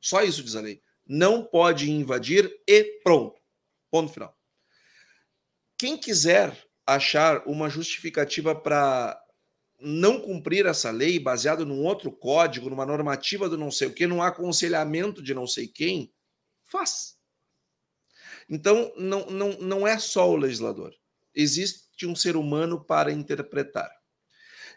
Só 0.01 0.23
isso 0.23 0.45
diz 0.45 0.55
a 0.55 0.61
lei. 0.61 0.81
Não 1.05 1.43
pode 1.43 1.91
invadir 1.91 2.49
e 2.69 2.85
pronto. 3.03 3.41
Ponto 3.91 4.13
final. 4.13 4.39
Quem 5.77 5.99
quiser 5.99 6.57
achar 6.87 7.43
uma 7.49 7.69
justificativa 7.69 8.55
para 8.55 9.21
não 9.81 10.21
cumprir 10.21 10.67
essa 10.67 10.93
lei, 10.93 11.19
baseado 11.19 11.67
num 11.67 11.85
outro 11.85 12.13
código, 12.13 12.71
numa 12.71 12.87
normativa 12.87 13.49
do 13.49 13.59
não 13.59 13.73
sei 13.73 13.89
o 13.89 13.93
que, 13.93 14.07
num 14.07 14.23
aconselhamento 14.23 15.21
de 15.21 15.35
não 15.35 15.49
sei 15.49 15.67
quem, 15.67 16.15
faz. 16.63 17.18
Então, 18.49 18.93
não, 18.97 19.27
não, 19.27 19.53
não 19.59 19.87
é 19.87 19.99
só 19.99 20.31
o 20.31 20.37
legislador. 20.37 20.95
Existe 21.35 22.07
um 22.07 22.17
ser 22.17 22.37
humano 22.37 22.83
para 22.83 23.13
interpretar. 23.13 23.91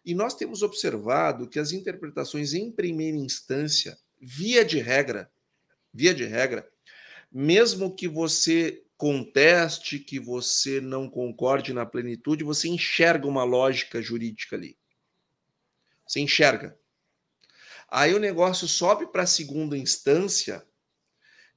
E 0.06 0.14
nós 0.14 0.34
temos 0.34 0.62
observado 0.62 1.48
que 1.48 1.60
as 1.60 1.72
interpretações 1.72 2.54
em 2.54 2.72
primeira 2.72 3.18
instância, 3.18 3.98
via 4.20 4.66
de 4.66 4.80
regra, 4.80 5.32
via 5.94 6.14
de 6.14 6.26
regra, 6.26 6.68
mesmo 7.32 7.96
que 7.96 8.08
você 8.08 8.84
conteste, 8.98 10.00
que 10.00 10.20
você 10.20 10.82
não 10.82 11.10
concorde 11.10 11.74
na 11.74 11.86
plenitude, 11.86 12.44
você 12.44 12.68
enxerga 12.68 13.28
uma 13.28 13.44
lógica 13.44 14.02
jurídica 14.02 14.56
ali. 14.56 14.78
Você 16.06 16.20
enxerga. 16.20 16.78
Aí 17.90 18.14
o 18.14 18.20
negócio 18.20 18.68
sobe 18.68 19.08
para 19.08 19.24
a 19.24 19.28
segunda 19.28 19.78
instância, 19.78 20.66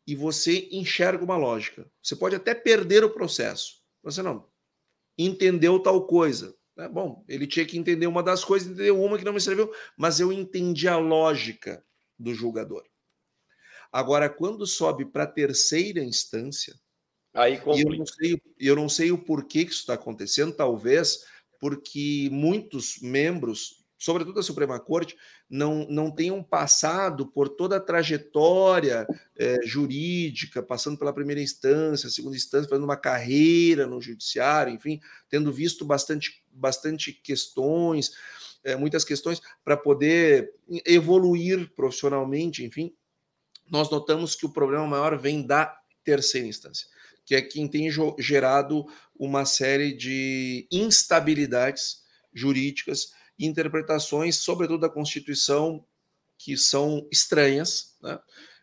e 0.06 0.14
você 0.14 0.68
enxerga 0.70 1.24
uma 1.24 1.36
lógica. 1.36 1.90
Você 2.02 2.14
pode 2.14 2.36
até 2.36 2.54
perder 2.54 3.04
o 3.04 3.14
processo. 3.14 3.82
Você 4.02 4.22
não 4.22 4.46
entendeu 5.18 5.78
tal 5.80 6.06
coisa. 6.06 6.54
É 6.76 6.88
bom, 6.88 7.24
ele 7.28 7.46
tinha 7.46 7.64
que 7.64 7.78
entender 7.78 8.06
uma 8.06 8.22
das 8.22 8.44
coisas, 8.44 8.68
entendeu 8.68 9.00
uma 9.00 9.16
que 9.16 9.24
não 9.24 9.32
me 9.32 9.40
serviu, 9.40 9.72
mas 9.96 10.18
eu 10.18 10.32
entendi 10.32 10.88
a 10.88 10.96
lógica 10.96 11.84
do 12.18 12.34
julgador. 12.34 12.84
Agora, 13.92 14.28
quando 14.28 14.66
sobe 14.66 15.04
para 15.04 15.22
a 15.22 15.28
terceira 15.28 16.02
instância, 16.02 16.74
aí 17.32 17.54
e 17.54 17.82
eu 17.82 17.96
não 17.96 18.06
sei, 18.06 18.42
eu 18.58 18.74
não 18.74 18.88
sei 18.88 19.12
o 19.12 19.24
porquê 19.24 19.64
que 19.64 19.70
isso 19.70 19.82
está 19.82 19.94
acontecendo, 19.94 20.52
talvez 20.52 21.24
porque 21.60 22.28
muitos 22.32 23.00
membros 23.00 23.83
sobretudo 24.04 24.38
a 24.38 24.42
Suprema 24.42 24.78
Corte, 24.78 25.16
não, 25.48 25.86
não 25.88 26.10
tenham 26.10 26.42
passado 26.42 27.26
por 27.26 27.48
toda 27.48 27.76
a 27.76 27.80
trajetória 27.80 29.06
é, 29.34 29.60
jurídica, 29.64 30.62
passando 30.62 30.98
pela 30.98 31.12
primeira 31.12 31.40
instância, 31.40 32.10
segunda 32.10 32.36
instância, 32.36 32.68
fazendo 32.68 32.84
uma 32.84 32.98
carreira 32.98 33.86
no 33.86 34.02
judiciário, 34.02 34.74
enfim, 34.74 35.00
tendo 35.30 35.50
visto 35.50 35.86
bastante, 35.86 36.44
bastante 36.52 37.12
questões, 37.14 38.12
é, 38.62 38.76
muitas 38.76 39.06
questões 39.06 39.40
para 39.64 39.74
poder 39.74 40.52
evoluir 40.84 41.72
profissionalmente, 41.74 42.62
enfim, 42.62 42.94
nós 43.70 43.90
notamos 43.90 44.34
que 44.34 44.44
o 44.44 44.52
problema 44.52 44.86
maior 44.86 45.16
vem 45.16 45.46
da 45.46 45.74
terceira 46.04 46.46
instância, 46.46 46.86
que 47.24 47.34
é 47.34 47.40
quem 47.40 47.66
tem 47.66 47.88
gerado 48.18 48.84
uma 49.18 49.46
série 49.46 49.96
de 49.96 50.68
instabilidades 50.70 52.02
jurídicas 52.34 53.14
interpretações, 53.38 54.36
sobretudo 54.36 54.80
da 54.80 54.88
Constituição, 54.88 55.84
que 56.38 56.56
são 56.56 57.06
estranhas. 57.10 57.96
Né? 58.02 58.18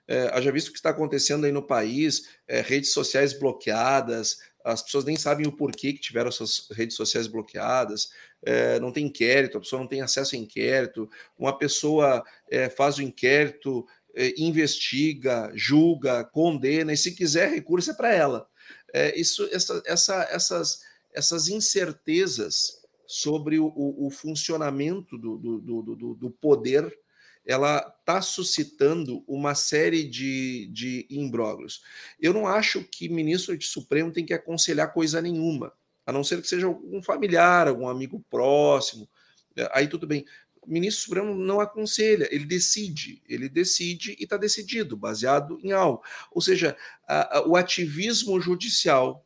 É, 0.08 0.30
haja 0.34 0.52
visto 0.52 0.70
o 0.70 0.72
que 0.72 0.78
está 0.78 0.90
acontecendo 0.90 1.46
aí 1.46 1.52
no 1.52 1.66
país, 1.66 2.30
é, 2.48 2.62
redes 2.62 2.92
sociais 2.92 3.38
bloqueadas, 3.38 4.38
as 4.64 4.82
pessoas 4.82 5.06
nem 5.06 5.16
sabem 5.16 5.48
o 5.48 5.52
porquê 5.52 5.94
que 5.94 6.00
tiveram 6.00 6.32
suas 6.32 6.68
redes 6.72 6.96
sociais 6.96 7.28
bloqueadas, 7.28 8.10
é, 8.44 8.80
não 8.80 8.92
tem 8.92 9.06
inquérito, 9.06 9.58
a 9.58 9.62
pessoa 9.62 9.80
não 9.80 9.88
tem 9.88 10.02
acesso 10.02 10.36
a 10.36 10.38
inquérito, 10.38 11.10
uma 11.38 11.58
pessoa 11.58 12.24
é, 12.50 12.70
faz 12.70 12.98
o 12.98 13.02
inquérito, 13.02 13.86
é, 14.16 14.34
investiga, 14.38 15.52
julga, 15.54 16.24
condena, 16.26 16.94
e 16.94 16.98
se 16.98 17.16
quiser 17.16 17.50
recurso 17.50 17.92
é 17.92 17.94
para 17.94 18.14
ela. 18.14 18.48
É, 18.94 19.18
isso, 19.20 19.48
essa, 19.52 19.82
essa, 19.86 20.24
essas, 20.30 20.82
essas 21.14 21.48
incertezas 21.48 22.81
sobre 23.12 23.60
o, 23.60 23.74
o, 23.76 24.10
funcionamento 24.10 25.18
do, 25.18 25.38
do, 25.38 25.60
do, 25.60 26.16
do 26.16 26.32
poder 26.32 26.98
ela 27.46 27.80
está 28.00 28.22
suscitando 28.22 29.22
uma 29.28 29.54
série 29.54 30.04
de, 30.04 30.70
de 30.72 31.06
imbróglios. 31.10 31.82
Eu 32.22 32.34
não 32.34 32.48
acho 32.48 32.84
que 32.84 33.10
ministro 33.10 33.58
de 33.58 33.66
Supremo 33.66 34.14
tem 34.14 34.26
que 34.26 34.34
aconselhar 34.34 34.94
coisa 34.94 35.22
nenhuma, 35.22 35.74
a 36.06 36.14
não 36.14 36.24
ser 36.24 36.42
que 36.42 36.48
seja 36.48 36.70
um 36.70 37.02
familiar, 37.04 37.68
algum 37.68 37.90
amigo 37.90 38.24
próximo. 38.30 39.10
É, 39.58 39.70
aí 39.74 39.88
tudo 39.88 40.08
bem. 40.08 40.26
O 40.62 40.72
ministro 40.72 41.04
Supremo 41.04 41.36
não 41.36 41.60
aconselha, 41.60 42.30
ele 42.32 42.46
decide, 42.46 43.22
ele 43.28 43.50
decide 43.50 44.16
e 44.20 44.24
está 44.24 44.38
decidido, 44.38 44.96
baseado 44.96 45.60
em 45.64 45.74
algo. 45.74 46.02
Ou 46.32 46.42
seja, 46.42 46.78
a, 47.06 47.40
a, 47.40 47.48
o 47.48 47.58
ativismo 47.58 48.40
judicial 48.40 49.26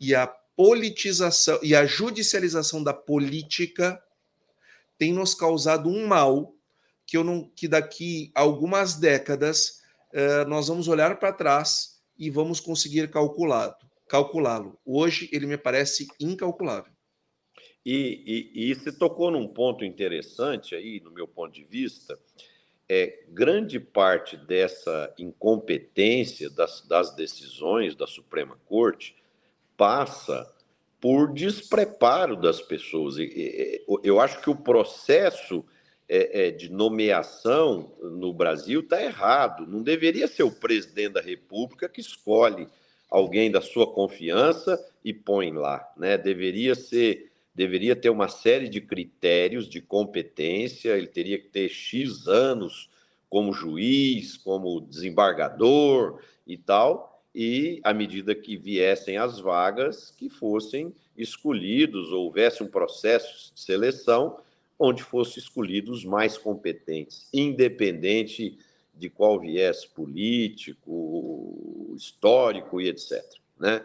e 0.00 0.12
a 0.12 0.26
politização 0.62 1.58
e 1.60 1.74
a 1.74 1.84
judicialização 1.84 2.84
da 2.84 2.94
política 2.94 4.00
tem 4.96 5.12
nos 5.12 5.34
causado 5.34 5.88
um 5.88 6.06
mal 6.06 6.54
que 7.04 7.16
eu 7.16 7.24
não 7.24 7.50
que 7.56 7.66
daqui 7.66 8.30
algumas 8.32 8.94
décadas 8.94 9.80
uh, 10.14 10.48
nós 10.48 10.68
vamos 10.68 10.86
olhar 10.86 11.18
para 11.18 11.32
trás 11.32 12.00
e 12.16 12.30
vamos 12.30 12.60
conseguir 12.60 13.10
calculá-lo. 13.10 13.74
Calculá-lo. 14.08 14.78
Hoje 14.86 15.28
ele 15.32 15.46
me 15.46 15.58
parece 15.58 16.06
incalculável. 16.20 16.92
E, 17.84 18.52
e, 18.54 18.70
e 18.70 18.74
você 18.76 18.92
tocou 18.92 19.32
num 19.32 19.48
ponto 19.48 19.84
interessante 19.84 20.76
aí, 20.76 21.00
no 21.00 21.10
meu 21.10 21.26
ponto 21.26 21.52
de 21.52 21.64
vista, 21.64 22.16
é 22.88 23.24
grande 23.30 23.80
parte 23.80 24.36
dessa 24.36 25.12
incompetência 25.18 26.48
das, 26.48 26.86
das 26.86 27.16
decisões 27.16 27.96
da 27.96 28.06
Suprema 28.06 28.56
Corte 28.64 29.20
passa 29.76 30.50
por 31.00 31.32
despreparo 31.32 32.36
das 32.36 32.60
pessoas. 32.60 33.16
Eu 34.04 34.20
acho 34.20 34.40
que 34.40 34.48
o 34.48 34.54
processo 34.54 35.64
é, 36.08 36.46
é, 36.46 36.50
de 36.50 36.70
nomeação 36.70 37.92
no 38.00 38.32
Brasil 38.32 38.80
está 38.80 39.02
errado. 39.02 39.66
Não 39.66 39.82
deveria 39.82 40.28
ser 40.28 40.44
o 40.44 40.52
presidente 40.52 41.14
da 41.14 41.20
República 41.20 41.88
que 41.88 42.00
escolhe 42.00 42.68
alguém 43.10 43.50
da 43.50 43.60
sua 43.60 43.92
confiança 43.92 44.78
e 45.04 45.12
põe 45.12 45.52
lá, 45.52 45.92
né? 45.96 46.16
Deveria 46.16 46.74
ser, 46.74 47.32
deveria 47.54 47.96
ter 47.96 48.08
uma 48.08 48.28
série 48.28 48.68
de 48.68 48.80
critérios 48.80 49.68
de 49.68 49.80
competência. 49.80 50.96
Ele 50.96 51.08
teria 51.08 51.38
que 51.38 51.48
ter 51.48 51.68
x 51.68 52.28
anos 52.28 52.88
como 53.28 53.52
juiz, 53.52 54.36
como 54.36 54.80
desembargador 54.80 56.20
e 56.46 56.56
tal 56.56 57.11
e, 57.34 57.80
à 57.82 57.94
medida 57.94 58.34
que 58.34 58.56
viessem 58.56 59.16
as 59.16 59.40
vagas, 59.40 60.10
que 60.10 60.28
fossem 60.28 60.94
escolhidos, 61.16 62.12
ou 62.12 62.24
houvesse 62.24 62.62
um 62.62 62.68
processo 62.68 63.52
de 63.54 63.60
seleção 63.60 64.38
onde 64.78 65.02
fossem 65.02 65.40
escolhidos 65.40 65.98
os 65.98 66.04
mais 66.04 66.36
competentes, 66.36 67.28
independente 67.32 68.58
de 68.94 69.08
qual 69.08 69.38
viés 69.38 69.84
político, 69.84 71.94
histórico 71.96 72.80
e 72.80 72.88
etc. 72.88 73.22
Né? 73.58 73.84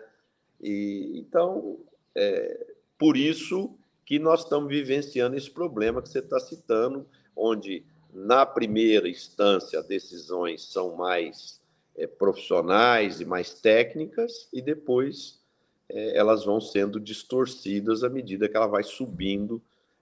E, 0.62 1.14
então, 1.16 1.78
é, 2.16 2.66
por 2.98 3.16
isso 3.16 3.76
que 4.06 4.18
nós 4.18 4.44
estamos 4.44 4.70
vivenciando 4.70 5.36
esse 5.36 5.52
problema 5.52 6.02
que 6.02 6.10
você 6.10 6.20
está 6.20 6.40
citando, 6.40 7.06
onde, 7.36 7.84
na 8.14 8.46
primeira 8.46 9.08
instância, 9.08 9.84
decisões 9.84 10.64
são 10.64 10.96
mais 10.96 11.57
é, 11.98 12.06
profissionais 12.06 13.20
e 13.20 13.26
mais 13.26 13.54
técnicas, 13.60 14.48
e 14.54 14.62
depois 14.62 15.42
é, 15.90 16.18
elas 16.18 16.46
vão 16.46 16.62
sendo 16.62 17.00
distorcidas 17.00 18.04
à 18.04 18.10
medida 18.10 18.48
que 18.48 18.56
ela 18.56 18.68
vai 18.68 18.84
subindo 18.84 19.62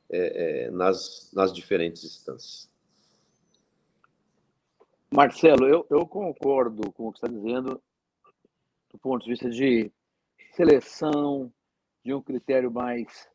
é, 0.09 0.65
é 0.65 0.71
nas, 0.71 1.31
nas 1.33 1.53
diferentes 1.53 2.03
instâncias. 2.03 2.69
Marcelo, 5.09 5.65
eu, 5.65 5.85
eu 5.89 6.05
concordo 6.05 6.91
com 6.91 7.07
o 7.07 7.11
que 7.11 7.19
está 7.19 7.27
dizendo 7.27 7.81
do 8.91 8.99
ponto 8.99 9.23
de 9.23 9.31
vista 9.31 9.49
de 9.49 9.91
seleção, 10.55 11.51
de 12.03 12.13
um 12.13 12.21
critério 12.21 12.71
mais 12.71 13.27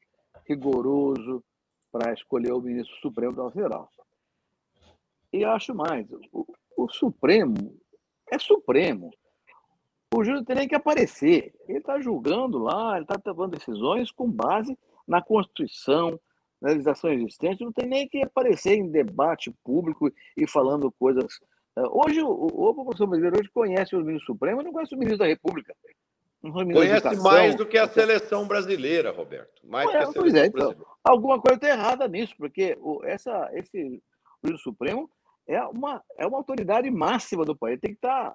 rigoroso 0.46 1.42
para 1.90 2.12
escolher 2.12 2.52
o 2.52 2.60
ministro 2.60 2.94
Supremo 2.96 3.34
da 3.34 3.50
Federal. 3.50 3.90
E 5.32 5.44
acho 5.44 5.74
mais, 5.74 6.06
o, 6.32 6.46
o 6.76 6.88
Supremo 6.88 7.79
é 8.30 8.38
Supremo. 8.38 9.10
O 10.14 10.24
júri 10.24 10.44
tem 10.44 10.66
que 10.66 10.74
aparecer. 10.74 11.54
Ele 11.68 11.78
está 11.78 12.00
julgando 12.00 12.58
lá, 12.58 12.94
ele 12.94 13.04
está 13.04 13.16
tomando 13.18 13.56
decisões 13.56 14.10
com 14.10 14.30
base 14.30 14.76
na 15.06 15.22
Constituição, 15.22 16.18
na 16.60 16.70
legislação 16.70 17.12
existente, 17.12 17.64
não 17.64 17.72
tem 17.72 17.88
nem 17.88 18.08
que 18.08 18.22
aparecer 18.22 18.74
em 18.74 18.90
debate 18.90 19.54
público 19.64 20.12
e 20.36 20.46
falando 20.46 20.92
coisas. 20.92 21.40
Hoje, 21.76 22.20
o, 22.22 22.28
o 22.28 22.74
população 22.74 23.06
brasileira 23.06 23.38
hoje 23.38 23.50
conhece 23.50 23.96
o 23.96 24.04
ministro 24.04 24.34
Supremo, 24.34 24.62
não 24.62 24.72
conhece 24.72 24.94
o 24.94 24.98
ministro 24.98 25.20
da 25.20 25.26
República. 25.26 25.74
Conhece 26.42 27.16
mais 27.16 27.54
do 27.54 27.66
que 27.66 27.76
a 27.76 27.86
seleção 27.86 28.48
brasileira, 28.48 29.10
Roberto. 29.10 29.60
Mais 29.62 29.86
do 29.86 29.92
que 29.92 29.96
a 29.96 30.06
seleção 30.06 30.42
é, 30.42 30.46
então, 30.46 30.86
alguma 31.04 31.40
coisa 31.40 31.56
está 31.56 31.68
errada 31.68 32.08
nisso, 32.08 32.34
porque 32.38 32.78
o, 32.80 33.04
essa, 33.04 33.50
esse 33.52 34.02
juiz 34.42 34.60
Supremo 34.62 35.08
é 35.50 35.62
uma, 35.64 36.02
é 36.16 36.26
uma 36.26 36.38
autoridade 36.38 36.88
máxima 36.90 37.44
do 37.44 37.56
país, 37.56 37.80
tem 37.80 37.90
que 37.90 37.96
estar 37.96 38.34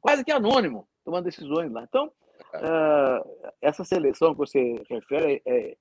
quase 0.00 0.22
que 0.22 0.30
anônimo 0.30 0.86
tomando 1.02 1.24
decisões 1.24 1.72
lá. 1.72 1.82
Então, 1.82 2.06
uh, 2.06 3.50
essa 3.62 3.84
seleção 3.84 4.32
que 4.32 4.38
você 4.38 4.82
refere 4.88 5.42
é 5.46 5.76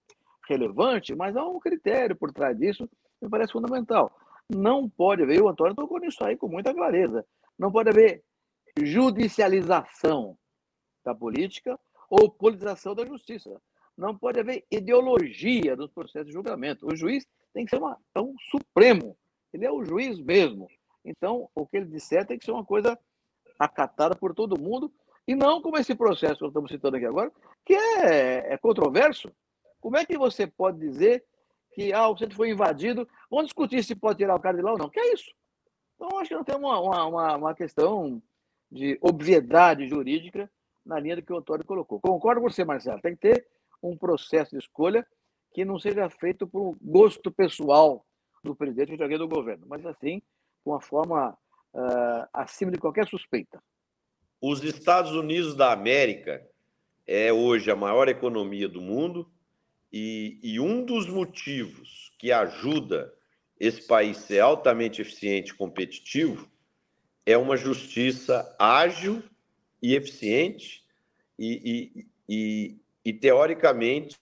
relevante, 0.48 1.14
mas 1.16 1.36
há 1.36 1.46
um 1.46 1.60
critério 1.60 2.16
por 2.16 2.32
trás 2.32 2.58
disso 2.58 2.88
que 2.88 3.26
me 3.26 3.30
parece 3.30 3.52
fundamental. 3.52 4.16
Não 4.50 4.90
pode 4.90 5.24
haver, 5.24 5.42
o 5.42 5.50
Antônio 5.50 5.76
tocou 5.76 6.00
nisso 6.00 6.24
aí 6.24 6.38
com 6.38 6.48
muita 6.48 6.74
clareza, 6.74 7.26
não 7.60 7.72
pode 7.72 7.90
haver 7.90 8.24
judicialização 8.82 10.38
da 11.04 11.14
política 11.14 11.78
ou 12.10 12.30
politização 12.30 12.96
da 12.96 13.06
justiça. 13.06 13.62
Não 13.98 14.18
pode 14.18 14.40
haver 14.40 14.66
ideologia 14.72 15.76
dos 15.76 15.92
processos 15.92 16.28
de 16.28 16.34
julgamento. 16.34 16.88
O 16.88 16.96
juiz 16.96 17.26
tem 17.54 17.66
que 17.66 17.70
ser 17.70 17.78
uma, 17.78 17.98
é 18.16 18.20
um 18.20 18.34
supremo 18.50 19.16
ele 19.54 19.66
é 19.66 19.72
o 19.72 19.84
juiz 19.84 20.20
mesmo. 20.20 20.68
Então, 21.06 21.50
o 21.54 21.66
que 21.66 21.78
ele 21.78 21.86
disser 21.86 22.26
tem 22.26 22.38
que 22.38 22.46
ser 22.46 22.52
uma 22.52 22.66
coisa 22.66 22.98
acatada 23.60 24.16
por 24.16 24.34
todo 24.34 24.60
mundo, 24.60 24.92
e 25.28 25.36
não 25.36 25.62
como 25.62 25.78
esse 25.78 25.96
processo 25.96 26.40
que 26.40 26.48
estamos 26.48 26.72
citando 26.72 26.98
aqui 26.98 27.06
agora, 27.06 27.32
que 27.66 27.74
é, 27.74 28.54
é 28.54 28.58
controverso. 28.58 29.32
Como 29.80 29.98
é 29.98 30.06
que 30.06 30.18
você 30.18 30.48
pode 30.48 30.80
dizer 30.80 31.24
que 31.74 31.94
ah, 31.94 32.10
o 32.10 32.18
centro 32.18 32.36
foi 32.36 32.50
invadido? 32.50 33.08
Vamos 33.30 33.46
discutir 33.46 33.84
se 33.84 33.96
pode 33.96 34.18
tirar 34.18 34.36
o 34.36 34.40
cara 34.40 34.58
de 34.58 34.64
lá 34.64 34.74
ou 34.74 34.78
não. 34.78 34.90
Que 34.90 35.00
é 35.00 35.14
isso? 35.14 35.32
Então, 35.96 36.20
acho 36.20 36.30
que 36.30 36.36
não 36.36 36.44
tem 36.44 36.56
uma, 36.56 36.80
uma, 36.80 37.36
uma 37.36 37.56
questão 37.56 38.22
de 38.72 38.98
obviedade 39.02 39.88
jurídica 39.88 40.50
na 40.86 41.00
linha 41.00 41.16
do 41.16 41.22
que 41.22 41.32
o 41.32 41.38
Antônio 41.38 41.66
colocou. 41.66 42.00
Concordo 42.00 42.42
com 42.42 42.50
você, 42.50 42.66
Marcelo. 42.66 43.02
Tem 43.02 43.16
que 43.16 43.22
ter 43.22 43.48
um 43.82 43.98
processo 43.98 44.52
de 44.52 44.58
escolha 44.58 45.06
que 45.54 45.64
não 45.64 45.80
seja 45.80 46.10
feito 46.10 46.48
por 46.48 46.62
um 46.62 46.78
gosto 46.82 47.32
pessoal 47.32 48.06
do 48.44 48.56
presidente 48.56 48.92
ou 48.92 48.98
de 48.98 49.04
alguém 49.04 49.18
do 49.18 49.28
governo, 49.28 49.66
mas 49.68 49.86
assim, 49.86 50.22
com 50.64 50.72
uma 50.72 50.82
forma 50.82 51.38
uh, 51.74 52.28
acima 52.34 52.72
de 52.72 52.78
qualquer 52.78 53.08
suspeita. 53.08 53.62
Os 54.42 54.64
Estados 54.64 55.12
Unidos 55.14 55.56
da 55.56 55.72
América 55.72 56.46
é 57.08 57.32
hoje 57.32 57.72
a 57.72 57.76
maior 57.76 58.08
economia 58.08 58.68
do 58.68 58.82
mundo 58.82 59.32
e, 59.92 60.40
e 60.44 60.60
um 60.60 60.84
dos 60.84 61.08
motivos 61.08 62.12
que 62.20 62.32
ajuda 62.32 63.14
esse 63.60 63.86
país 63.88 64.18
ser 64.18 64.40
altamente 64.40 65.02
eficiente 65.02 65.52
e 65.52 65.56
competitivo 65.56 66.52
é 67.26 67.38
uma 67.38 67.56
justiça 67.56 68.54
ágil 68.60 69.24
e 69.82 69.96
eficiente 69.96 70.84
e, 71.40 71.94
e, 71.98 72.08
e, 72.28 72.78
e 73.06 73.14
teoricamente, 73.14 74.18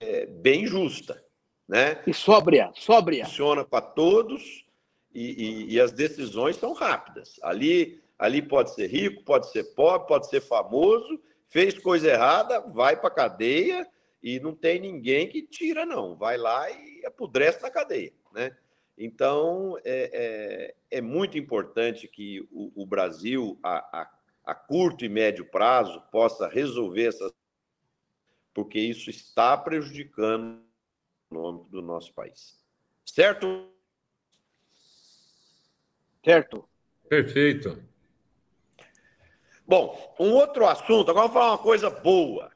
é, 0.00 0.26
bem 0.26 0.66
justa. 0.66 1.22
Né? 1.68 2.02
E 2.06 2.14
sóbria, 2.14 2.70
sóbria. 2.74 3.24
Funciona 3.24 3.64
para 3.64 3.84
todos 3.84 4.64
e, 5.12 5.74
e, 5.74 5.80
as 5.80 5.92
decisões 5.92 6.56
são 6.56 6.72
rápidas. 6.72 7.40
Ali, 7.42 8.02
ali 8.18 8.42
pode 8.42 8.74
ser 8.74 8.86
rico, 8.86 9.24
pode 9.24 9.50
ser 9.50 9.64
pobre, 9.74 10.06
pode 10.06 10.28
ser 10.28 10.40
famoso, 10.42 11.20
fez 11.46 11.78
coisa 11.78 12.10
errada, 12.10 12.60
vai 12.60 12.96
para 12.96 13.08
a 13.08 13.14
cadeia 13.14 13.88
e 14.22 14.38
não 14.38 14.54
tem 14.54 14.78
ninguém 14.78 15.28
que 15.28 15.42
tira, 15.42 15.86
não. 15.86 16.14
Vai 16.14 16.36
lá 16.36 16.70
e 16.70 17.04
apodrece 17.06 17.62
na 17.62 17.70
cadeia. 17.70 18.12
Né? 18.32 18.54
Então, 18.98 19.78
é, 19.84 20.74
é, 20.90 20.98
é 20.98 21.00
muito 21.00 21.38
importante 21.38 22.06
que 22.06 22.46
o, 22.50 22.82
o 22.82 22.86
Brasil, 22.86 23.58
a, 23.62 24.00
a, 24.00 24.10
a, 24.44 24.54
curto 24.54 25.04
e 25.04 25.08
médio 25.08 25.44
prazo, 25.46 26.02
possa 26.12 26.46
resolver 26.46 27.06
essas. 27.06 27.32
Porque 28.52 28.78
isso 28.78 29.10
está 29.10 29.56
prejudicando 29.56 30.65
o 31.30 31.34
nome 31.34 31.64
do 31.70 31.82
nosso 31.82 32.12
país. 32.12 32.58
Certo? 33.04 33.70
Certo. 36.24 36.68
Perfeito. 37.08 37.82
Bom, 39.66 40.14
um 40.18 40.32
outro 40.32 40.66
assunto, 40.66 41.10
agora 41.10 41.26
vou 41.26 41.34
falar 41.34 41.52
uma 41.52 41.58
coisa 41.58 41.90
boa. 41.90 42.52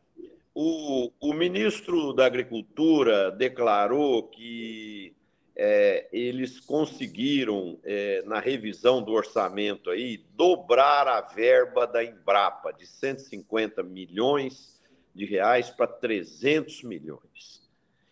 O, 0.54 1.12
o 1.20 1.32
ministro 1.32 2.12
da 2.12 2.26
Agricultura 2.26 3.30
declarou 3.30 4.28
que 4.28 5.14
é, 5.56 6.08
eles 6.12 6.58
conseguiram, 6.58 7.78
é, 7.84 8.22
na 8.22 8.40
revisão 8.40 9.02
do 9.02 9.12
orçamento, 9.12 9.90
aí, 9.90 10.24
dobrar 10.34 11.06
a 11.06 11.20
verba 11.20 11.86
da 11.86 12.02
Embrapa 12.02 12.72
de 12.72 12.86
150 12.86 13.82
milhões 13.82 14.80
de 15.14 15.26
reais 15.26 15.68
para 15.68 15.86
300 15.86 16.82
milhões. 16.82 17.59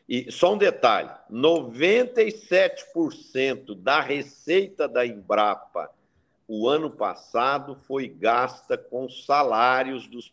E 0.08 0.32
só 0.32 0.54
um 0.54 0.58
detalhe: 0.58 1.10
97% 1.30 3.74
da 3.74 4.00
receita 4.00 4.88
da 4.88 5.06
Embrapa 5.06 5.90
o 6.48 6.66
ano 6.66 6.90
passado 6.90 7.76
foi 7.76 8.08
gasta 8.08 8.78
com 8.78 9.06
salários 9.06 10.08
dos. 10.08 10.32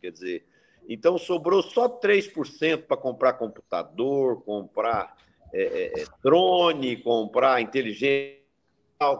Quer 0.00 0.10
dizer, 0.10 0.44
então 0.88 1.16
sobrou 1.16 1.62
só 1.62 1.88
3% 1.88 2.82
para 2.82 2.96
comprar 2.96 3.34
computador, 3.34 4.42
comprar 4.42 5.16
é, 5.52 5.62
é, 5.62 6.02
é, 6.02 6.04
drone, 6.20 6.96
comprar 6.96 7.60
inteligência, 7.60 8.40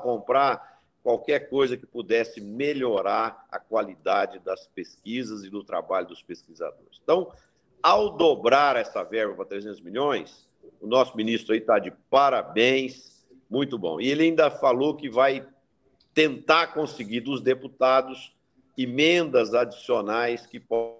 comprar 0.02 0.80
qualquer 1.00 1.48
coisa 1.48 1.76
que 1.76 1.86
pudesse 1.86 2.40
melhorar 2.40 3.46
a 3.52 3.60
qualidade 3.60 4.40
das 4.40 4.66
pesquisas 4.66 5.44
e 5.44 5.50
do 5.50 5.62
trabalho 5.62 6.08
dos 6.08 6.22
pesquisadores. 6.22 6.98
Então, 7.04 7.30
ao 7.84 8.16
dobrar 8.16 8.76
essa 8.76 9.04
verba 9.04 9.34
para 9.34 9.44
300 9.44 9.82
milhões, 9.82 10.48
o 10.80 10.86
nosso 10.86 11.14
ministro 11.14 11.52
aí 11.52 11.60
está 11.60 11.78
de 11.78 11.92
parabéns, 12.08 13.22
muito 13.50 13.76
bom. 13.76 14.00
E 14.00 14.08
ele 14.08 14.22
ainda 14.22 14.50
falou 14.50 14.96
que 14.96 15.10
vai 15.10 15.46
tentar 16.14 16.68
conseguir 16.68 17.20
dos 17.20 17.42
deputados 17.42 18.34
emendas 18.78 19.52
adicionais 19.52 20.46
que 20.46 20.58
possam 20.58 20.96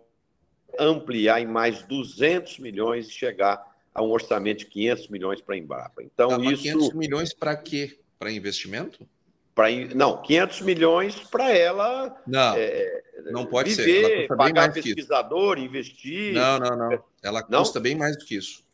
ampliar 0.79 1.41
em 1.41 1.47
mais 1.47 1.83
200 1.85 2.59
milhões 2.59 3.09
e 3.09 3.13
chegar 3.13 3.65
a 3.95 4.03
um 4.03 4.11
orçamento 4.11 4.59
de 4.59 4.67
500 4.67 5.09
milhões 5.09 5.41
para 5.41 5.55
a 5.55 5.59
Embrapa. 5.59 6.03
Então, 6.03 6.29
tá, 6.29 6.39
isso. 6.39 6.65
500 6.65 6.93
milhões 6.93 7.33
para 7.33 7.57
quê? 7.57 7.99
Para 8.19 8.31
investimento? 8.31 9.09
Pra, 9.55 9.71
não, 9.95 10.21
500 10.21 10.61
milhões 10.61 11.19
para 11.19 11.51
ela. 11.51 12.23
Não, 12.27 12.55
é, 12.57 13.04
não 13.31 13.47
pode 13.47 13.75
viver, 13.75 14.27
ser. 14.27 14.37
pagar 14.37 14.73
pesquisador, 14.73 15.59
investir. 15.59 16.35
Não, 16.35 16.59
não, 16.59 16.77
não. 16.77 17.05
Ela 17.23 17.47
não? 17.49 17.61
custa 17.61 17.81
bem 17.81 17.95
mais 17.95 18.17
do 18.17 18.25
que 18.25 18.37
isso. 18.37 18.65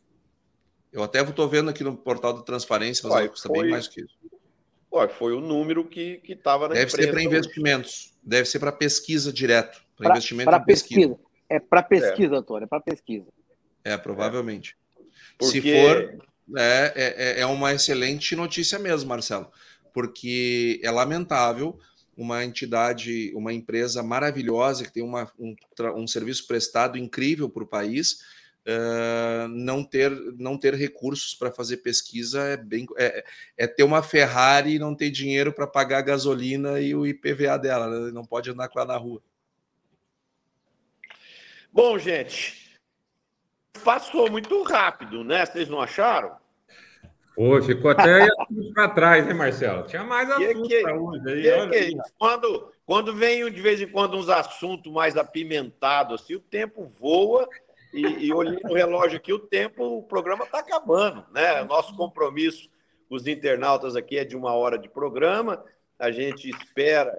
Eu 0.92 1.02
até 1.02 1.20
estou 1.20 1.48
vendo 1.48 1.70
aqui 1.70 1.84
no 1.84 1.96
portal 1.96 2.32
da 2.32 2.42
Transparência, 2.42 3.08
mas 3.08 3.14
Ué, 3.14 3.20
ela 3.22 3.28
custa 3.28 3.48
foi... 3.48 3.60
bem 3.60 3.70
mais 3.70 3.86
do 3.86 3.92
que 3.92 4.00
isso. 4.02 4.18
Ué, 4.92 5.08
foi 5.08 5.32
o 5.32 5.40
número 5.40 5.84
que 5.84 6.20
estava 6.28 6.68
na 6.68 6.74
Deve 6.74 6.90
ser 6.90 7.10
para 7.10 7.22
investimentos. 7.22 8.12
Deve 8.22 8.48
ser 8.48 8.58
para 8.58 8.72
pesquisa 8.72 9.32
direto. 9.32 9.80
Para 9.96 10.10
investimento 10.10 10.50
para 10.50 10.60
pesquisa. 10.60 11.08
pesquisa. 11.08 11.30
É 11.48 11.60
para 11.60 11.82
pesquisa, 11.82 12.34
é. 12.34 12.38
Antônio, 12.38 12.64
é 12.64 12.68
para 12.68 12.80
pesquisa. 12.80 13.26
É, 13.84 13.96
provavelmente. 13.96 14.76
Porque... 15.38 15.60
Se 15.60 15.82
for, 15.82 16.18
é, 16.56 16.92
é, 16.96 17.40
é 17.40 17.46
uma 17.46 17.72
excelente 17.72 18.34
notícia 18.34 18.78
mesmo, 18.78 19.08
Marcelo, 19.08 19.50
porque 19.92 20.80
é 20.82 20.90
lamentável 20.90 21.78
uma 22.16 22.44
entidade, 22.44 23.32
uma 23.34 23.52
empresa 23.52 24.02
maravilhosa 24.02 24.84
que 24.84 24.92
tem 24.92 25.02
uma, 25.02 25.30
um, 25.38 25.54
um 25.96 26.06
serviço 26.06 26.46
prestado 26.46 26.98
incrível 26.98 27.48
para 27.48 27.62
o 27.62 27.66
país, 27.66 28.20
uh, 28.66 29.48
não 29.48 29.82
ter 29.82 30.10
não 30.36 30.58
ter 30.58 30.74
recursos 30.74 31.34
para 31.34 31.50
fazer 31.50 31.78
pesquisa 31.78 32.42
é 32.42 32.56
bem 32.56 32.86
é, 32.96 33.24
é, 33.56 33.66
ter 33.66 33.82
uma 33.82 34.02
Ferrari 34.02 34.74
e 34.74 34.78
não 34.78 34.94
ter 34.94 35.10
dinheiro 35.10 35.52
para 35.52 35.66
pagar 35.66 35.98
a 35.98 36.02
gasolina 36.02 36.80
e 36.80 36.94
o 36.94 37.06
IPVA 37.06 37.58
dela, 37.58 37.88
né? 37.88 38.12
não 38.12 38.24
pode 38.24 38.50
andar 38.50 38.68
com 38.68 38.78
ela 38.78 38.92
na 38.92 38.98
rua. 38.98 39.22
Bom, 41.72 41.96
gente, 41.98 42.80
passou 43.84 44.28
muito 44.28 44.62
rápido, 44.62 45.22
né? 45.22 45.46
Vocês 45.46 45.68
não 45.68 45.80
acharam? 45.80 46.39
Pô, 47.34 47.62
ficou 47.62 47.90
até 47.90 48.26
para 48.74 48.88
trás, 48.88 49.26
né, 49.26 49.32
Marcelo? 49.32 49.86
Tinha 49.86 50.04
mais 50.04 50.30
assunto 50.30 50.62
que, 50.62 50.82
para 50.82 51.00
hoje 51.00 51.28
aí. 51.28 51.68
Que, 51.70 51.94
que, 51.94 51.98
quando, 52.18 52.72
quando 52.84 53.14
vem 53.14 53.50
de 53.50 53.60
vez 53.60 53.80
em 53.80 53.88
quando 53.88 54.16
uns 54.16 54.28
assuntos 54.28 54.92
mais 54.92 55.16
apimentados, 55.16 56.20
assim, 56.20 56.34
o 56.34 56.40
tempo 56.40 56.84
voa 56.84 57.48
e, 57.92 58.26
e 58.26 58.32
olhando 58.32 58.68
o 58.68 58.74
relógio 58.74 59.16
aqui, 59.16 59.32
o 59.32 59.38
tempo, 59.38 59.98
o 59.98 60.02
programa 60.02 60.44
está 60.44 60.58
acabando, 60.58 61.24
né? 61.32 61.62
Nosso 61.64 61.94
compromisso 61.96 62.68
com 63.08 63.14
os 63.14 63.26
internautas 63.26 63.96
aqui 63.96 64.18
é 64.18 64.24
de 64.24 64.36
uma 64.36 64.54
hora 64.54 64.78
de 64.78 64.88
programa. 64.88 65.64
A 65.98 66.10
gente 66.10 66.48
espera 66.48 67.16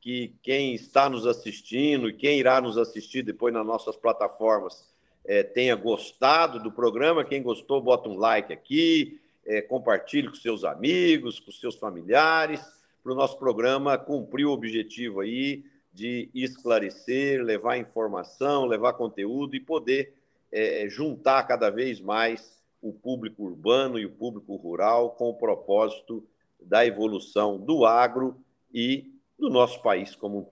que 0.00 0.34
quem 0.42 0.74
está 0.74 1.08
nos 1.08 1.26
assistindo 1.26 2.08
e 2.08 2.12
quem 2.12 2.38
irá 2.38 2.60
nos 2.60 2.78
assistir 2.78 3.22
depois 3.22 3.52
nas 3.52 3.66
nossas 3.66 3.96
plataformas 3.96 4.88
é, 5.24 5.42
tenha 5.42 5.74
gostado 5.76 6.58
do 6.58 6.72
programa. 6.72 7.24
Quem 7.24 7.42
gostou, 7.42 7.80
bota 7.80 8.08
um 8.08 8.16
like 8.16 8.52
aqui, 8.52 9.20
é, 9.50 9.60
compartilhe 9.60 10.28
com 10.28 10.34
seus 10.34 10.62
amigos, 10.62 11.40
com 11.40 11.50
seus 11.50 11.74
familiares, 11.74 12.60
para 13.02 13.12
o 13.12 13.16
nosso 13.16 13.36
programa 13.36 13.98
cumprir 13.98 14.46
o 14.46 14.52
objetivo 14.52 15.20
aí 15.20 15.64
de 15.92 16.30
esclarecer, 16.32 17.42
levar 17.42 17.76
informação, 17.76 18.64
levar 18.64 18.92
conteúdo 18.92 19.56
e 19.56 19.60
poder 19.60 20.14
é, 20.52 20.88
juntar 20.88 21.42
cada 21.48 21.68
vez 21.68 22.00
mais 22.00 22.62
o 22.80 22.92
público 22.92 23.42
urbano 23.42 23.98
e 23.98 24.06
o 24.06 24.10
público 24.10 24.54
rural 24.54 25.10
com 25.10 25.28
o 25.28 25.34
propósito 25.34 26.24
da 26.60 26.86
evolução 26.86 27.58
do 27.58 27.84
agro 27.84 28.36
e 28.72 29.12
do 29.36 29.50
nosso 29.50 29.82
país 29.82 30.14
como 30.14 30.38
um. 30.38 30.46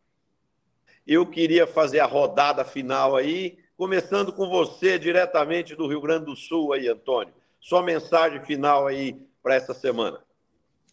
Eu 1.07 1.25
queria 1.25 1.69
fazer 1.69 2.01
a 2.01 2.07
rodada 2.07 2.65
final 2.65 3.15
aí, 3.15 3.59
Começando 3.79 4.33
com 4.33 4.49
você, 4.49 4.99
diretamente 4.99 5.77
do 5.77 5.87
Rio 5.87 6.01
Grande 6.01 6.25
do 6.25 6.35
Sul, 6.35 6.73
aí, 6.73 6.89
Antônio. 6.89 7.33
Sua 7.61 7.83
mensagem 7.83 8.41
final 8.43 8.87
aí 8.87 9.21
para 9.43 9.55
essa 9.55 9.75
semana. 9.75 10.23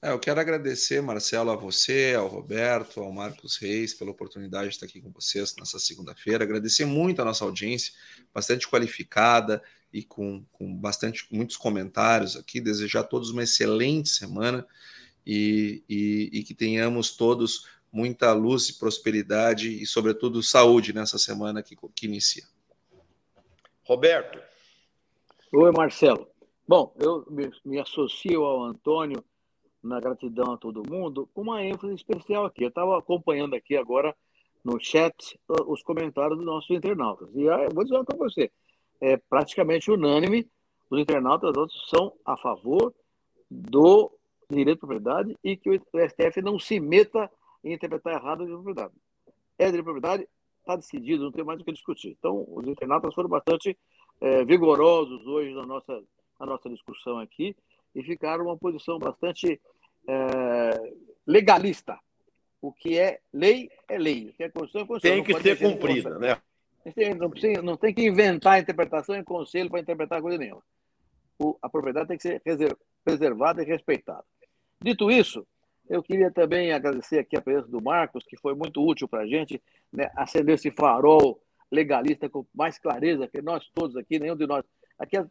É, 0.02 0.12
eu 0.12 0.20
quero 0.20 0.40
agradecer, 0.40 1.02
Marcelo, 1.02 1.50
a 1.50 1.56
você, 1.56 2.14
ao 2.16 2.28
Roberto, 2.28 3.00
ao 3.00 3.12
Marcos 3.12 3.58
Reis, 3.58 3.94
pela 3.94 4.12
oportunidade 4.12 4.70
de 4.70 4.76
estar 4.76 4.86
aqui 4.86 5.02
com 5.02 5.10
vocês 5.10 5.56
nessa 5.58 5.80
segunda-feira. 5.80 6.44
Agradecer 6.44 6.86
muito 6.86 7.22
a 7.22 7.26
nossa 7.26 7.44
audiência, 7.44 7.92
bastante 8.34 8.68
qualificada 8.68 9.64
e 9.92 10.04
com, 10.04 10.46
com 10.52 10.76
bastante 10.76 11.26
muitos 11.32 11.58
comentários 11.58 12.36
aqui. 12.36 12.62
Desejar 12.62 13.00
a 13.00 13.04
todos 13.04 13.32
uma 13.32 13.42
excelente 13.42 14.10
semana 14.10 14.68
e, 15.26 15.84
e, 15.90 16.30
e 16.34 16.44
que 16.44 16.54
tenhamos 16.54 17.16
todos 17.18 17.68
muita 17.92 18.32
luz 18.34 18.70
e 18.70 18.78
prosperidade 18.78 19.82
e, 19.82 19.88
sobretudo, 19.88 20.44
saúde 20.44 20.94
nessa 20.94 21.18
semana 21.18 21.64
que, 21.64 21.76
que 21.96 22.06
inicia. 22.06 22.44
Roberto. 23.84 24.40
Oi, 25.52 25.72
Marcelo. 25.72 26.35
Bom, 26.68 26.96
eu 27.00 27.24
me, 27.64 27.80
associo 27.80 28.44
ao 28.44 28.64
Antônio 28.64 29.24
na 29.84 30.00
gratidão 30.00 30.54
a 30.54 30.58
todo 30.58 30.90
mundo, 30.90 31.30
com 31.32 31.44
uma 31.44 31.64
ênfase 31.64 31.94
especial 31.94 32.44
aqui. 32.44 32.64
Eu 32.64 32.70
estava 32.70 32.98
acompanhando 32.98 33.54
aqui 33.54 33.78
agora 33.78 34.16
no 34.64 34.80
chat 34.80 35.40
uh, 35.48 35.72
os 35.72 35.84
comentários 35.84 36.38
dos 36.38 36.46
nossos 36.46 36.72
internautas. 36.72 37.30
E 37.36 37.44
eu 37.44 37.70
vou 37.72 37.84
dizer 37.84 38.04
para 38.04 38.18
você: 38.18 38.52
é 39.00 39.16
praticamente 39.16 39.92
unânime, 39.92 40.50
os 40.90 41.00
internautas 41.00 41.54
são 41.88 42.14
a 42.26 42.36
favor 42.36 42.92
do 43.48 44.12
direito 44.50 44.78
de 44.78 44.88
propriedade 44.88 45.38
e 45.44 45.56
que 45.56 45.70
o 45.70 45.76
STF 45.76 46.42
não 46.42 46.58
se 46.58 46.80
meta 46.80 47.30
em 47.64 47.74
interpretar 47.74 48.14
errado 48.14 48.42
a 48.42 48.46
direito 48.46 48.58
de 48.58 48.64
propriedade. 48.64 48.94
É 49.60 49.66
direito 49.66 49.76
de 49.76 49.84
propriedade, 49.84 50.28
está 50.62 50.76
decidido, 50.76 51.26
não 51.26 51.32
tem 51.32 51.44
mais 51.44 51.62
o 51.62 51.64
que 51.64 51.72
discutir. 51.72 52.16
Então, 52.18 52.44
os 52.48 52.68
internautas 52.68 53.14
foram 53.14 53.30
bastante 53.30 53.78
é, 54.20 54.44
vigorosos 54.44 55.28
hoje 55.28 55.54
na 55.54 55.64
nossa, 55.64 56.04
na 56.40 56.46
nossa 56.46 56.70
discussão 56.70 57.20
aqui 57.20 57.56
e 57.94 58.04
ficaram 58.04 58.46
uma 58.46 58.58
posição 58.58 59.00
bastante 59.00 59.60
é, 60.08 60.94
legalista. 61.26 61.98
O 62.62 62.72
que 62.72 62.98
é 62.98 63.20
lei 63.32 63.70
é 63.88 63.98
lei. 63.98 64.30
O 64.30 64.34
que 64.34 64.44
é 64.44 64.50
Constituição 64.50 64.82
é 64.82 64.86
Constituição. 64.86 65.24
Tem 65.24 65.34
que 65.34 65.42
ser 65.42 65.58
cumprida, 65.58 66.20
né? 66.20 66.38
Não, 67.18 67.30
precisa, 67.30 67.62
não 67.62 67.78
tem 67.78 67.94
que 67.94 68.06
inventar 68.06 68.54
a 68.54 68.60
interpretação 68.60 69.16
em 69.16 69.24
conselho 69.24 69.70
para 69.70 69.80
interpretar 69.80 70.22
coisa 70.22 70.38
nenhuma. 70.38 70.64
O, 71.40 71.58
a 71.62 71.68
propriedade 71.68 72.08
tem 72.08 72.18
que 72.18 72.24
ser 72.24 72.78
preservada 73.04 73.64
e 73.64 73.66
respeitada. 73.66 74.24
Dito 74.82 75.10
isso, 75.10 75.46
eu 75.90 76.04
queria 76.04 76.32
também 76.32 76.72
agradecer 76.72 77.20
aqui 77.20 77.36
a 77.36 77.42
presença 77.42 77.68
do 77.68 77.82
Marcos, 77.82 78.24
que 78.24 78.38
foi 78.38 78.54
muito 78.54 78.86
útil 78.86 79.08
para 79.08 79.22
a 79.22 79.28
gente 79.28 79.62
né, 79.92 80.12
acender 80.16 80.56
esse 80.56 80.70
farol 80.70 81.42
legalista 81.72 82.30
com 82.30 82.46
mais 82.54 82.78
clareza 82.78 83.28
que 83.28 83.42
nós 83.42 83.68
todos 83.74 83.96
aqui, 83.98 84.20
nenhum 84.20 84.36
de 84.36 84.46
nós. 84.46 84.64
Aqui 84.98 85.18
é 85.18 85.26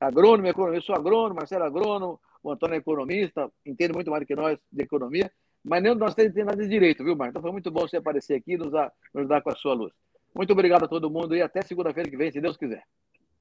agrônomo, 0.00 0.48
economista, 0.48 0.78
eu 0.78 0.82
sou 0.82 0.94
agrônomo, 0.94 1.36
Marcelo 1.36 1.64
é 1.64 1.66
agrônomo, 1.66 2.20
o 2.42 2.50
Antônio 2.50 2.74
é 2.74 2.78
economista, 2.78 3.50
entende 3.64 3.92
muito 3.92 4.10
mais 4.10 4.22
do 4.22 4.26
que 4.26 4.36
nós 4.36 4.58
de 4.70 4.82
economia, 4.82 5.30
mas 5.64 5.82
de 5.82 5.94
nós 5.94 6.14
tem 6.14 6.30
nada 6.44 6.62
de 6.62 6.68
direito, 6.68 7.02
viu, 7.02 7.16
Marcos? 7.16 7.30
Então 7.30 7.42
foi 7.42 7.52
muito 7.52 7.70
bom 7.70 7.80
você 7.80 7.96
aparecer 7.96 8.34
aqui 8.34 8.52
e 8.52 8.56
nos, 8.56 8.70
dar, 8.70 8.92
nos 9.12 9.26
dar 9.26 9.40
com 9.42 9.50
a 9.50 9.56
sua 9.56 9.74
luz. 9.74 9.92
Muito 10.34 10.52
obrigado 10.52 10.84
a 10.84 10.88
todo 10.88 11.10
mundo 11.10 11.34
e 11.34 11.42
até 11.42 11.62
segunda-feira 11.62 12.08
que 12.08 12.16
vem, 12.16 12.30
se 12.30 12.40
Deus 12.40 12.56
quiser. 12.56 12.84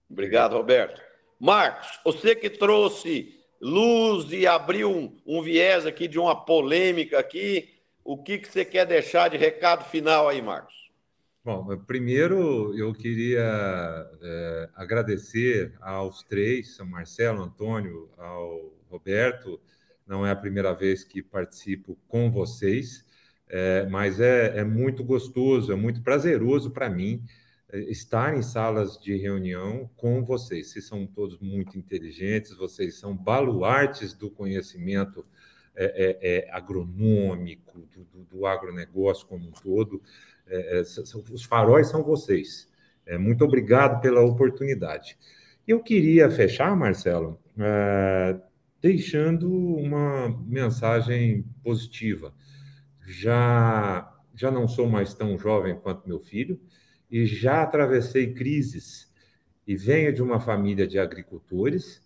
Obrigado, 0.09 0.53
Roberto. 0.53 1.01
Marcos, 1.39 1.99
você 2.03 2.35
que 2.35 2.49
trouxe 2.49 3.39
luz 3.61 4.31
e 4.31 4.47
abriu 4.47 4.89
um, 4.89 5.17
um 5.25 5.41
viés 5.41 5.85
aqui 5.85 6.07
de 6.07 6.17
uma 6.17 6.45
polêmica 6.45 7.19
aqui, 7.19 7.75
o 8.03 8.17
que, 8.17 8.37
que 8.37 8.47
você 8.47 8.63
quer 8.63 8.85
deixar 8.85 9.29
de 9.29 9.37
recado 9.37 9.83
final 9.85 10.29
aí, 10.29 10.41
Marcos? 10.41 10.84
Bom, 11.45 11.77
primeiro 11.85 12.75
eu 12.75 12.91
queria 12.91 14.09
é, 14.19 14.69
agradecer 14.73 15.75
aos 15.79 16.23
três, 16.23 16.79
ao 16.79 16.87
Marcelo, 16.87 17.43
Antônio, 17.43 18.09
ao 18.17 18.73
Roberto. 18.89 19.61
Não 20.07 20.25
é 20.25 20.31
a 20.31 20.35
primeira 20.35 20.73
vez 20.73 21.03
que 21.03 21.21
participo 21.21 21.95
com 22.07 22.31
vocês, 22.31 23.05
é, 23.47 23.85
mas 23.85 24.19
é, 24.19 24.57
é, 24.57 24.63
muito 24.63 25.03
gostoso, 25.03 25.71
é 25.71 25.75
muito 25.75 26.01
prazeroso 26.01 26.71
para 26.71 26.89
mim 26.89 27.23
é, 27.69 27.77
estar 27.91 28.35
em 28.35 28.41
salas 28.41 28.97
de 28.97 29.15
reunião 29.15 29.87
com 29.95 30.25
vocês. 30.25 30.71
Vocês 30.71 30.87
são 30.87 31.05
todos 31.05 31.37
muito 31.37 31.77
inteligentes, 31.77 32.57
vocês 32.57 32.97
são 32.97 33.15
baluartes 33.15 34.15
do 34.15 34.31
conhecimento 34.31 35.23
é, 35.75 35.85
é, 35.85 36.37
é 36.37 36.51
agronômico, 36.51 37.81
do, 37.93 38.03
do, 38.05 38.23
do 38.23 38.45
agronegócio 38.47 39.27
como 39.27 39.47
um 39.47 39.51
todo. 39.51 40.01
É, 40.47 40.79
é 40.79 40.81
os 40.81 41.43
faróis 41.43 41.87
são 41.87 42.03
vocês. 42.03 42.69
É, 43.05 43.17
muito 43.17 43.43
obrigado 43.43 44.01
pela 44.01 44.21
oportunidade. 44.21 45.17
Eu 45.67 45.81
queria 45.81 46.29
fechar, 46.29 46.75
Marcelo, 46.75 47.39
é, 47.57 48.39
deixando 48.81 49.51
uma 49.51 50.29
mensagem 50.45 51.43
positiva. 51.63 52.33
Já, 53.07 54.11
já 54.35 54.51
não 54.51 54.67
sou 54.67 54.87
mais 54.87 55.13
tão 55.13 55.37
jovem 55.37 55.75
quanto 55.79 56.07
meu 56.07 56.19
filho 56.19 56.59
e 57.09 57.25
já 57.25 57.61
atravessei 57.61 58.33
crises 58.33 59.11
e 59.67 59.75
venho 59.75 60.13
de 60.13 60.21
uma 60.21 60.39
família 60.39 60.87
de 60.87 60.99
agricultores 60.99 62.04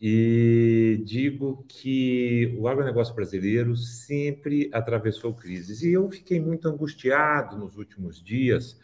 e 0.00 1.02
digo 1.04 1.64
que 1.68 2.56
o 2.58 2.66
agronegócio 2.66 3.14
brasileiro 3.14 3.76
sempre 3.76 4.70
atravessou 4.72 5.34
crises. 5.34 5.82
E 5.82 5.92
eu 5.92 6.10
fiquei 6.10 6.40
muito 6.40 6.66
angustiado 6.68 7.58
nos 7.58 7.76
últimos 7.76 8.22
dias 8.22 8.80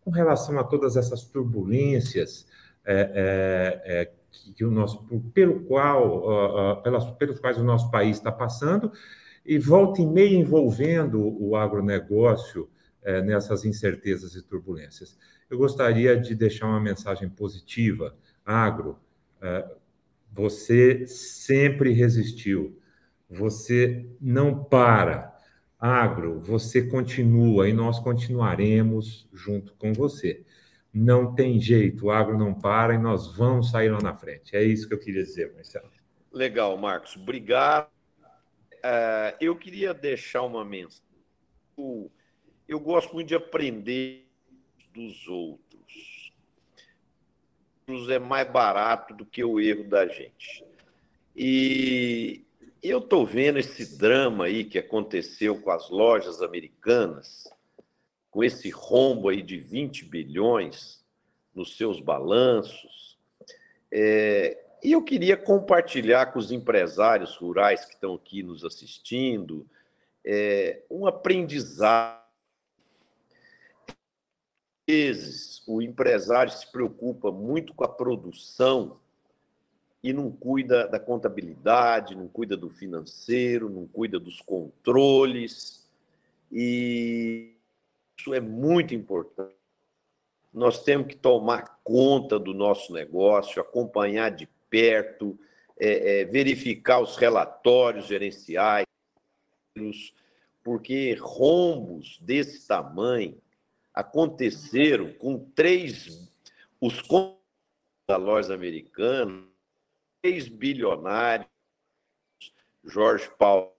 com 0.00 0.10
relação 0.10 0.58
a 0.58 0.64
todas 0.64 0.96
essas 0.96 1.24
turbulências 1.24 2.46
é, 2.84 3.82
é, 3.84 4.00
é, 4.00 4.12
que, 4.30 4.52
que, 4.52 4.64
o 4.64 4.70
nosso, 4.70 5.04
pelo 5.34 5.60
qual, 5.64 6.20
uh, 6.20 6.72
uh, 6.72 6.82
pelas, 6.82 7.04
pelos 7.12 7.40
quais 7.40 7.58
o 7.58 7.64
nosso 7.64 7.90
país 7.90 8.16
está 8.16 8.30
passando, 8.30 8.92
e 9.44 9.58
volta 9.58 10.00
e 10.00 10.06
meia 10.06 10.36
envolvendo 10.36 11.20
o 11.20 11.56
agronegócio 11.56 12.68
é, 13.02 13.20
nessas 13.22 13.64
incertezas 13.64 14.34
e 14.34 14.42
turbulências. 14.42 15.18
Eu 15.48 15.58
gostaria 15.58 16.16
de 16.16 16.34
deixar 16.34 16.66
uma 16.66 16.80
mensagem 16.80 17.28
positiva. 17.28 18.14
Agro, 18.44 18.98
é, 19.40 19.68
você 20.32 21.06
sempre 21.06 21.92
resistiu. 21.92 22.80
Você 23.28 24.08
não 24.20 24.64
para. 24.64 25.36
Agro, 25.78 26.40
você 26.40 26.82
continua 26.82 27.68
e 27.68 27.72
nós 27.72 27.98
continuaremos 27.98 29.28
junto 29.32 29.74
com 29.74 29.92
você. 29.92 30.44
Não 30.92 31.34
tem 31.34 31.60
jeito, 31.60 32.06
o 32.06 32.10
agro 32.10 32.36
não 32.36 32.52
para 32.52 32.94
e 32.94 32.98
nós 32.98 33.34
vamos 33.36 33.70
sair 33.70 33.90
lá 33.90 34.00
na 34.00 34.14
frente. 34.14 34.56
É 34.56 34.62
isso 34.62 34.88
que 34.88 34.94
eu 34.94 34.98
queria 34.98 35.22
dizer, 35.22 35.52
Marcelo. 35.54 35.88
Legal, 36.32 36.76
Marcos. 36.76 37.16
Obrigado. 37.16 37.88
Uh, 38.74 39.36
eu 39.40 39.56
queria 39.56 39.94
deixar 39.94 40.42
uma 40.42 40.64
mensagem. 40.64 41.04
Eu 42.68 42.78
gosto 42.80 43.14
muito 43.14 43.28
de 43.28 43.34
aprender 43.34 44.26
dos 44.92 45.26
outros 45.28 46.09
é 48.08 48.18
mais 48.18 48.50
barato 48.50 49.14
do 49.14 49.24
que 49.24 49.42
o 49.42 49.58
erro 49.60 49.84
da 49.84 50.06
gente. 50.06 50.64
E 51.34 52.44
eu 52.82 52.98
estou 52.98 53.26
vendo 53.26 53.58
esse 53.58 53.98
drama 53.98 54.44
aí 54.44 54.64
que 54.64 54.78
aconteceu 54.78 55.60
com 55.60 55.70
as 55.70 55.90
lojas 55.90 56.42
americanas, 56.42 57.48
com 58.30 58.44
esse 58.44 58.70
rombo 58.70 59.28
aí 59.28 59.42
de 59.42 59.58
20 59.58 60.04
bilhões 60.04 61.04
nos 61.54 61.76
seus 61.76 62.00
balanços. 62.00 63.18
É, 63.92 64.58
e 64.82 64.92
eu 64.92 65.02
queria 65.02 65.36
compartilhar 65.36 66.26
com 66.26 66.38
os 66.38 66.50
empresários 66.52 67.36
rurais 67.36 67.84
que 67.84 67.94
estão 67.94 68.14
aqui 68.14 68.42
nos 68.42 68.64
assistindo 68.64 69.66
é, 70.24 70.82
um 70.90 71.06
aprendizado 71.06 72.20
vezes 74.90 75.62
o 75.68 75.80
empresário 75.80 76.52
se 76.52 76.70
preocupa 76.70 77.30
muito 77.30 77.72
com 77.72 77.84
a 77.84 77.88
produção 77.88 78.98
e 80.02 80.12
não 80.12 80.32
cuida 80.32 80.88
da 80.88 80.98
contabilidade, 80.98 82.16
não 82.16 82.26
cuida 82.26 82.56
do 82.56 82.68
financeiro, 82.68 83.68
não 83.68 83.86
cuida 83.86 84.18
dos 84.18 84.40
controles. 84.40 85.88
E 86.50 87.54
isso 88.18 88.34
é 88.34 88.40
muito 88.40 88.94
importante. 88.94 89.54
Nós 90.52 90.82
temos 90.82 91.06
que 91.06 91.16
tomar 91.16 91.78
conta 91.84 92.36
do 92.36 92.52
nosso 92.52 92.92
negócio, 92.92 93.62
acompanhar 93.62 94.30
de 94.30 94.48
perto, 94.68 95.38
é, 95.78 96.22
é, 96.22 96.24
verificar 96.24 97.00
os 97.00 97.16
relatórios 97.16 98.06
gerenciais, 98.06 98.84
porque 100.64 101.14
rombos 101.20 102.18
desse 102.20 102.66
tamanho 102.66 103.40
aconteceram 103.94 105.12
com 105.14 105.38
três, 105.50 106.30
os 106.80 107.00
da 108.08 108.16
loja 108.16 108.54
americana, 108.54 109.46
três 110.22 110.48
bilionários, 110.48 111.48
Jorge 112.84 113.30
Paulo, 113.38 113.72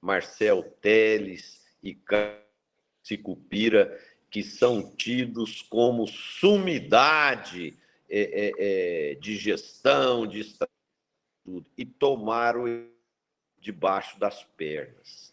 Marcel 0.00 0.62
Teles 0.80 1.64
e 1.82 1.98
Cicupira, 3.02 4.00
que 4.30 4.42
são 4.42 4.94
tidos 4.96 5.62
como 5.62 6.06
sumidade 6.06 7.76
é, 8.08 8.20
é, 8.20 8.52
é, 9.12 9.14
de 9.16 9.36
gestão, 9.36 10.26
de 10.26 10.44
tudo, 11.44 11.66
e 11.76 11.84
tomaram 11.84 12.64
debaixo 13.58 14.18
das 14.18 14.44
pernas. 14.44 15.25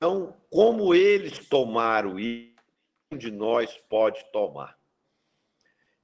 Então, 0.00 0.34
como 0.48 0.94
eles 0.94 1.46
tomaram 1.46 2.18
isso, 2.18 2.54
de 3.18 3.30
nós 3.30 3.76
pode 3.86 4.24
tomar. 4.32 4.78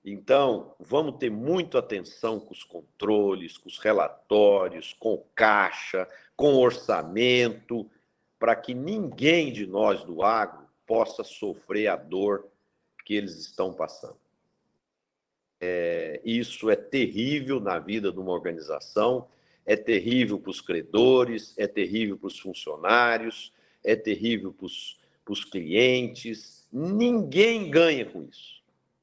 Então, 0.05 0.77
vamos 0.79 1.17
ter 1.17 1.31
muito 1.31 1.79
atenção 1.79 2.39
com 2.39 2.53
os 2.53 2.63
controles, 2.63 3.57
com 3.57 3.71
os 3.71 3.79
relatórios, 3.79 4.93
com 4.93 5.25
caixa, 5.35 6.07
com 6.37 6.57
orçamento, 6.57 7.91
para 8.39 8.55
que 8.55 8.75
ninguém 8.75 9.51
de 9.51 9.67
nós 9.67 10.05
do 10.05 10.23
agro 10.23 10.67
possa 10.87 11.25
sofrer 11.25 11.87
a 11.87 11.97
dor 11.97 12.47
que 13.03 13.15
eles 13.15 13.35
estão 13.39 13.73
passando. 13.73 14.19
É, 15.59 16.21
isso 16.23 16.69
é 16.69 16.77
terrível 16.77 17.61
na 17.61 17.79
vida 17.79 18.13
de 18.13 18.19
uma 18.19 18.33
organização, 18.33 19.27
é 19.65 19.75
terrível 19.75 20.39
para 20.39 20.51
os 20.51 20.61
credores, 20.61 21.55
é 21.57 21.67
terrível 21.67 22.19
para 22.19 22.27
os 22.27 22.39
funcionários, 22.39 23.57
é 23.87 23.95
terrível 23.95 24.53
para 24.53 25.33
os 25.33 25.45
clientes, 25.45 26.67
ninguém 26.73 27.71
ganha 27.71 28.05
com 28.05 28.25
isso, 28.25 28.61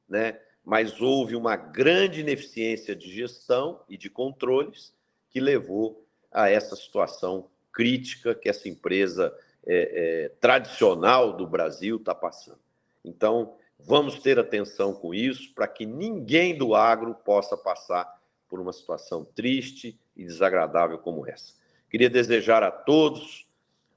né? 0.07 0.37
Mas 0.63 1.01
houve 1.01 1.35
uma 1.35 1.55
grande 1.55 2.19
ineficiência 2.19 2.95
de 2.95 3.11
gestão 3.11 3.81
e 3.89 3.97
de 3.97 4.09
controles 4.09 4.93
que 5.29 5.39
levou 5.39 6.05
a 6.31 6.49
essa 6.49 6.75
situação 6.75 7.49
crítica 7.71 8.35
que 8.35 8.47
essa 8.47 8.69
empresa 8.69 9.33
é, 9.65 10.25
é, 10.25 10.29
tradicional 10.39 11.33
do 11.33 11.47
Brasil 11.47 11.97
está 11.97 12.13
passando. 12.13 12.59
Então, 13.03 13.55
vamos 13.79 14.19
ter 14.19 14.37
atenção 14.37 14.93
com 14.93 15.13
isso 15.13 15.53
para 15.53 15.67
que 15.67 15.85
ninguém 15.85 16.57
do 16.57 16.75
agro 16.75 17.15
possa 17.15 17.57
passar 17.57 18.21
por 18.47 18.59
uma 18.59 18.71
situação 18.71 19.25
triste 19.25 19.97
e 20.15 20.23
desagradável 20.23 20.97
como 20.97 21.27
essa. 21.27 21.53
Queria 21.89 22.09
desejar 22.09 22.63
a 22.63 22.71
todos 22.71 23.45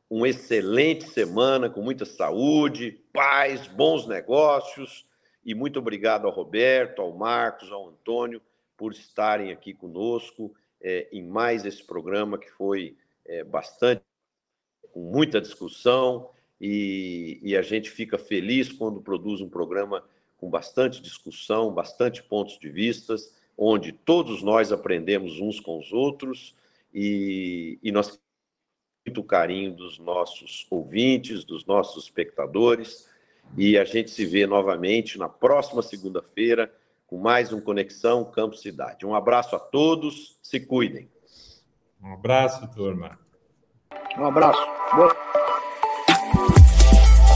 uma 0.09 0.29
excelente 0.29 1.09
semana, 1.09 1.69
com 1.69 1.83
muita 1.83 2.05
saúde, 2.05 3.01
paz, 3.13 3.67
bons 3.67 4.07
negócios. 4.07 5.05
E 5.45 5.55
muito 5.55 5.79
obrigado 5.79 6.27
ao 6.27 6.33
Roberto, 6.33 7.03
ao 7.03 7.13
Marcos, 7.13 7.71
ao 7.71 7.89
Antônio, 7.89 8.41
por 8.77 8.93
estarem 8.93 9.53
aqui 9.53 9.73
conosco 9.73 10.55
é, 10.81 11.09
em 11.13 11.23
mais 11.23 11.65
esse 11.65 11.83
programa 11.83 12.39
que 12.39 12.51
foi 12.51 12.97
é, 13.25 13.43
bastante, 13.43 14.03
com 14.93 15.01
muita 15.01 15.41
discussão. 15.41 16.31
E, 16.61 17.39
e 17.43 17.57
a 17.57 17.63
gente 17.63 17.91
fica 17.91 18.17
feliz 18.17 18.73
quando 18.73 19.01
produz 19.01 19.41
um 19.41 19.49
programa 19.49 20.05
com 20.39 20.49
bastante 20.49 21.03
discussão, 21.03 21.73
bastante 21.73 22.23
pontos 22.23 22.59
de 22.59 22.69
vistas, 22.71 23.35
onde 23.59 23.93
todos 23.93 24.43
nós 24.43 24.71
aprendemos 24.73 25.41
uns 25.41 25.61
com 25.61 25.79
os 25.79 25.93
outros 25.93 26.55
e, 26.95 27.79
e 27.83 27.91
nós 27.91 28.21
muito 29.07 29.23
carinho 29.23 29.73
dos 29.73 29.99
nossos 30.01 30.67
ouvintes, 30.69 31.45
dos 31.45 31.65
nossos 31.65 32.05
espectadores, 32.05 33.09
e 33.57 33.79
a 33.79 33.85
gente 33.85 34.11
se 34.11 34.27
vê 34.27 34.47
novamente 34.47 35.17
na 35.17 35.29
próxima 35.29 35.81
segunda-feira 35.81 36.73
com 37.07 37.17
mais 37.17 37.53
um 37.53 37.61
Conexão 37.61 38.25
Campo 38.25 38.57
Cidade. 38.57 39.07
Um 39.07 39.15
abraço 39.15 39.55
a 39.55 39.61
todos, 39.61 40.37
se 40.43 40.59
cuidem. 40.59 41.09
Um 42.03 42.15
abraço, 42.15 42.69
turma. 42.75 43.17
Um 44.19 44.27
abraço. 44.27 44.61
Boa... 44.97 45.46